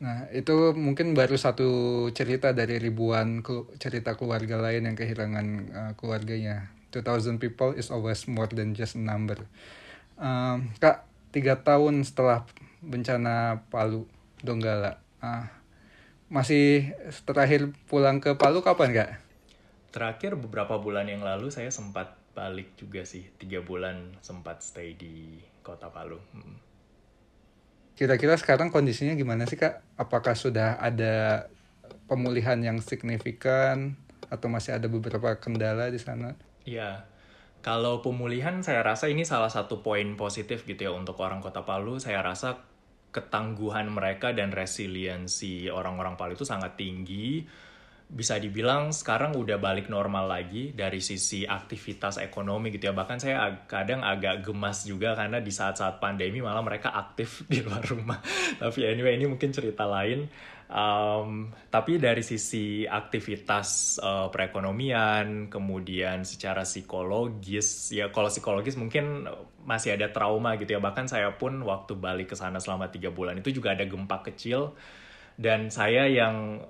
Nah 0.03 0.27
itu 0.35 0.75
mungkin 0.75 1.15
baru 1.15 1.39
satu 1.39 2.11
cerita 2.11 2.51
dari 2.51 2.83
ribuan 2.83 3.39
cerita 3.79 4.19
keluarga 4.19 4.59
lain 4.59 4.91
yang 4.91 4.97
kehilangan 4.99 5.47
uh, 5.71 5.91
keluarganya. 5.95 6.67
2000 6.91 7.39
people 7.39 7.71
is 7.79 7.95
always 7.95 8.27
more 8.27 8.51
than 8.51 8.75
just 8.75 8.97
a 8.97 9.01
number. 9.01 9.39
Kak, 10.83 11.07
tiga 11.31 11.61
tahun 11.63 12.03
setelah 12.03 12.43
bencana 12.83 13.63
Palu 13.71 14.03
Donggala, 14.43 14.99
uh, 15.23 15.47
masih 16.27 16.91
terakhir 17.23 17.71
pulang 17.87 18.19
ke 18.19 18.35
Palu 18.35 18.59
kapan 18.59 18.91
kak? 18.91 19.09
Terakhir 19.95 20.35
beberapa 20.35 20.75
bulan 20.75 21.07
yang 21.07 21.23
lalu 21.23 21.53
saya 21.53 21.71
sempat 21.71 22.18
balik 22.39 22.79
juga 22.79 23.03
sih 23.03 23.27
tiga 23.35 23.59
bulan 23.59 24.15
sempat 24.23 24.63
stay 24.63 24.95
di 24.95 25.35
kota 25.59 25.91
Palu. 25.91 26.15
Kira-kira 27.99 28.39
sekarang 28.39 28.71
kondisinya 28.71 29.11
gimana 29.19 29.43
sih 29.43 29.59
kak? 29.59 29.83
Apakah 29.99 30.39
sudah 30.39 30.79
ada 30.79 31.51
pemulihan 32.07 32.55
yang 32.63 32.79
signifikan 32.79 33.99
atau 34.31 34.47
masih 34.47 34.79
ada 34.79 34.87
beberapa 34.87 35.35
kendala 35.35 35.91
di 35.91 35.99
sana? 35.99 36.39
Iya, 36.63 37.03
kalau 37.59 37.99
pemulihan 37.99 38.63
saya 38.63 38.87
rasa 38.87 39.11
ini 39.11 39.27
salah 39.27 39.51
satu 39.51 39.83
poin 39.83 40.15
positif 40.15 40.63
gitu 40.63 40.87
ya 40.87 40.95
untuk 40.95 41.19
orang 41.19 41.43
kota 41.43 41.67
Palu. 41.67 41.99
Saya 41.99 42.23
rasa 42.23 42.63
ketangguhan 43.11 43.91
mereka 43.91 44.31
dan 44.31 44.55
resiliensi 44.55 45.67
orang-orang 45.67 46.15
Palu 46.15 46.39
itu 46.39 46.47
sangat 46.47 46.79
tinggi 46.79 47.43
bisa 48.09 48.41
dibilang 48.41 48.89
sekarang 48.89 49.37
udah 49.37 49.61
balik 49.61 49.85
normal 49.85 50.25
lagi 50.25 50.73
dari 50.73 50.97
sisi 50.97 51.45
aktivitas 51.45 52.17
ekonomi 52.17 52.73
gitu 52.73 52.89
ya. 52.89 52.93
Bahkan 52.97 53.17
saya 53.21 53.45
ag 53.45 53.69
kadang 53.69 54.01
agak 54.01 54.41
gemas 54.41 54.81
juga 54.81 55.13
karena 55.13 55.37
di 55.37 55.53
saat-saat 55.53 56.01
pandemi 56.01 56.41
malah 56.41 56.65
mereka 56.65 56.89
aktif 56.89 57.41
di 57.53 57.61
luar 57.61 57.85
rumah. 57.85 58.17
tapi 58.57 58.89
anyway 58.89 59.13
ini 59.13 59.29
mungkin 59.29 59.53
cerita 59.53 59.85
lain. 59.85 60.25
Um, 60.69 61.49
tapi 61.73 61.97
dari 61.97 62.21
sisi 62.21 62.85
aktivitas 62.85 63.97
uh, 64.01 64.29
perekonomian, 64.29 65.49
kemudian 65.49 66.21
secara 66.25 66.61
psikologis, 66.61 67.89
ya 67.89 68.13
kalau 68.13 68.29
psikologis 68.29 68.77
mungkin 68.77 69.25
masih 69.65 69.97
ada 69.97 70.09
trauma 70.09 70.57
gitu 70.57 70.77
ya. 70.77 70.81
Bahkan 70.81 71.09
saya 71.09 71.29
pun 71.37 71.61
waktu 71.61 71.93
balik 71.93 72.33
ke 72.33 72.35
sana 72.37 72.57
selama 72.57 72.89
tiga 72.89 73.13
bulan 73.13 73.37
itu 73.37 73.53
juga 73.53 73.77
ada 73.77 73.85
gempa 73.85 74.21
kecil 74.25 74.73
dan 75.39 75.71
saya 75.71 76.09
yang 76.09 76.65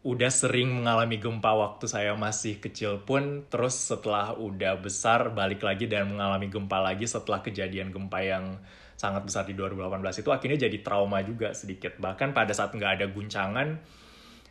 udah 0.00 0.32
sering 0.32 0.72
mengalami 0.72 1.20
gempa 1.20 1.52
waktu 1.52 1.84
saya 1.84 2.16
masih 2.16 2.56
kecil 2.56 3.04
pun 3.04 3.44
terus 3.52 3.76
setelah 3.76 4.32
udah 4.32 4.80
besar 4.80 5.28
balik 5.36 5.60
lagi 5.60 5.84
dan 5.84 6.08
mengalami 6.08 6.48
gempa 6.48 6.80
lagi 6.80 7.04
setelah 7.04 7.44
kejadian 7.44 7.92
gempa 7.92 8.24
yang 8.24 8.56
sangat 9.00 9.24
besar 9.24 9.44
di 9.48 9.56
2018 9.56 10.20
itu 10.20 10.28
akhirnya 10.28 10.58
jadi 10.68 10.78
trauma 10.84 11.24
juga 11.24 11.56
sedikit. 11.56 11.96
Bahkan 11.96 12.36
pada 12.36 12.52
saat 12.52 12.76
nggak 12.76 13.00
ada 13.00 13.06
guncangan 13.08 13.80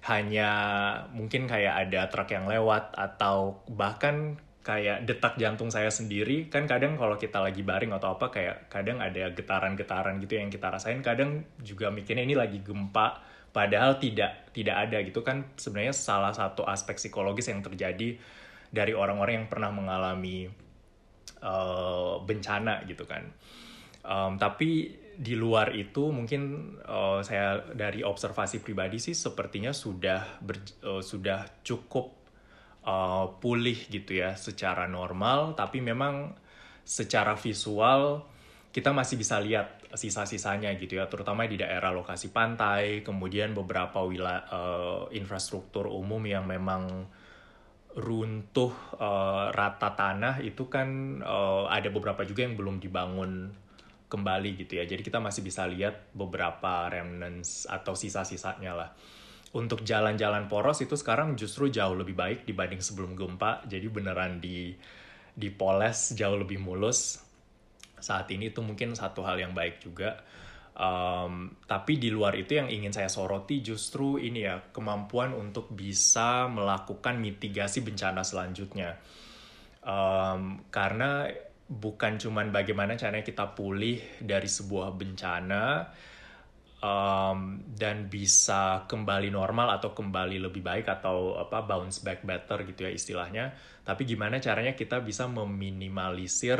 hanya 0.10 0.50
mungkin 1.14 1.45
kayak 1.45 1.86
ada 1.86 2.10
truk 2.10 2.34
yang 2.34 2.50
lewat 2.50 2.97
atau 2.97 3.62
bahkan 3.70 4.41
kayak 4.66 5.06
detak 5.06 5.38
jantung 5.38 5.70
saya 5.70 5.93
sendiri. 5.93 6.50
Kan 6.50 6.66
kadang 6.66 6.97
kalau 6.97 7.18
kita 7.22 7.38
lagi 7.41 7.62
baring 7.62 7.93
atau 7.93 8.18
apa 8.18 8.34
kayak 8.34 8.74
kadang 8.74 9.02
ada 9.06 9.30
getaran-getaran 9.38 10.18
gitu 10.18 10.41
yang 10.41 10.50
kita 10.50 10.74
rasain. 10.74 11.02
Kadang 11.06 11.45
juga 11.62 11.93
mikirnya 11.93 12.26
ini 12.26 12.34
lagi 12.34 12.66
gempa 12.66 13.22
padahal 13.50 13.97
tidak 13.97 14.54
tidak 14.54 14.76
ada 14.88 14.97
gitu 15.04 15.22
kan. 15.26 15.45
Sebenarnya 15.58 15.95
salah 15.95 16.32
satu 16.32 16.66
aspek 16.66 16.97
psikologis 16.97 17.50
yang 17.50 17.66
terjadi 17.66 18.18
dari 18.70 18.93
orang-orang 18.93 19.43
yang 19.43 19.50
pernah 19.50 19.74
mengalami 19.74 20.45
uh, 21.41 22.22
bencana 22.22 22.86
gitu 22.86 23.04
kan. 23.10 23.26
Um, 24.06 24.39
tapi 24.39 24.95
di 25.20 25.36
luar 25.36 25.76
itu 25.76 26.16
mungkin 26.16 26.74
uh, 26.88 27.20
saya 27.20 27.60
dari 27.76 28.00
observasi 28.08 28.64
pribadi 28.64 29.04
sih 29.04 29.12
sepertinya 29.12 29.76
sudah 29.76 30.39
ber, 30.39 30.64
uh, 30.88 31.04
sudah 31.04 31.43
cukup 31.60 32.16
uh, 32.88 33.28
pulih 33.41 33.76
gitu 33.91 34.22
ya 34.22 34.39
secara 34.39 34.88
normal. 34.88 35.58
Tapi 35.60 35.84
memang 35.84 36.32
secara 36.86 37.36
visual 37.36 38.28
kita 38.70 38.93
masih 38.93 39.17
bisa 39.17 39.41
lihat 39.41 39.82
sisa-sisanya 39.97 40.70
gitu 40.78 41.01
ya, 41.01 41.09
terutama 41.09 41.49
di 41.49 41.57
daerah 41.57 41.89
lokasi 41.89 42.30
pantai, 42.30 43.01
kemudian 43.01 43.57
beberapa 43.57 44.05
wilayah 44.05 44.45
uh, 44.53 45.03
infrastruktur 45.09 45.89
umum 45.89 46.22
yang 46.30 46.45
memang 46.45 47.09
runtuh 47.97 48.70
uh, 49.01 49.49
rata 49.49 49.97
tanah 49.97 50.45
itu 50.45 50.70
kan 50.70 51.20
uh, 51.26 51.65
ada 51.65 51.89
beberapa 51.89 52.22
juga 52.22 52.45
yang 52.45 52.53
belum 52.53 52.78
dibangun 52.78 53.49
kembali 54.05 54.49
gitu 54.65 54.78
ya. 54.78 54.86
Jadi 54.86 55.01
kita 55.01 55.17
masih 55.17 55.41
bisa 55.41 55.65
lihat 55.65 56.13
beberapa 56.13 56.86
remnants 56.89 57.65
atau 57.65 57.97
sisa-sisanya 57.97 58.74
lah. 58.78 58.89
Untuk 59.49 59.82
jalan-jalan 59.82 60.45
poros 60.45 60.86
itu 60.86 60.93
sekarang 60.93 61.34
justru 61.34 61.74
jauh 61.74 61.97
lebih 61.97 62.13
baik 62.13 62.45
dibanding 62.45 62.86
sebelum 62.86 63.17
gempa. 63.17 63.65
Jadi 63.65 63.89
beneran 63.89 64.38
di 64.38 64.78
dipoles 65.34 66.13
jauh 66.13 66.38
lebih 66.38 66.61
mulus 66.61 67.28
saat 68.00 68.28
ini 68.34 68.52
itu 68.52 68.60
mungkin 68.64 68.95
satu 68.95 69.24
hal 69.24 69.39
yang 69.39 69.54
baik 69.54 69.84
juga. 69.84 70.20
Um, 70.80 71.60
tapi 71.68 72.00
di 72.00 72.08
luar 72.08 72.39
itu 72.39 72.56
yang 72.56 72.72
ingin 72.72 72.95
saya 72.95 73.12
soroti 73.12 73.60
justru 73.60 74.16
ini 74.16 74.47
ya 74.47 74.72
kemampuan 74.72 75.36
untuk 75.36 75.68
bisa 75.76 76.47
melakukan 76.47 77.20
mitigasi 77.20 77.84
bencana 77.84 78.24
selanjutnya. 78.24 78.95
Um, 79.84 80.68
karena 80.72 81.28
bukan 81.70 82.18
cuman 82.18 82.50
bagaimana 82.50 82.95
caranya 82.95 83.22
kita 83.22 83.54
pulih 83.54 84.02
dari 84.24 84.50
sebuah 84.50 84.95
bencana 84.95 85.86
um, 86.82 87.62
dan 87.76 88.08
bisa 88.08 88.88
kembali 88.88 89.30
normal 89.30 89.78
atau 89.78 89.93
kembali 89.93 90.41
lebih 90.50 90.64
baik 90.64 90.89
atau 90.89 91.38
apa 91.38 91.64
bounce 91.64 92.02
back 92.02 92.24
better 92.26 92.64
gitu 92.66 92.88
ya 92.88 92.91
istilahnya. 92.91 93.54
Tapi 93.86 94.08
gimana 94.08 94.39
caranya 94.39 94.74
kita 94.74 95.04
bisa 95.04 95.28
meminimalisir 95.28 96.60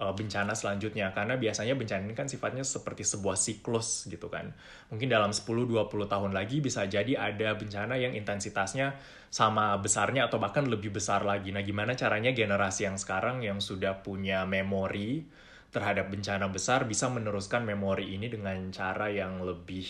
uh, 0.00 0.16
bencana 0.16 0.56
selanjutnya 0.56 1.12
karena 1.12 1.36
biasanya 1.36 1.76
bencana 1.76 2.08
ini 2.08 2.16
kan 2.16 2.26
sifatnya 2.26 2.64
seperti 2.64 3.04
sebuah 3.04 3.36
siklus 3.36 4.08
gitu 4.08 4.32
kan. 4.32 4.50
Mungkin 4.88 5.12
dalam 5.12 5.30
10-20 5.36 5.86
tahun 6.08 6.32
lagi 6.32 6.64
bisa 6.64 6.88
jadi 6.88 7.20
ada 7.20 7.54
bencana 7.54 8.00
yang 8.00 8.16
intensitasnya 8.16 8.96
sama 9.28 9.76
besarnya 9.78 10.26
atau 10.26 10.40
bahkan 10.40 10.66
lebih 10.66 10.90
besar 10.96 11.22
lagi. 11.22 11.52
Nah, 11.52 11.62
gimana 11.62 11.94
caranya 11.94 12.32
generasi 12.32 12.88
yang 12.88 12.96
sekarang 12.96 13.44
yang 13.44 13.60
sudah 13.60 14.00
punya 14.00 14.48
memori 14.48 15.22
terhadap 15.70 16.10
bencana 16.10 16.50
besar 16.50 16.82
bisa 16.88 17.06
meneruskan 17.06 17.62
memori 17.62 18.18
ini 18.18 18.26
dengan 18.26 18.58
cara 18.74 19.06
yang 19.06 19.38
lebih 19.44 19.86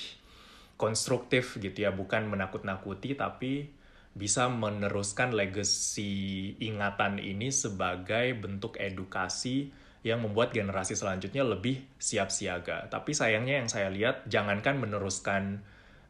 konstruktif 0.76 1.56
gitu 1.56 1.88
ya, 1.88 1.94
bukan 1.94 2.28
menakut-nakuti 2.28 3.16
tapi 3.16 3.80
bisa 4.10 4.50
meneruskan 4.50 5.32
legacy 5.32 6.52
ingatan 6.58 7.22
ini 7.22 7.54
sebagai 7.54 8.34
bentuk 8.36 8.74
edukasi 8.76 9.70
yang 10.00 10.24
membuat 10.24 10.56
generasi 10.56 10.96
selanjutnya 10.96 11.44
lebih 11.44 11.84
siap 12.00 12.32
siaga. 12.32 12.88
Tapi 12.88 13.12
sayangnya 13.12 13.60
yang 13.60 13.68
saya 13.68 13.92
lihat 13.92 14.24
jangankan 14.26 14.80
meneruskan 14.80 15.60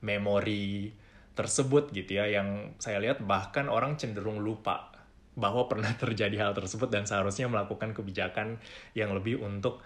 memori 0.01 0.95
tersebut 1.35 1.91
gitu 1.95 2.21
ya 2.21 2.27
yang 2.29 2.77
saya 2.77 3.01
lihat 3.01 3.23
bahkan 3.25 3.71
orang 3.71 3.97
cenderung 3.97 4.43
lupa 4.43 4.93
bahwa 5.35 5.67
pernah 5.67 5.91
terjadi 6.03 6.49
hal 6.49 6.53
tersebut 6.55 6.87
dan 6.91 7.07
seharusnya 7.07 7.51
melakukan 7.51 7.91
kebijakan 7.91 8.63
yang 8.95 9.11
lebih 9.11 9.43
untuk 9.43 9.83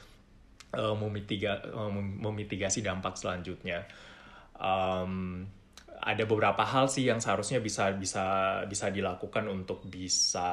uh, 0.76 0.96
memitiga, 0.96 1.64
uh, 1.72 1.92
memitigasi 1.94 2.84
dampak 2.84 3.16
selanjutnya. 3.16 3.88
Um, 4.54 5.46
ada 6.04 6.28
beberapa 6.28 6.60
hal 6.60 6.90
sih 6.92 7.08
yang 7.08 7.22
seharusnya 7.22 7.64
bisa 7.64 7.96
bisa 7.96 8.60
bisa 8.68 8.92
dilakukan 8.92 9.48
untuk 9.48 9.88
bisa 9.88 10.52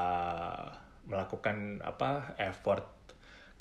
melakukan 1.04 1.82
apa 1.82 2.38
effort 2.40 3.01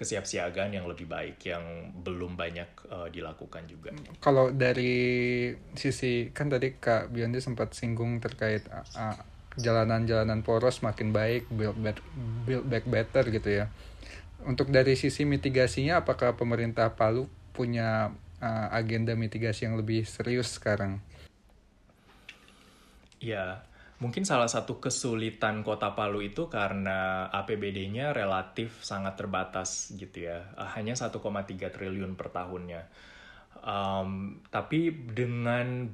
kesiapsiagaan 0.01 0.73
yang 0.73 0.89
lebih 0.89 1.05
baik 1.05 1.37
yang 1.45 1.93
belum 2.01 2.33
banyak 2.33 2.89
uh, 2.89 3.05
dilakukan 3.13 3.69
juga. 3.69 3.93
Kalau 4.17 4.49
dari 4.49 5.53
sisi 5.77 6.33
kan 6.33 6.49
tadi 6.49 6.73
Kak 6.73 7.13
Biondi 7.13 7.37
sempat 7.37 7.77
singgung 7.77 8.17
terkait 8.17 8.65
uh, 8.73 9.13
jalanan-jalanan 9.61 10.41
poros 10.41 10.81
makin 10.81 11.13
baik, 11.13 11.45
build 11.53 11.77
back, 11.77 12.01
build 12.49 12.65
back 12.65 12.89
better 12.89 13.29
gitu 13.29 13.49
ya. 13.61 13.65
Untuk 14.41 14.73
dari 14.73 14.97
sisi 14.97 15.21
mitigasinya, 15.21 16.01
apakah 16.01 16.33
pemerintah 16.33 16.97
Palu 16.97 17.29
punya 17.53 18.09
uh, 18.41 18.67
agenda 18.73 19.13
mitigasi 19.13 19.69
yang 19.69 19.77
lebih 19.77 20.09
serius 20.09 20.57
sekarang? 20.57 20.97
Ya, 23.21 23.61
Mungkin 24.01 24.25
salah 24.25 24.49
satu 24.49 24.81
kesulitan 24.81 25.61
kota 25.61 25.93
Palu 25.93 26.25
itu 26.25 26.49
karena 26.49 27.29
APBD-nya 27.29 28.17
relatif 28.17 28.81
sangat 28.81 29.13
terbatas 29.13 29.93
gitu 29.93 30.25
ya. 30.25 30.57
Hanya 30.73 30.97
1,3 30.97 31.21
triliun 31.69 32.17
per 32.17 32.33
tahunnya. 32.33 32.89
Um, 33.61 34.41
tapi 34.49 34.89
dengan 34.89 35.85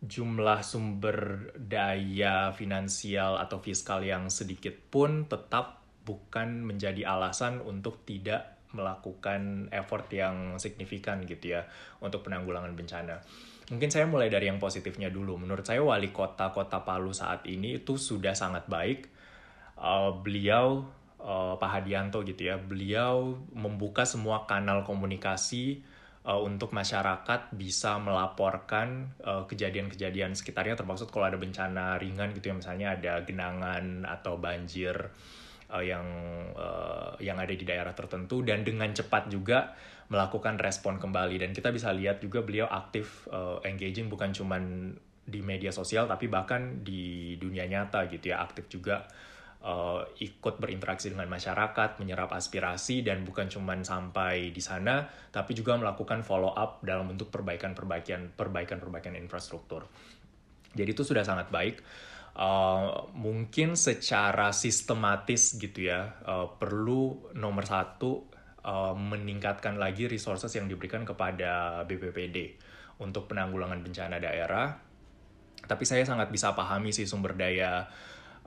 jumlah 0.00 0.64
sumber 0.64 1.50
daya 1.58 2.54
finansial 2.56 3.36
atau 3.36 3.60
fiskal 3.60 4.06
yang 4.08 4.32
sedikit 4.32 4.72
pun 4.88 5.28
tetap 5.28 5.84
bukan 6.08 6.64
menjadi 6.64 7.04
alasan 7.04 7.60
untuk 7.60 8.08
tidak 8.08 8.56
melakukan 8.72 9.68
effort 9.72 10.08
yang 10.12 10.56
signifikan 10.56 11.24
gitu 11.28 11.60
ya 11.60 11.68
untuk 12.00 12.24
penanggulangan 12.24 12.72
bencana. 12.72 13.20
Mungkin 13.68 13.92
saya 13.92 14.08
mulai 14.08 14.32
dari 14.32 14.48
yang 14.48 14.56
positifnya 14.56 15.12
dulu. 15.12 15.36
Menurut 15.36 15.64
saya 15.64 15.84
wali 15.84 16.08
kota 16.08 16.50
kota 16.56 16.80
Palu 16.80 17.12
saat 17.12 17.44
ini 17.44 17.80
itu 17.80 18.00
sudah 18.00 18.32
sangat 18.32 18.64
baik. 18.64 19.12
Uh, 19.78 20.10
beliau 20.24 20.88
uh, 21.20 21.54
Pak 21.60 21.70
Hadianto 21.70 22.24
gitu 22.24 22.48
ya, 22.48 22.56
beliau 22.56 23.36
membuka 23.52 24.08
semua 24.08 24.48
kanal 24.48 24.82
komunikasi 24.88 25.84
uh, 26.24 26.40
untuk 26.40 26.72
masyarakat 26.72 27.52
bisa 27.54 28.00
melaporkan 28.00 29.12
kejadian-kejadian 29.22 30.32
uh, 30.32 30.36
sekitarnya 30.36 30.74
termasuk 30.74 31.12
kalau 31.12 31.28
ada 31.28 31.38
bencana 31.38 32.00
ringan 32.00 32.32
gitu 32.34 32.50
ya 32.50 32.56
misalnya 32.56 32.96
ada 32.96 33.22
genangan 33.22 34.08
atau 34.08 34.40
banjir 34.40 34.96
uh, 35.72 35.84
yang 35.84 36.06
uh, 36.56 37.14
yang 37.20 37.36
ada 37.36 37.52
di 37.52 37.64
daerah 37.64 37.92
tertentu 37.92 38.40
dan 38.42 38.64
dengan 38.64 38.90
cepat 38.92 39.28
juga 39.28 39.76
melakukan 40.08 40.56
respon 40.56 40.96
kembali 40.96 41.36
dan 41.40 41.50
kita 41.52 41.68
bisa 41.68 41.92
lihat 41.92 42.24
juga 42.24 42.40
beliau 42.40 42.64
aktif 42.68 43.28
uh, 43.28 43.60
engaging 43.64 44.08
bukan 44.08 44.32
cuman 44.32 44.92
di 45.28 45.44
media 45.44 45.68
sosial 45.68 46.08
tapi 46.08 46.32
bahkan 46.32 46.80
di 46.80 47.36
dunia 47.36 47.68
nyata 47.68 48.08
gitu 48.08 48.32
ya 48.32 48.40
aktif 48.40 48.72
juga 48.72 49.04
uh, 49.62 50.02
ikut 50.18 50.54
berinteraksi 50.62 51.10
dengan 51.10 51.26
masyarakat, 51.30 51.98
menyerap 51.98 52.30
aspirasi 52.34 53.02
dan 53.02 53.26
bukan 53.26 53.50
cuman 53.50 53.82
sampai 53.82 54.54
di 54.54 54.62
sana 54.62 55.06
tapi 55.30 55.54
juga 55.54 55.74
melakukan 55.78 56.22
follow 56.22 56.54
up 56.54 56.82
dalam 56.84 57.10
bentuk 57.10 57.32
perbaikan-perbaikan 57.32 58.34
perbaikan-perbaikan 58.34 59.14
infrastruktur. 59.18 59.86
Jadi 60.74 60.90
itu 60.92 61.02
sudah 61.02 61.24
sangat 61.24 61.50
baik. 61.50 61.80
Uh, 62.38 63.10
mungkin 63.18 63.74
secara 63.74 64.54
sistematis 64.54 65.58
gitu 65.58 65.90
ya 65.90 66.22
uh, 66.22 66.46
perlu 66.54 67.34
nomor 67.34 67.66
satu 67.66 68.30
uh, 68.64 68.94
meningkatkan 68.96 69.76
lagi 69.76 70.10
resources 70.10 70.50
yang 70.56 70.66
diberikan 70.66 71.06
kepada 71.06 71.82
BPPD 71.86 72.58
untuk 72.98 73.30
penanggulangan 73.30 73.78
bencana 73.82 74.18
daerah. 74.18 74.74
Tapi 75.68 75.84
saya 75.84 76.02
sangat 76.06 76.32
bisa 76.32 76.56
pahami 76.56 76.94
sih 76.94 77.04
sumber 77.04 77.36
daya 77.36 77.86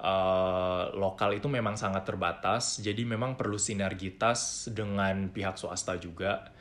uh, 0.02 0.92
lokal 0.98 1.38
itu 1.38 1.48
memang 1.48 1.78
sangat 1.78 2.04
terbatas, 2.04 2.82
jadi 2.82 3.06
memang 3.06 3.38
perlu 3.38 3.56
sinergitas 3.62 4.68
dengan 4.74 5.30
pihak 5.30 5.56
swasta 5.56 5.96
juga. 6.02 6.52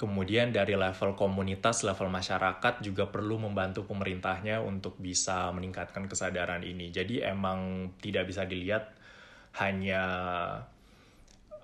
Kemudian 0.00 0.48
dari 0.48 0.72
level 0.80 1.12
komunitas, 1.12 1.84
level 1.84 2.08
masyarakat 2.08 2.80
juga 2.80 3.12
perlu 3.12 3.36
membantu 3.36 3.84
pemerintahnya 3.84 4.64
untuk 4.64 4.96
bisa 4.96 5.52
meningkatkan 5.52 6.08
kesadaran 6.08 6.64
ini. 6.64 6.88
Jadi 6.88 7.20
emang 7.20 7.92
tidak 8.00 8.32
bisa 8.32 8.48
dilihat 8.48 8.96
hanya 9.60 10.02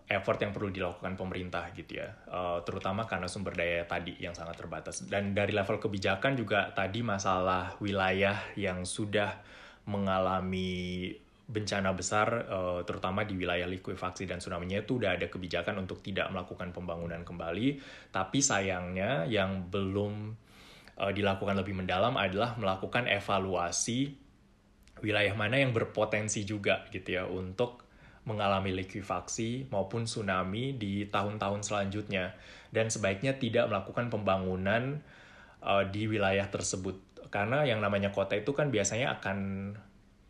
effort 0.06 0.38
yang 0.38 0.54
perlu 0.54 0.70
dilakukan 0.70 1.18
pemerintah 1.18 1.74
gitu 1.74 1.98
ya, 1.98 2.14
uh, 2.30 2.62
terutama 2.62 3.10
karena 3.10 3.26
sumber 3.26 3.58
daya 3.58 3.82
tadi 3.90 4.14
yang 4.22 4.38
sangat 4.38 4.54
terbatas. 4.54 5.02
Dan 5.02 5.34
dari 5.34 5.50
level 5.50 5.82
kebijakan 5.82 6.38
juga 6.38 6.70
tadi 6.70 7.02
masalah 7.02 7.74
wilayah 7.82 8.38
yang 8.54 8.86
sudah 8.86 9.42
mengalami 9.90 11.10
bencana 11.46 11.90
besar, 11.94 12.46
uh, 12.46 12.80
terutama 12.86 13.26
di 13.26 13.34
wilayah 13.34 13.66
likuifaksi 13.66 14.30
dan 14.30 14.38
tsunami-nya 14.38 14.82
itu 14.86 14.98
udah 14.98 15.14
ada 15.14 15.26
kebijakan 15.26 15.82
untuk 15.82 16.02
tidak 16.02 16.30
melakukan 16.30 16.70
pembangunan 16.70 17.22
kembali. 17.26 17.82
Tapi 18.14 18.38
sayangnya 18.38 19.26
yang 19.26 19.70
belum 19.70 20.34
uh, 21.02 21.12
dilakukan 21.14 21.58
lebih 21.58 21.82
mendalam 21.82 22.14
adalah 22.14 22.54
melakukan 22.58 23.10
evaluasi 23.10 24.22
wilayah 25.02 25.34
mana 25.38 25.60
yang 25.60 25.74
berpotensi 25.74 26.42
juga 26.42 26.88
gitu 26.90 27.20
ya 27.20 27.24
untuk 27.28 27.85
mengalami 28.26 28.74
likuifaksi 28.74 29.70
maupun 29.70 30.04
tsunami 30.04 30.74
di 30.74 31.06
tahun-tahun 31.06 31.62
selanjutnya 31.62 32.34
dan 32.74 32.90
sebaiknya 32.90 33.38
tidak 33.38 33.70
melakukan 33.70 34.10
pembangunan 34.10 35.00
uh, 35.62 35.86
di 35.86 36.10
wilayah 36.10 36.50
tersebut 36.50 36.98
karena 37.30 37.62
yang 37.62 37.78
namanya 37.78 38.10
kota 38.10 38.34
itu 38.34 38.50
kan 38.50 38.74
biasanya 38.74 39.18
akan 39.18 39.38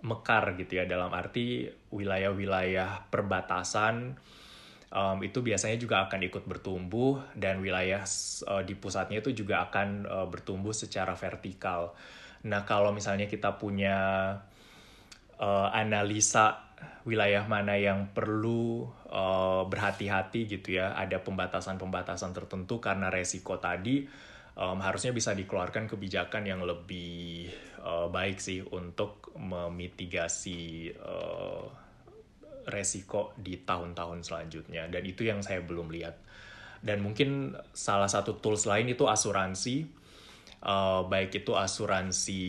mekar 0.05 0.55
gitu 0.61 0.79
ya 0.79 0.85
dalam 0.85 1.09
arti 1.11 1.67
wilayah-wilayah 1.89 3.09
perbatasan 3.09 4.21
um, 4.93 5.19
itu 5.25 5.41
biasanya 5.41 5.81
juga 5.81 6.05
akan 6.07 6.21
ikut 6.29 6.45
bertumbuh 6.45 7.25
dan 7.33 7.65
wilayah 7.65 8.05
uh, 8.47 8.63
di 8.63 8.77
pusatnya 8.77 9.25
itu 9.25 9.33
juga 9.33 9.67
akan 9.67 9.89
uh, 10.05 10.27
bertumbuh 10.29 10.77
secara 10.77 11.17
vertikal. 11.17 11.97
Nah 12.47 12.63
kalau 12.69 12.93
misalnya 12.93 13.27
kita 13.27 13.57
punya 13.57 13.97
uh, 15.41 15.69
analisa 15.73 16.66
wilayah 17.07 17.47
mana 17.47 17.79
yang 17.79 18.11
perlu 18.11 18.85
uh, 19.09 19.63
berhati-hati 19.71 20.51
gitu 20.51 20.83
ya, 20.83 20.93
ada 20.99 21.23
pembatasan-pembatasan 21.23 22.35
tertentu 22.35 22.83
karena 22.83 23.09
resiko 23.09 23.57
tadi 23.63 24.05
um, 24.59 24.81
harusnya 24.83 25.13
bisa 25.13 25.37
dikeluarkan 25.37 25.87
kebijakan 25.87 26.43
yang 26.49 26.65
lebih 26.65 27.53
uh, 27.85 28.09
baik 28.11 28.43
sih 28.43 28.65
untuk 28.65 29.31
memitigasi 29.37 30.91
uh, 30.99 31.65
resiko 32.67 33.37
di 33.39 33.63
tahun-tahun 33.63 34.27
selanjutnya. 34.27 34.91
Dan 34.91 35.07
itu 35.07 35.23
yang 35.23 35.45
saya 35.45 35.63
belum 35.63 35.93
lihat. 35.93 36.19
Dan 36.83 37.01
mungkin 37.07 37.55
salah 37.71 38.11
satu 38.11 38.43
tools 38.43 38.67
lain 38.67 38.91
itu 38.91 39.07
asuransi. 39.07 39.87
Uh, 40.67 41.07
baik 41.07 41.47
itu 41.47 41.55
asuransi 41.55 42.43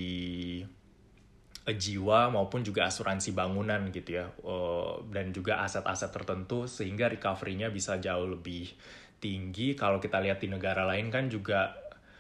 jiwa 1.76 2.32
maupun 2.32 2.64
juga 2.64 2.88
asuransi 2.88 3.36
bangunan 3.36 3.92
gitu 3.92 4.24
ya. 4.24 4.32
Uh, 4.44 5.04
dan 5.12 5.36
juga 5.36 5.60
aset-aset 5.64 6.12
tertentu 6.14 6.64
sehingga 6.70 7.12
recovery-nya 7.12 7.68
bisa 7.68 8.00
jauh 8.00 8.28
lebih 8.28 8.72
tinggi. 9.20 9.76
Kalau 9.76 10.00
kita 10.00 10.24
lihat 10.24 10.40
di 10.40 10.48
negara 10.48 10.88
lain 10.88 11.12
kan 11.12 11.28
juga 11.28 11.76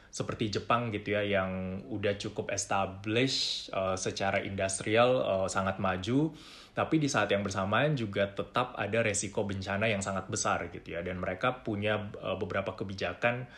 seperti 0.08 0.50
Jepang 0.50 0.90
gitu 0.90 1.14
ya 1.14 1.22
yang 1.22 1.84
udah 1.92 2.18
cukup 2.18 2.50
established 2.52 3.70
uh, 3.72 3.96
secara 3.96 4.44
industrial 4.44 5.24
sangat 5.48 5.80
maju. 5.80 6.36
Tapi 6.76 6.96
di 7.02 7.10
saat 7.10 7.32
yang 7.34 7.42
bersamaan 7.42 7.98
juga 7.98 8.30
tetap 8.30 8.78
ada 8.78 9.02
resiko 9.02 9.48
bencana 9.48 9.90
yang 9.90 10.06
sangat 10.06 10.30
besar 10.30 10.70
gitu 10.70 10.94
ya. 10.94 11.02
Dan 11.02 11.18
mereka 11.18 11.66
punya 11.66 11.98
beberapa 12.38 12.78
kebijakan 12.78 13.50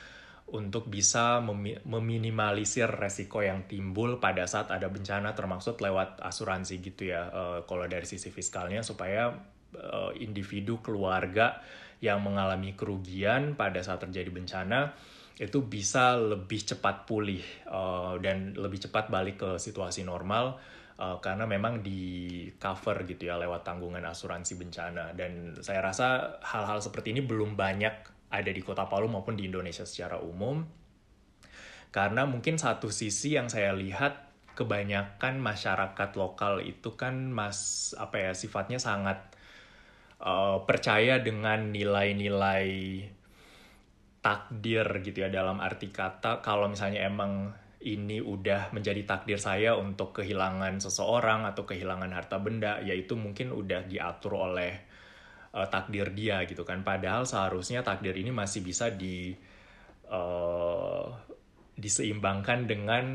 untuk 0.54 0.89
bisa 0.89 1.41
meminimalisir 1.86 2.89
resiko 2.89 3.45
yang 3.45 3.70
timbul 3.70 4.18
pada 4.18 4.50
saat 4.50 4.74
ada 4.74 4.89
bencana 4.89 5.38
termasuk 5.38 5.78
lewat 5.82 6.22
asuransi 6.22 6.82
gitu 6.82 7.14
ya 7.14 7.30
uh, 7.30 7.60
kalau 7.70 7.86
dari 7.86 8.06
sisi 8.06 8.34
fiskalnya 8.34 8.82
supaya 8.82 9.30
uh, 9.78 10.12
individu 10.18 10.82
keluarga 10.82 11.62
yang 12.00 12.24
mengalami 12.24 12.74
kerugian 12.74 13.54
pada 13.54 13.84
saat 13.84 14.02
terjadi 14.08 14.32
bencana 14.32 14.95
itu 15.39 15.64
bisa 15.64 16.20
lebih 16.20 16.60
cepat 16.68 17.08
pulih 17.08 17.43
uh, 17.72 18.20
dan 18.20 18.52
lebih 18.60 18.84
cepat 18.84 19.08
balik 19.08 19.39
ke 19.39 19.50
situasi 19.56 20.04
normal 20.04 20.60
uh, 21.00 21.18
karena 21.24 21.47
memang 21.47 21.80
di 21.80 22.43
cover 22.60 23.08
gitu 23.08 23.32
ya 23.32 23.39
lewat 23.39 23.64
tanggungan 23.64 24.04
asuransi 24.04 24.60
bencana. 24.60 25.16
Dan 25.16 25.56
saya 25.64 25.80
rasa 25.80 26.38
hal-hal 26.43 26.84
seperti 26.84 27.16
ini 27.16 27.24
belum 27.24 27.56
banyak 27.56 28.18
ada 28.30 28.49
di 28.49 28.61
Kota 28.61 28.86
Palu 28.86 29.09
maupun 29.09 29.34
di 29.34 29.49
Indonesia 29.49 29.84
secara 29.84 30.21
umum. 30.21 30.61
Karena 31.89 32.30
mungkin 32.30 32.61
satu 32.61 32.93
sisi 32.93 33.34
yang 33.34 33.49
saya 33.49 33.73
lihat 33.73 34.30
kebanyakan 34.53 35.39
masyarakat 35.39 36.09
lokal 36.19 36.59
itu 36.61 36.93
kan 36.99 37.32
mas 37.32 37.91
apa 37.95 38.30
ya 38.30 38.32
sifatnya 38.36 38.75
sangat 38.75 39.23
uh, 40.19 40.67
percaya 40.67 41.23
dengan 41.23 41.71
nilai-nilai 41.71 42.67
takdir 44.19 44.84
gitu 44.99 45.23
ya 45.23 45.32
dalam 45.32 45.63
arti 45.63 45.95
kata 45.95 46.43
kalau 46.43 46.67
misalnya 46.67 47.07
emang 47.07 47.55
ini 47.80 48.19
udah 48.19 48.75
menjadi 48.75 49.07
takdir 49.07 49.39
saya 49.39 49.80
untuk 49.80 50.11
kehilangan 50.19 50.84
seseorang 50.84 51.47
atau 51.47 51.63
kehilangan 51.63 52.11
harta 52.11 52.36
benda 52.43 52.84
yaitu 52.84 53.15
mungkin 53.15 53.55
udah 53.55 53.88
diatur 53.88 54.36
oleh 54.36 54.84
uh, 55.54 55.68
takdir 55.68 56.12
dia 56.14 56.43
gitu 56.45 56.66
kan. 56.66 56.82
Padahal 56.82 57.26
seharusnya 57.26 57.86
takdir 57.86 58.18
ini 58.18 58.34
masih 58.34 58.62
bisa 58.66 58.89
di 58.93 59.34
uh, 60.10 61.08
diseimbangkan 61.80 62.68
dengan 62.68 63.06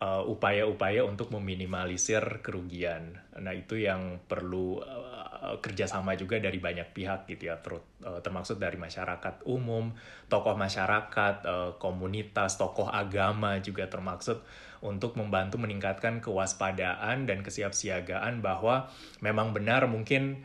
upaya 0.00 0.64
upaya-upaya 0.64 1.04
untuk 1.04 1.28
meminimalisir 1.28 2.40
kerugian. 2.40 3.20
Nah 3.36 3.52
itu 3.52 3.84
yang 3.84 4.16
perlu 4.24 4.80
uh, 4.80 5.30
Eh, 5.40 5.56
kerjasama 5.56 6.20
juga 6.20 6.36
dari 6.36 6.60
banyak 6.60 6.92
pihak 6.92 7.24
gitu 7.24 7.48
ya, 7.48 7.56
ter 7.64 7.72
uh, 7.72 8.20
termasuk 8.20 8.60
dari 8.60 8.76
masyarakat 8.76 9.48
umum, 9.48 9.88
tokoh 10.28 10.52
masyarakat, 10.52 11.34
uh, 11.48 11.70
komunitas, 11.80 12.60
tokoh 12.60 12.92
agama 12.92 13.56
juga 13.64 13.88
termaksud 13.88 14.36
untuk 14.84 15.16
membantu 15.16 15.56
meningkatkan 15.56 16.20
kewaspadaan 16.20 17.24
dan 17.24 17.40
kesiapsiagaan 17.40 18.44
bahwa 18.44 18.92
memang 19.24 19.56
benar 19.56 19.88
mungkin 19.88 20.44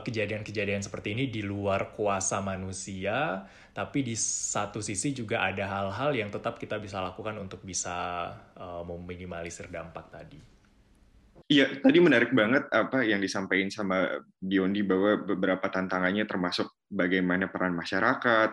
kejadian-kejadian 0.00 0.80
seperti 0.80 1.12
ini 1.12 1.28
di 1.28 1.44
luar 1.44 1.92
kuasa 1.92 2.40
manusia, 2.40 3.44
tapi 3.76 4.00
di 4.00 4.16
satu 4.16 4.80
sisi 4.80 5.12
juga 5.12 5.44
ada 5.44 5.68
hal-hal 5.68 6.16
yang 6.16 6.32
tetap 6.32 6.56
kita 6.56 6.80
bisa 6.80 7.04
lakukan 7.04 7.36
untuk 7.36 7.60
bisa 7.60 8.30
uh, 8.56 8.80
meminimalisir 8.88 9.68
dampak 9.68 10.08
tadi. 10.08 10.52
Iya, 11.52 11.84
tadi 11.84 11.98
menarik 12.00 12.32
banget 12.32 12.64
apa 12.72 13.04
yang 13.04 13.20
disampaikan 13.20 13.68
sama 13.68 14.08
Biondi 14.40 14.80
bahwa 14.80 15.20
beberapa 15.20 15.68
tantangannya 15.68 16.24
termasuk 16.24 16.70
bagaimana 16.88 17.52
peran 17.52 17.76
masyarakat, 17.76 18.50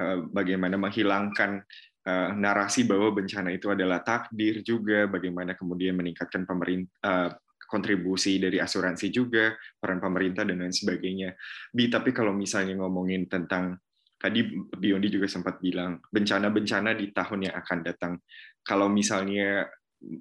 eh, 0.00 0.18
bagaimana 0.34 0.74
menghilangkan 0.74 1.62
eh, 2.00 2.30
narasi 2.34 2.88
bahwa 2.88 3.12
bencana 3.12 3.54
itu 3.54 3.70
adalah 3.70 4.02
takdir 4.02 4.66
juga, 4.66 5.06
bagaimana 5.06 5.54
kemudian 5.54 5.94
meningkatkan 5.94 6.42
pemerintah 6.42 6.98
eh, 7.06 7.30
kontribusi 7.70 8.42
dari 8.42 8.58
asuransi 8.58 9.06
juga, 9.14 9.54
peran 9.78 10.02
pemerintah 10.02 10.42
dan 10.42 10.58
lain 10.58 10.74
sebagainya. 10.74 11.38
Bi, 11.70 11.86
tapi 11.86 12.10
kalau 12.10 12.34
misalnya 12.34 12.74
ngomongin 12.82 13.30
tentang 13.30 13.78
tadi 14.20 14.44
Biondi 14.74 15.08
juga 15.08 15.30
sempat 15.30 15.62
bilang 15.62 16.02
bencana-bencana 16.10 16.92
di 16.98 17.14
tahun 17.14 17.48
yang 17.48 17.54
akan 17.56 17.78
datang. 17.86 18.12
Kalau 18.60 18.90
misalnya 18.90 19.64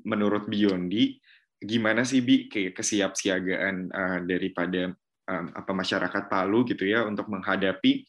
menurut 0.08 0.48
Biondi 0.48 1.20
gimana 1.60 2.08
sih 2.08 2.24
bi 2.24 2.48
kayak 2.48 2.72
kesiapsiagaan 2.80 3.76
uh, 3.92 4.20
daripada 4.24 4.96
um, 5.28 5.46
apa 5.52 5.72
masyarakat 5.76 6.24
Palu 6.32 6.64
gitu 6.64 6.88
ya 6.88 7.04
untuk 7.04 7.28
menghadapi 7.28 8.08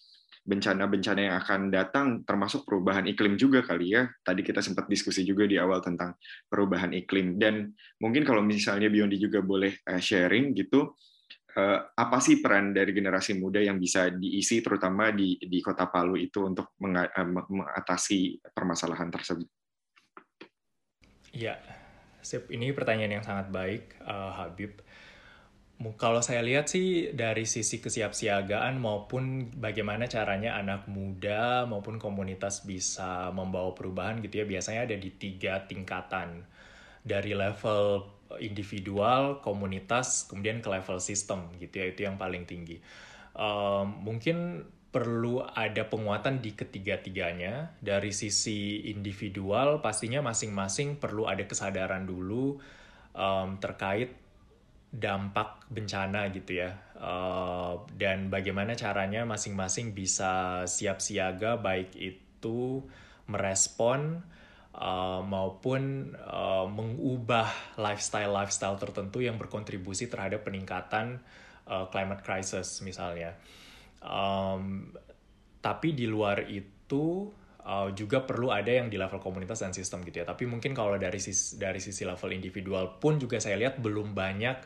bencana-bencana 0.50 1.20
yang 1.22 1.36
akan 1.38 1.60
datang 1.70 2.06
termasuk 2.26 2.66
perubahan 2.66 3.06
iklim 3.06 3.38
juga 3.38 3.62
kali 3.62 3.94
ya. 3.94 4.10
Tadi 4.26 4.42
kita 4.42 4.58
sempat 4.58 4.90
diskusi 4.90 5.22
juga 5.22 5.46
di 5.46 5.54
awal 5.54 5.78
tentang 5.78 6.18
perubahan 6.50 6.90
iklim 6.90 7.38
dan 7.38 7.70
mungkin 8.02 8.26
kalau 8.26 8.42
misalnya 8.42 8.90
Biondi 8.90 9.22
juga 9.22 9.38
boleh 9.38 9.78
uh, 9.86 10.02
sharing 10.02 10.50
gitu 10.58 10.98
uh, 11.54 11.78
apa 11.94 12.18
sih 12.18 12.42
peran 12.42 12.74
dari 12.74 12.90
generasi 12.90 13.38
muda 13.38 13.62
yang 13.62 13.78
bisa 13.78 14.10
diisi 14.10 14.58
terutama 14.58 15.14
di 15.14 15.38
di 15.38 15.58
Kota 15.62 15.86
Palu 15.86 16.18
itu 16.18 16.42
untuk 16.42 16.74
mengatasi 16.82 18.42
permasalahan 18.50 19.10
tersebut. 19.10 19.46
Ya, 21.30 21.62
Sip, 22.20 22.50
ini 22.50 22.74
pertanyaan 22.74 23.22
yang 23.22 23.26
sangat 23.26 23.54
baik, 23.54 23.94
uh, 24.02 24.34
Habib. 24.34 24.82
Kalau 25.80 26.20
saya 26.20 26.44
lihat 26.44 26.68
sih 26.68 27.08
dari 27.16 27.48
sisi 27.48 27.80
kesiapsiagaan 27.80 28.76
maupun 28.76 29.48
bagaimana 29.56 30.04
caranya 30.12 30.60
anak 30.60 30.84
muda 30.92 31.64
maupun 31.64 31.96
komunitas 31.96 32.68
bisa 32.68 33.32
membawa 33.32 33.72
perubahan 33.72 34.20
gitu 34.20 34.44
ya, 34.44 34.46
biasanya 34.46 34.92
ada 34.92 34.96
di 35.00 35.08
tiga 35.08 35.64
tingkatan. 35.64 36.44
Dari 37.00 37.32
level 37.32 38.04
individual, 38.44 39.40
komunitas, 39.40 40.28
kemudian 40.28 40.60
ke 40.60 40.68
level 40.68 41.00
sistem 41.00 41.48
gitu 41.56 41.80
ya, 41.80 41.88
itu 41.88 42.04
yang 42.04 42.20
paling 42.20 42.44
tinggi. 42.44 42.76
Um, 43.32 44.04
mungkin 44.04 44.68
perlu 44.92 45.40
ada 45.48 45.88
penguatan 45.88 46.44
di 46.44 46.52
ketiga-tiganya. 46.60 47.72
Dari 47.80 48.12
sisi 48.12 48.84
individual, 48.92 49.80
pastinya 49.80 50.20
masing-masing 50.20 51.00
perlu 51.00 51.24
ada 51.24 51.48
kesadaran 51.48 52.04
dulu 52.04 52.60
um, 53.16 53.56
terkait 53.56 54.19
dampak 54.90 55.70
bencana 55.70 56.28
gitu 56.34 56.66
ya. 56.66 56.74
Uh, 56.98 57.86
dan 57.96 58.28
bagaimana 58.28 58.74
caranya 58.74 59.24
masing-masing 59.24 59.94
bisa 59.96 60.66
siap 60.66 61.00
siaga 61.00 61.56
baik 61.56 61.94
itu 61.96 62.84
merespon 63.30 64.20
uh, 64.74 65.22
maupun 65.22 66.12
uh, 66.18 66.66
mengubah 66.66 67.48
lifestyle-lifestyle 67.78 68.76
tertentu 68.76 69.22
yang 69.22 69.38
berkontribusi 69.38 70.10
terhadap 70.10 70.42
peningkatan 70.42 71.22
uh, 71.70 71.86
climate 71.88 72.20
crisis 72.26 72.82
misalnya. 72.82 73.38
Um, 74.02 74.90
tapi 75.62 75.92
di 75.94 76.10
luar 76.10 76.48
itu 76.50 77.30
uh, 77.64 77.88
juga 77.92 78.24
perlu 78.24 78.52
ada 78.52 78.68
yang 78.68 78.88
di 78.88 78.96
level 78.96 79.20
komunitas 79.20 79.64
dan 79.64 79.72
sistem 79.72 80.04
gitu 80.06 80.22
ya. 80.22 80.26
Tapi 80.28 80.44
mungkin 80.48 80.72
kalau 80.72 80.96
dari 80.96 81.18
sisi 81.18 81.60
dari 81.60 81.78
sisi 81.82 82.04
level 82.04 82.30
individual 82.32 83.00
pun 83.00 83.20
juga 83.20 83.40
saya 83.40 83.56
lihat 83.60 83.80
belum 83.80 84.12
banyak 84.16 84.56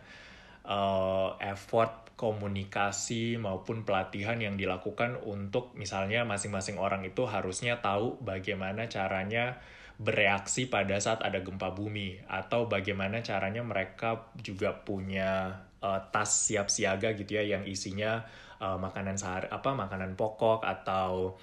uh, 0.68 1.36
effort 1.40 2.14
komunikasi 2.14 3.36
maupun 3.42 3.82
pelatihan 3.82 4.38
yang 4.38 4.54
dilakukan 4.54 5.18
untuk 5.26 5.74
misalnya 5.74 6.22
masing-masing 6.22 6.78
orang 6.78 7.02
itu 7.02 7.26
harusnya 7.26 7.82
tahu 7.82 8.22
bagaimana 8.22 8.86
caranya 8.86 9.58
bereaksi 9.98 10.66
pada 10.66 10.98
saat 10.98 11.22
ada 11.22 11.42
gempa 11.42 11.70
bumi 11.70 12.18
atau 12.26 12.66
bagaimana 12.66 13.22
caranya 13.22 13.62
mereka 13.62 14.34
juga 14.38 14.74
punya 14.74 15.54
uh, 15.82 16.00
tas 16.10 16.50
siap 16.50 16.66
siaga 16.70 17.14
gitu 17.14 17.38
ya 17.38 17.58
yang 17.58 17.62
isinya 17.66 18.26
uh, 18.58 18.78
makanan 18.78 19.14
sehari 19.14 19.46
apa 19.50 19.70
makanan 19.74 20.18
pokok 20.18 20.66
atau 20.66 21.38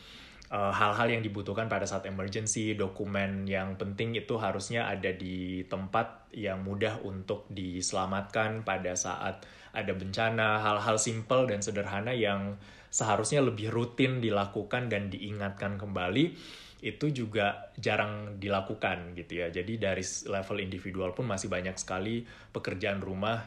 hal-hal 0.51 1.07
uh, 1.07 1.13
yang 1.15 1.23
dibutuhkan 1.23 1.71
pada 1.71 1.87
saat 1.87 2.03
emergency, 2.11 2.75
dokumen 2.75 3.47
yang 3.47 3.79
penting 3.79 4.11
itu 4.19 4.35
harusnya 4.35 4.83
ada 4.91 5.15
di 5.15 5.63
tempat 5.71 6.27
yang 6.35 6.67
mudah 6.67 6.99
untuk 7.07 7.47
diselamatkan 7.47 8.67
pada 8.67 8.91
saat 8.99 9.47
ada 9.71 9.95
bencana, 9.95 10.59
hal-hal 10.59 10.99
simple 10.99 11.47
dan 11.47 11.63
sederhana 11.63 12.11
yang 12.11 12.59
seharusnya 12.91 13.39
lebih 13.39 13.71
rutin 13.71 14.19
dilakukan 14.19 14.91
dan 14.91 15.07
diingatkan 15.07 15.79
kembali 15.79 16.35
itu 16.83 17.07
juga 17.15 17.71
jarang 17.79 18.35
dilakukan 18.35 19.15
gitu 19.15 19.45
ya. 19.45 19.47
Jadi 19.47 19.79
dari 19.79 20.03
level 20.03 20.57
individual 20.59 21.15
pun 21.15 21.31
masih 21.31 21.47
banyak 21.47 21.79
sekali 21.79 22.27
pekerjaan 22.51 22.99
rumah 22.99 23.39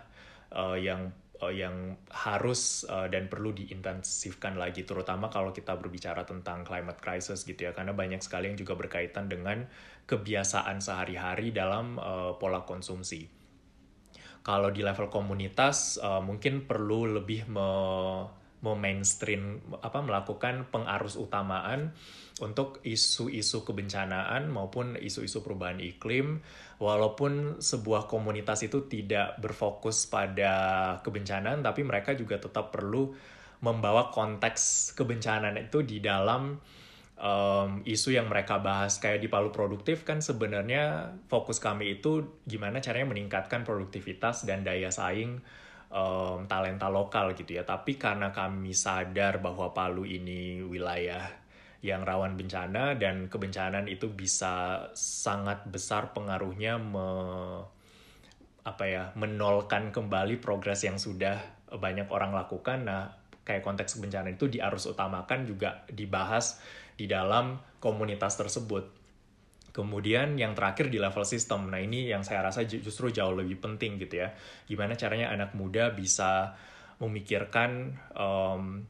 uh, 0.54 0.78
yang 0.80 1.12
uh, 1.44 1.52
yang 1.52 2.00
harus 2.08 2.88
uh, 2.88 3.06
dan 3.12 3.28
perlu 3.28 3.52
diintensifkan 3.52 4.56
lagi 4.56 4.88
terutama 4.88 5.28
kalau 5.28 5.52
kita 5.52 5.76
berbicara 5.76 6.24
tentang 6.24 6.64
climate 6.64 6.98
crisis 7.04 7.44
gitu 7.44 7.68
ya 7.68 7.72
karena 7.76 7.92
banyak 7.92 8.24
sekali 8.24 8.48
yang 8.48 8.56
juga 8.56 8.74
berkaitan 8.74 9.28
dengan 9.28 9.68
kebiasaan 10.08 10.80
sehari-hari 10.80 11.52
dalam 11.52 12.00
uh, 12.00 12.36
pola 12.40 12.64
konsumsi. 12.64 13.28
Kalau 14.44 14.68
di 14.68 14.84
level 14.84 15.08
komunitas 15.08 15.96
uh, 15.96 16.20
mungkin 16.20 16.68
perlu 16.68 17.16
lebih 17.20 17.48
me, 17.48 17.68
me 18.64 18.72
mainstream 18.72 19.60
apa 19.84 20.00
melakukan 20.00 20.72
pengarus 20.72 21.20
utamaan 21.20 21.92
untuk 22.40 22.80
isu-isu 22.80 23.62
kebencanaan 23.62 24.48
maupun 24.48 24.96
isu-isu 24.96 25.44
perubahan 25.44 25.78
iklim 25.84 26.40
walaupun 26.80 27.60
sebuah 27.60 28.08
komunitas 28.08 28.64
itu 28.64 28.88
tidak 28.88 29.36
berfokus 29.38 30.08
pada 30.08 30.52
kebencanaan 31.04 31.60
tapi 31.60 31.84
mereka 31.84 32.16
juga 32.16 32.40
tetap 32.40 32.72
perlu 32.72 33.12
membawa 33.60 34.08
konteks 34.08 34.92
kebencanaan 34.96 35.60
itu 35.60 35.84
di 35.84 36.00
dalam 36.00 36.56
um, 37.18 37.80
isu 37.86 38.14
yang 38.14 38.28
mereka 38.28 38.60
bahas. 38.60 38.98
Kayak 38.98 39.24
di 39.24 39.28
Palu 39.32 39.48
Produktif 39.54 40.02
kan 40.02 40.20
sebenarnya 40.20 41.14
fokus 41.30 41.58
kami 41.62 42.00
itu 42.00 42.40
gimana 42.44 42.84
caranya 42.84 43.14
meningkatkan 43.14 43.62
produktivitas 43.62 44.44
dan 44.44 44.66
daya 44.66 44.92
saing 44.92 45.40
um, 45.94 46.50
talenta 46.50 46.90
lokal 46.90 47.38
gitu 47.38 47.54
ya 47.54 47.62
tapi 47.62 47.94
karena 47.94 48.34
kami 48.34 48.74
sadar 48.74 49.38
bahwa 49.38 49.70
Palu 49.70 50.02
ini 50.02 50.58
wilayah 50.66 51.44
yang 51.84 52.00
rawan 52.00 52.34
bencana 52.34 52.96
dan 52.96 53.28
kebencanaan 53.28 53.86
itu 53.92 54.08
bisa 54.08 54.88
sangat 54.96 55.68
besar 55.68 56.16
pengaruhnya 56.16 56.80
me, 56.80 57.06
apa 58.64 58.84
ya 58.88 59.02
menolkan 59.20 59.92
kembali 59.92 60.40
progres 60.40 60.80
yang 60.88 60.96
sudah 60.96 61.36
banyak 61.68 62.08
orang 62.08 62.32
lakukan. 62.32 62.88
Nah, 62.88 63.12
kayak 63.44 63.60
konteks 63.60 64.00
bencana 64.00 64.32
itu 64.32 64.48
diarus 64.48 64.88
utamakan 64.88 65.44
juga 65.44 65.84
dibahas 65.92 66.56
di 66.96 67.04
dalam 67.04 67.60
komunitas 67.84 68.40
tersebut. 68.40 69.03
Kemudian 69.74 70.38
yang 70.38 70.54
terakhir 70.54 70.86
di 70.86 71.02
level 71.02 71.26
sistem. 71.26 71.66
Nah, 71.66 71.82
ini 71.82 72.06
yang 72.06 72.22
saya 72.22 72.46
rasa 72.46 72.62
justru 72.62 73.10
jauh 73.10 73.34
lebih 73.34 73.58
penting 73.58 73.98
gitu 73.98 74.22
ya. 74.22 74.30
Gimana 74.70 74.94
caranya 74.94 75.34
anak 75.34 75.58
muda 75.58 75.90
bisa 75.90 76.54
memikirkan 77.02 77.90
um, 78.14 78.86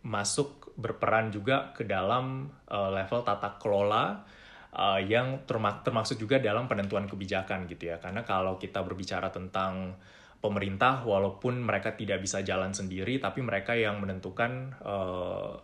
masuk 0.00 0.72
berperan 0.80 1.28
juga 1.28 1.76
ke 1.76 1.84
dalam 1.84 2.48
uh, 2.72 2.88
level 2.88 3.20
tata 3.28 3.60
kelola 3.60 4.24
uh, 4.72 5.00
yang 5.04 5.44
termak 5.44 5.84
termaksud 5.84 6.16
juga 6.16 6.40
dalam 6.40 6.64
penentuan 6.64 7.04
kebijakan 7.04 7.68
gitu 7.68 7.92
ya. 7.92 8.00
Karena 8.00 8.24
kalau 8.24 8.56
kita 8.56 8.80
berbicara 8.80 9.28
tentang 9.28 10.00
pemerintah, 10.40 11.04
walaupun 11.04 11.60
mereka 11.60 11.92
tidak 11.92 12.24
bisa 12.24 12.40
jalan 12.40 12.72
sendiri, 12.72 13.20
tapi 13.20 13.44
mereka 13.44 13.76
yang 13.76 14.00
menentukan 14.00 14.80
uh, 14.80 15.60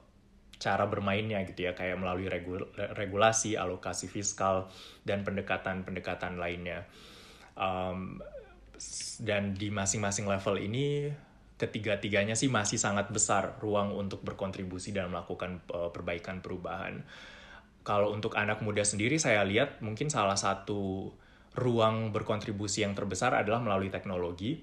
cara 0.59 0.85
bermainnya 0.91 1.43
gitu 1.47 1.71
ya, 1.71 1.73
kayak 1.73 1.99
melalui 1.99 2.27
regul 2.27 2.67
regulasi, 2.75 3.55
alokasi 3.55 4.11
fiskal, 4.11 4.71
dan 5.07 5.23
pendekatan-pendekatan 5.23 6.39
lainnya. 6.39 6.87
Um, 7.59 8.23
dan 9.23 9.59
di 9.59 9.75
masing-masing 9.75 10.31
level 10.31 10.59
ini 10.63 11.11
ketiga-tiganya 11.59 12.39
sih 12.39 12.47
masih 12.47 12.79
sangat 12.79 13.11
besar 13.11 13.59
ruang 13.59 13.91
untuk 13.91 14.23
berkontribusi 14.23 14.95
dan 14.95 15.11
melakukan 15.11 15.59
uh, 15.75 15.91
perbaikan 15.91 16.39
perubahan. 16.39 17.03
Kalau 17.83 18.15
untuk 18.15 18.39
anak 18.39 18.63
muda 18.63 18.87
sendiri 18.87 19.19
saya 19.19 19.43
lihat 19.43 19.83
mungkin 19.83 20.07
salah 20.07 20.39
satu 20.39 21.11
ruang 21.59 22.15
berkontribusi 22.15 22.87
yang 22.87 22.95
terbesar 22.95 23.35
adalah 23.35 23.59
melalui 23.59 23.91
teknologi. 23.91 24.63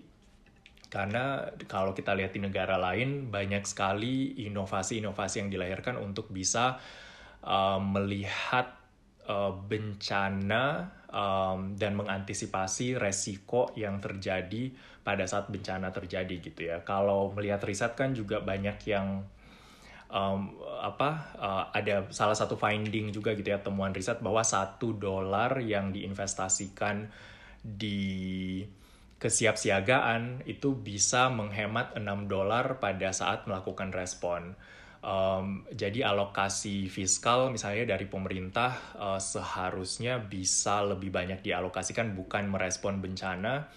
Karena 0.95 1.43
kalau 1.67 1.91
kita 1.91 2.15
lihat 2.15 2.31
di 2.31 2.39
negara 2.39 2.79
lain 2.79 3.27
banyak 3.27 3.67
sekali 3.67 4.39
inovasi-inovasi 4.47 5.43
yang 5.43 5.51
dilahirkan 5.51 5.99
untuk 5.99 6.31
bisa 6.31 6.79
uh, 7.43 7.83
melihat 7.83 8.79
uh, 9.27 9.51
bencana 9.51 10.87
um, 11.11 11.75
dan 11.75 11.99
mengantisipasi 11.99 12.95
resiko 12.95 13.75
yang 13.75 13.99
terjadi 13.99 14.71
pada 15.03 15.27
saat 15.27 15.51
bencana 15.51 15.91
terjadi 15.91 16.35
gitu 16.39 16.71
ya. 16.71 16.79
Kalau 16.87 17.35
melihat 17.35 17.59
riset 17.67 17.91
kan 17.99 18.15
juga 18.15 18.39
banyak 18.39 18.79
yang 18.87 19.27
um, 20.07 20.55
apa 20.79 21.35
uh, 21.35 21.63
ada 21.75 22.07
salah 22.15 22.39
satu 22.39 22.55
finding 22.55 23.11
juga 23.11 23.35
gitu 23.35 23.51
ya 23.51 23.59
temuan 23.59 23.91
riset 23.91 24.23
bahwa 24.23 24.47
satu 24.47 24.95
dolar 24.95 25.59
yang 25.59 25.91
diinvestasikan 25.91 27.11
di 27.59 28.63
kesiapsiagaan 29.19 30.43
itu 30.45 30.75
bisa 30.75 31.31
menghemat 31.31 31.95
6 31.95 32.27
dolar 32.27 32.77
pada 32.83 33.15
saat 33.15 33.47
melakukan 33.47 33.95
respon. 33.95 34.55
Um, 35.05 35.69
jadi 35.69 36.09
alokasi 36.09 36.89
fiskal 36.89 37.53
misalnya 37.53 37.93
dari 37.93 38.09
pemerintah 38.09 38.73
uh, 38.97 39.21
seharusnya 39.21 40.17
bisa 40.17 40.81
lebih 40.81 41.13
banyak 41.13 41.45
dialokasikan 41.45 42.17
bukan 42.17 42.49
merespon 42.49 43.05
bencana, 43.05 43.69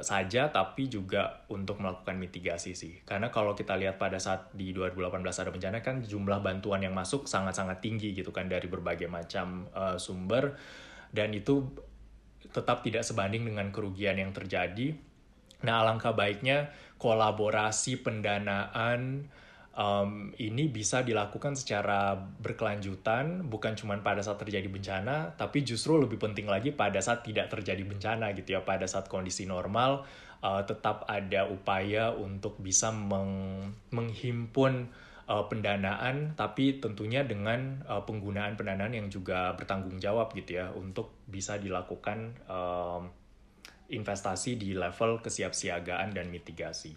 saja 0.00 0.48
tapi 0.48 0.88
juga 0.88 1.44
untuk 1.52 1.84
melakukan 1.84 2.16
mitigasi 2.16 2.72
sih. 2.72 3.04
Karena 3.04 3.28
kalau 3.28 3.52
kita 3.52 3.76
lihat 3.76 4.00
pada 4.00 4.16
saat 4.16 4.48
di 4.56 4.72
2018 4.72 5.20
ada 5.20 5.50
bencana 5.52 5.78
kan 5.84 6.00
jumlah 6.00 6.40
bantuan 6.40 6.80
yang 6.80 6.96
masuk 6.96 7.28
sangat-sangat 7.28 7.84
tinggi 7.84 8.16
gitu 8.16 8.32
kan 8.32 8.48
dari 8.48 8.72
berbagai 8.72 9.12
macam 9.12 9.68
uh, 9.76 10.00
sumber 10.00 10.56
dan 11.12 11.36
itu 11.36 11.68
tetap 12.52 12.84
tidak 12.84 13.02
sebanding 13.02 13.48
dengan 13.48 13.72
kerugian 13.72 14.20
yang 14.20 14.30
terjadi. 14.30 14.94
Nah, 15.64 15.82
alangkah 15.82 16.12
baiknya 16.12 16.70
kolaborasi 17.00 18.04
pendanaan 18.04 19.26
um, 19.74 20.30
ini 20.36 20.68
bisa 20.68 21.02
dilakukan 21.02 21.56
secara 21.56 22.14
berkelanjutan, 22.14 23.46
bukan 23.48 23.72
cuma 23.74 23.96
pada 23.98 24.20
saat 24.20 24.38
terjadi 24.38 24.68
bencana, 24.68 25.34
tapi 25.34 25.64
justru 25.64 25.96
lebih 25.96 26.20
penting 26.20 26.46
lagi 26.46 26.74
pada 26.74 27.00
saat 27.00 27.24
tidak 27.24 27.50
terjadi 27.50 27.82
bencana 27.82 28.34
gitu 28.36 28.58
ya, 28.58 28.60
pada 28.62 28.84
saat 28.86 29.08
kondisi 29.08 29.48
normal 29.48 30.04
uh, 30.42 30.62
tetap 30.66 31.06
ada 31.08 31.48
upaya 31.48 32.12
untuk 32.12 32.58
bisa 32.60 32.90
meng 32.90 33.70
menghimpun 33.94 34.90
uh, 35.32 35.48
pendanaan, 35.48 36.36
tapi 36.36 36.76
tentunya 36.76 37.24
dengan 37.24 37.80
uh, 37.88 38.04
penggunaan 38.04 38.52
pendanaan 38.60 38.92
yang 38.92 39.08
juga 39.08 39.56
bertanggung 39.56 39.96
jawab 39.96 40.36
gitu 40.36 40.60
ya, 40.60 40.68
untuk 40.76 41.24
bisa 41.24 41.56
dilakukan 41.56 42.36
um, 42.52 43.08
investasi 43.88 44.60
di 44.60 44.76
level 44.76 45.24
kesiapsiagaan 45.24 46.12
dan 46.12 46.28
mitigasi. 46.28 46.92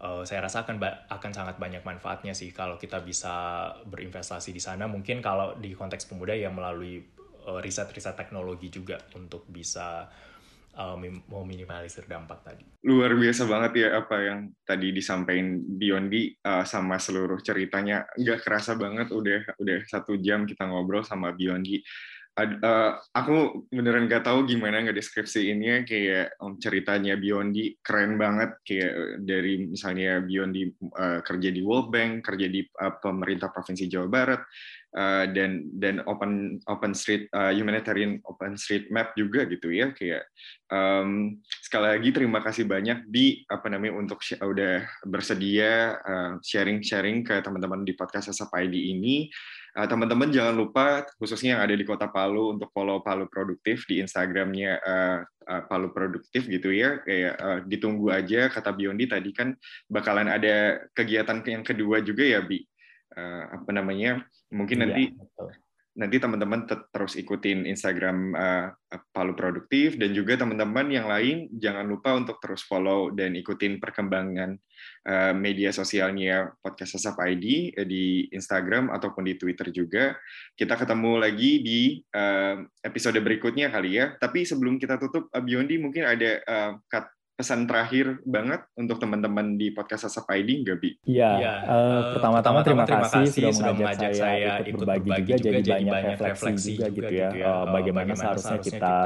uh, 0.00 0.22
saya 0.22 0.44
rasa 0.44 0.62
akan 0.62 0.78
akan 1.08 1.32
sangat 1.32 1.56
banyak 1.56 1.82
manfaatnya 1.82 2.36
sih 2.36 2.52
kalau 2.52 2.76
kita 2.76 3.00
bisa 3.02 3.70
berinvestasi 3.88 4.52
di 4.52 4.62
sana. 4.62 4.86
Mungkin 4.86 5.24
kalau 5.24 5.56
di 5.56 5.72
konteks 5.72 6.06
pemuda 6.06 6.36
ya 6.36 6.52
melalui 6.52 7.02
uh, 7.48 7.58
riset-riset 7.62 8.14
teknologi 8.14 8.68
juga 8.68 9.00
untuk 9.16 9.48
bisa 9.48 10.06
uh, 10.76 10.96
mau 11.32 11.42
minimalisir 11.42 12.04
dampak 12.04 12.44
tadi. 12.44 12.64
Luar 12.86 13.16
biasa 13.16 13.48
banget 13.48 13.88
ya 13.88 13.88
apa 13.98 14.16
yang 14.20 14.38
tadi 14.62 14.92
disampaikan 14.92 15.58
Biondi 15.64 16.36
uh, 16.44 16.62
sama 16.62 17.00
seluruh 17.00 17.40
ceritanya. 17.40 18.04
Nggak 18.14 18.44
kerasa 18.44 18.76
banget 18.76 19.10
udah 19.10 19.56
udah 19.58 19.78
satu 19.88 20.20
jam 20.20 20.44
kita 20.44 20.68
ngobrol 20.68 21.02
sama 21.02 21.32
Biondi 21.32 21.80
uh, 22.36 22.92
aku 23.16 23.64
beneran 23.72 24.04
gak 24.04 24.28
tahu 24.28 24.44
gimana 24.44 24.84
ngedeskripsiinnya 24.84 25.88
kayak 25.88 26.36
um, 26.36 26.60
ceritanya 26.60 27.16
Biondi 27.16 27.80
keren 27.80 28.20
banget 28.20 28.60
kayak 28.60 29.24
dari 29.24 29.72
misalnya 29.72 30.20
Biondi 30.20 30.68
uh, 30.92 31.24
kerja 31.24 31.48
di 31.48 31.64
World 31.64 31.88
Bank, 31.88 32.28
kerja 32.28 32.46
di 32.52 32.60
uh, 32.60 32.94
pemerintah 33.00 33.48
provinsi 33.48 33.88
Jawa 33.88 34.08
Barat 34.12 34.40
uh, 34.96 35.24
dan 35.30 35.68
dan 35.76 36.00
Open 36.08 36.58
Open 36.66 36.96
Street 36.96 37.28
uh, 37.36 37.52
Humanitarian 37.52 38.18
Open 38.24 38.56
Street 38.56 38.88
Map 38.88 39.12
juga 39.14 39.44
gitu 39.46 39.68
ya 39.70 39.92
kayak 39.92 40.24
um, 40.72 41.38
sekali 41.62 41.86
lagi 41.92 42.08
terima 42.10 42.40
kasih 42.42 42.64
banyak 42.64 43.06
di 43.06 43.44
apa 43.46 43.68
namanya 43.68 44.00
untuk 44.00 44.18
udah 44.40 44.88
bersedia 45.04 46.00
uh, 46.00 46.32
ke 47.22 47.34
teman-teman 47.44 47.84
di 47.84 47.92
podcast 47.92 48.32
Asap 48.32 48.50
ID 48.66 48.96
ini. 48.96 49.28
Eh, 49.76 49.84
teman-teman 49.84 50.32
jangan 50.32 50.56
lupa 50.56 51.04
khususnya 51.20 51.60
yang 51.60 51.62
ada 51.68 51.76
di 51.76 51.84
kota 51.84 52.08
Palu 52.08 52.56
untuk 52.56 52.72
follow 52.72 53.04
Palu 53.04 53.28
Produktif 53.28 53.84
di 53.84 54.00
Instagramnya 54.00 54.80
uh, 54.80 55.20
uh, 55.20 55.62
Palu 55.68 55.92
Produktif 55.92 56.48
gitu 56.48 56.72
ya. 56.72 56.96
Kayak 57.04 57.34
uh, 57.36 57.60
ditunggu 57.60 58.08
aja 58.08 58.48
kata 58.48 58.72
Biondi 58.72 59.04
tadi 59.04 59.36
kan 59.36 59.52
bakalan 59.84 60.32
ada 60.32 60.80
kegiatan 60.96 61.44
yang 61.44 61.60
kedua 61.60 62.00
juga 62.00 62.24
ya 62.24 62.40
Bi 62.40 62.64
uh, 63.16 63.44
apa 63.50 63.70
namanya 63.72 64.22
mungkin 64.52 64.80
iya, 64.80 64.84
nanti 64.86 65.02
betul 65.16 65.50
nanti 65.96 66.20
teman-teman 66.20 66.68
terus 66.92 67.16
ikutin 67.16 67.64
Instagram 67.64 68.36
uh, 68.36 68.68
Palu 69.16 69.32
Produktif 69.32 69.96
dan 69.96 70.12
juga 70.12 70.36
teman-teman 70.36 70.92
yang 70.92 71.08
lain 71.08 71.48
jangan 71.56 71.88
lupa 71.88 72.12
untuk 72.12 72.36
terus 72.36 72.60
follow 72.68 73.08
dan 73.16 73.32
ikutin 73.32 73.80
perkembangan 73.80 74.60
uh, 75.08 75.32
media 75.32 75.72
sosialnya 75.72 76.52
podcast 76.60 77.00
Sesap 77.00 77.16
ID 77.16 77.72
di 77.88 78.28
Instagram 78.28 78.92
ataupun 78.92 79.24
di 79.24 79.40
Twitter 79.40 79.72
juga. 79.72 80.12
Kita 80.52 80.76
ketemu 80.76 81.16
lagi 81.16 81.64
di 81.64 81.80
uh, 82.12 82.60
episode 82.84 83.16
berikutnya 83.16 83.72
kali 83.72 83.96
ya. 83.96 84.12
Tapi 84.20 84.44
sebelum 84.44 84.76
kita 84.76 85.00
tutup, 85.00 85.32
Biondi 85.32 85.80
mungkin 85.80 86.04
ada 86.04 86.44
uh, 86.44 86.72
cut 86.92 87.08
pesan 87.36 87.68
terakhir 87.68 88.24
banget 88.24 88.64
untuk 88.80 88.96
teman-teman 88.96 89.60
di 89.60 89.68
podcast 89.68 90.08
Asap 90.08 90.40
ID 90.40 90.64
nggak 90.64 90.78
Bi? 90.80 90.90
Iya, 91.04 91.30
ya, 91.36 91.54
uh, 91.68 92.02
pertama-tama 92.16 92.64
terima, 92.64 92.88
terima 92.88 93.08
kasih 93.12 93.52
sudah 93.52 93.72
mengajak 93.76 94.12
saya 94.16 94.52
ikut 94.64 94.80
berbagi 94.80 95.10
juga, 95.20 95.36
jadi 95.44 95.84
banyak 95.84 96.16
refleksi 96.16 96.80
juga 96.80 96.88
gitu 96.88 97.12
ya, 97.12 97.28
gitu 97.28 97.36
ya. 97.44 97.48
Uh, 97.52 97.64
bagaimana, 97.76 98.16
bagaimana 98.16 98.16
seharusnya 98.16 98.58
kita 98.64 98.96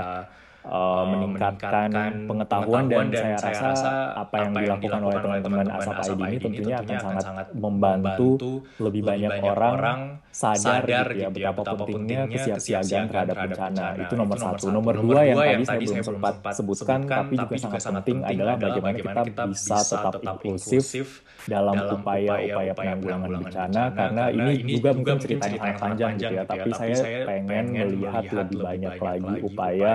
uh, 0.67 1.05
meningkatkan 1.09 1.89
pengetahuan, 2.29 2.85
dan, 2.91 3.07
dan 3.09 3.39
saya 3.41 3.73
rasa 3.73 3.91
apa 4.19 4.35
yang 4.45 4.51
dilakukan 4.53 5.01
oleh 5.01 5.19
teman-teman 5.21 5.67
Asap 5.71 5.97
ID 5.97 6.21
ini 6.21 6.39
tentunya 6.39 6.77
akan 6.85 6.97
sangat 7.01 7.47
membantu 7.57 8.31
lebih 8.77 9.03
banyak 9.07 9.33
orang 9.41 10.01
sadar 10.31 10.85
gitu 10.87 11.21
ya 11.21 11.29
betapa 11.33 11.75
pentingnya 11.75 12.29
kesiapsiagaan 12.29 13.07
terhadap 13.09 13.37
bencana. 13.49 13.85
Itu 13.97 14.15
nomor 14.15 14.37
satu. 14.37 14.67
Nomor 14.71 14.95
dua 15.01 15.21
yang 15.25 15.39
tadi 15.41 15.65
saya 15.65 15.81
belum 15.81 16.05
sempat 16.05 16.35
sebutkan 16.53 16.99
tapi 17.09 17.35
juga 17.39 17.57
sangat 17.59 18.03
penting 18.05 18.19
adalah 18.27 18.55
bagaimana 18.59 19.21
kita 19.25 19.45
bisa 19.49 19.77
tetap 19.81 20.15
inklusif 20.23 21.07
dalam 21.47 21.77
upaya-upaya 22.01 22.73
penanggulangan 22.77 23.31
bencana 23.41 23.83
karena 23.95 24.25
ini 24.31 24.53
juga 24.77 24.91
mungkin 24.93 25.17
ceritanya 25.21 25.59
sangat 25.59 25.79
panjang 25.81 26.13
gitu 26.21 26.35
ya. 26.35 26.45
tapi 26.45 26.71
saya 26.75 26.97
pengen 27.25 27.65
melihat 27.73 28.25
lebih 28.29 28.59
banyak 28.61 28.95
lagi 29.01 29.35
upaya 29.45 29.93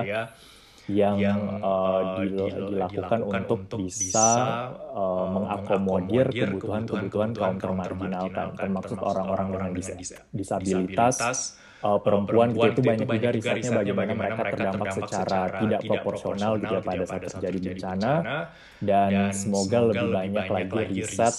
yang, 0.86 1.18
yang 1.18 1.40
uh, 1.66 2.22
dilakukan 2.22 3.26
untuk 3.26 3.66
bisa 3.82 4.30
uh, 4.94 5.26
mengakomodir 5.34 6.30
kebutuhan-kebutuhan 6.30 7.34
kaum 7.34 7.58
termarginalkan, 7.58 8.54
termasuk 8.54 9.02
orang-orang 9.02 9.48
dengan 9.50 9.72
disabilitas, 10.30 11.58
uh, 11.82 11.98
perempuan 11.98 12.54
gitu 12.54 12.70
itu 12.70 12.82
banyak 12.86 13.08
juga 13.10 13.30
risetnya 13.34 13.72
bagaimana 13.82 14.12
mereka 14.14 14.42
terdampak 14.54 14.90
secara 14.94 15.42
tidak 15.58 15.82
proporsional 15.90 16.52
gitu 16.62 16.74
ya 16.78 16.82
pada 16.86 17.04
saat 17.10 17.24
terjadi 17.34 17.58
bencana. 17.74 18.14
dan 18.84 19.34
semoga 19.34 19.80
lebih 19.90 20.10
banyak 20.14 20.46
lagi 20.52 20.80
riset 21.02 21.36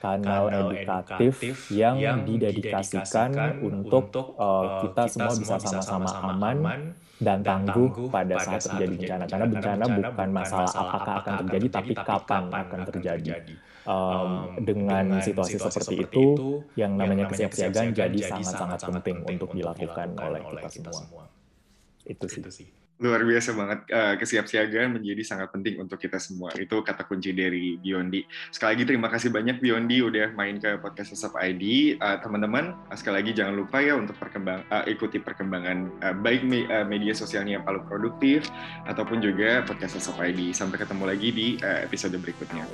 kanal 0.00 0.48
edukatif 0.48 1.34
yang 1.72 2.24
didedikasikan 2.24 3.60
untuk 3.60 4.36
uh, 4.40 4.84
kita 4.84 5.04
semua 5.12 5.32
bisa 5.36 5.56
sama-sama 5.60 6.10
aman 6.24 6.56
dan 7.20 7.44
tangguh 7.44 8.08
pada 8.08 8.40
saat 8.40 8.64
terjadi 8.64 8.94
bencana. 8.96 9.24
Karena 9.28 9.46
bencana 9.46 9.84
bukan 9.86 10.28
masalah 10.32 10.72
apakah 10.72 11.14
akan 11.20 11.34
terjadi 11.46 11.66
tapi 11.68 11.92
kapan 11.94 12.42
akan 12.48 12.80
terjadi. 12.88 13.32
um, 13.88 14.60
dengan 14.60 15.24
situasi 15.24 15.56
seperti 15.56 16.04
itu 16.04 16.60
yang 16.76 17.00
namanya 17.00 17.24
kesiapsiagaan 17.32 17.96
jadi 17.96 18.18
sangat-sangat 18.20 18.80
penting 18.84 19.24
untuk 19.24 19.56
dilakukan 19.56 20.16
oleh 20.20 20.42
kita 20.52 20.68
semua. 20.68 21.24
itu 22.08 22.26
sih 22.26 22.42
luar 23.00 23.24
biasa 23.24 23.56
banget 23.56 23.80
uh, 23.90 24.14
kesiapsiagaan 24.20 25.00
menjadi 25.00 25.22
sangat 25.24 25.48
penting 25.48 25.80
untuk 25.80 25.96
kita 25.96 26.20
semua. 26.20 26.52
Itu 26.54 26.84
kata 26.84 27.08
kunci 27.08 27.32
dari 27.32 27.80
Biondi. 27.80 28.22
Sekali 28.52 28.76
lagi 28.76 28.84
terima 28.84 29.08
kasih 29.08 29.32
banyak 29.32 29.58
Biondi 29.58 30.04
udah 30.04 30.36
main 30.36 30.60
ke 30.60 30.76
podcast 30.76 31.16
Sesap 31.16 31.32
ID 31.40 31.96
uh, 31.96 32.20
teman-teman 32.20 32.76
sekali 32.92 33.24
lagi 33.24 33.32
jangan 33.32 33.56
lupa 33.56 33.80
ya 33.80 33.96
untuk 33.96 34.14
perkembang 34.20 34.60
uh, 34.68 34.84
ikuti 34.84 35.16
perkembangan 35.16 35.88
baik 36.20 36.44
me 36.44 36.68
media 36.84 37.16
sosialnya 37.16 37.64
Palu 37.64 37.80
Produktif 37.88 38.52
ataupun 38.84 39.24
juga 39.24 39.64
podcast 39.64 39.96
Sesap 39.96 40.20
ID 40.20 40.52
sampai 40.52 40.76
ketemu 40.84 41.04
lagi 41.08 41.28
di 41.32 41.46
episode 41.60 42.14
berikutnya 42.20 42.68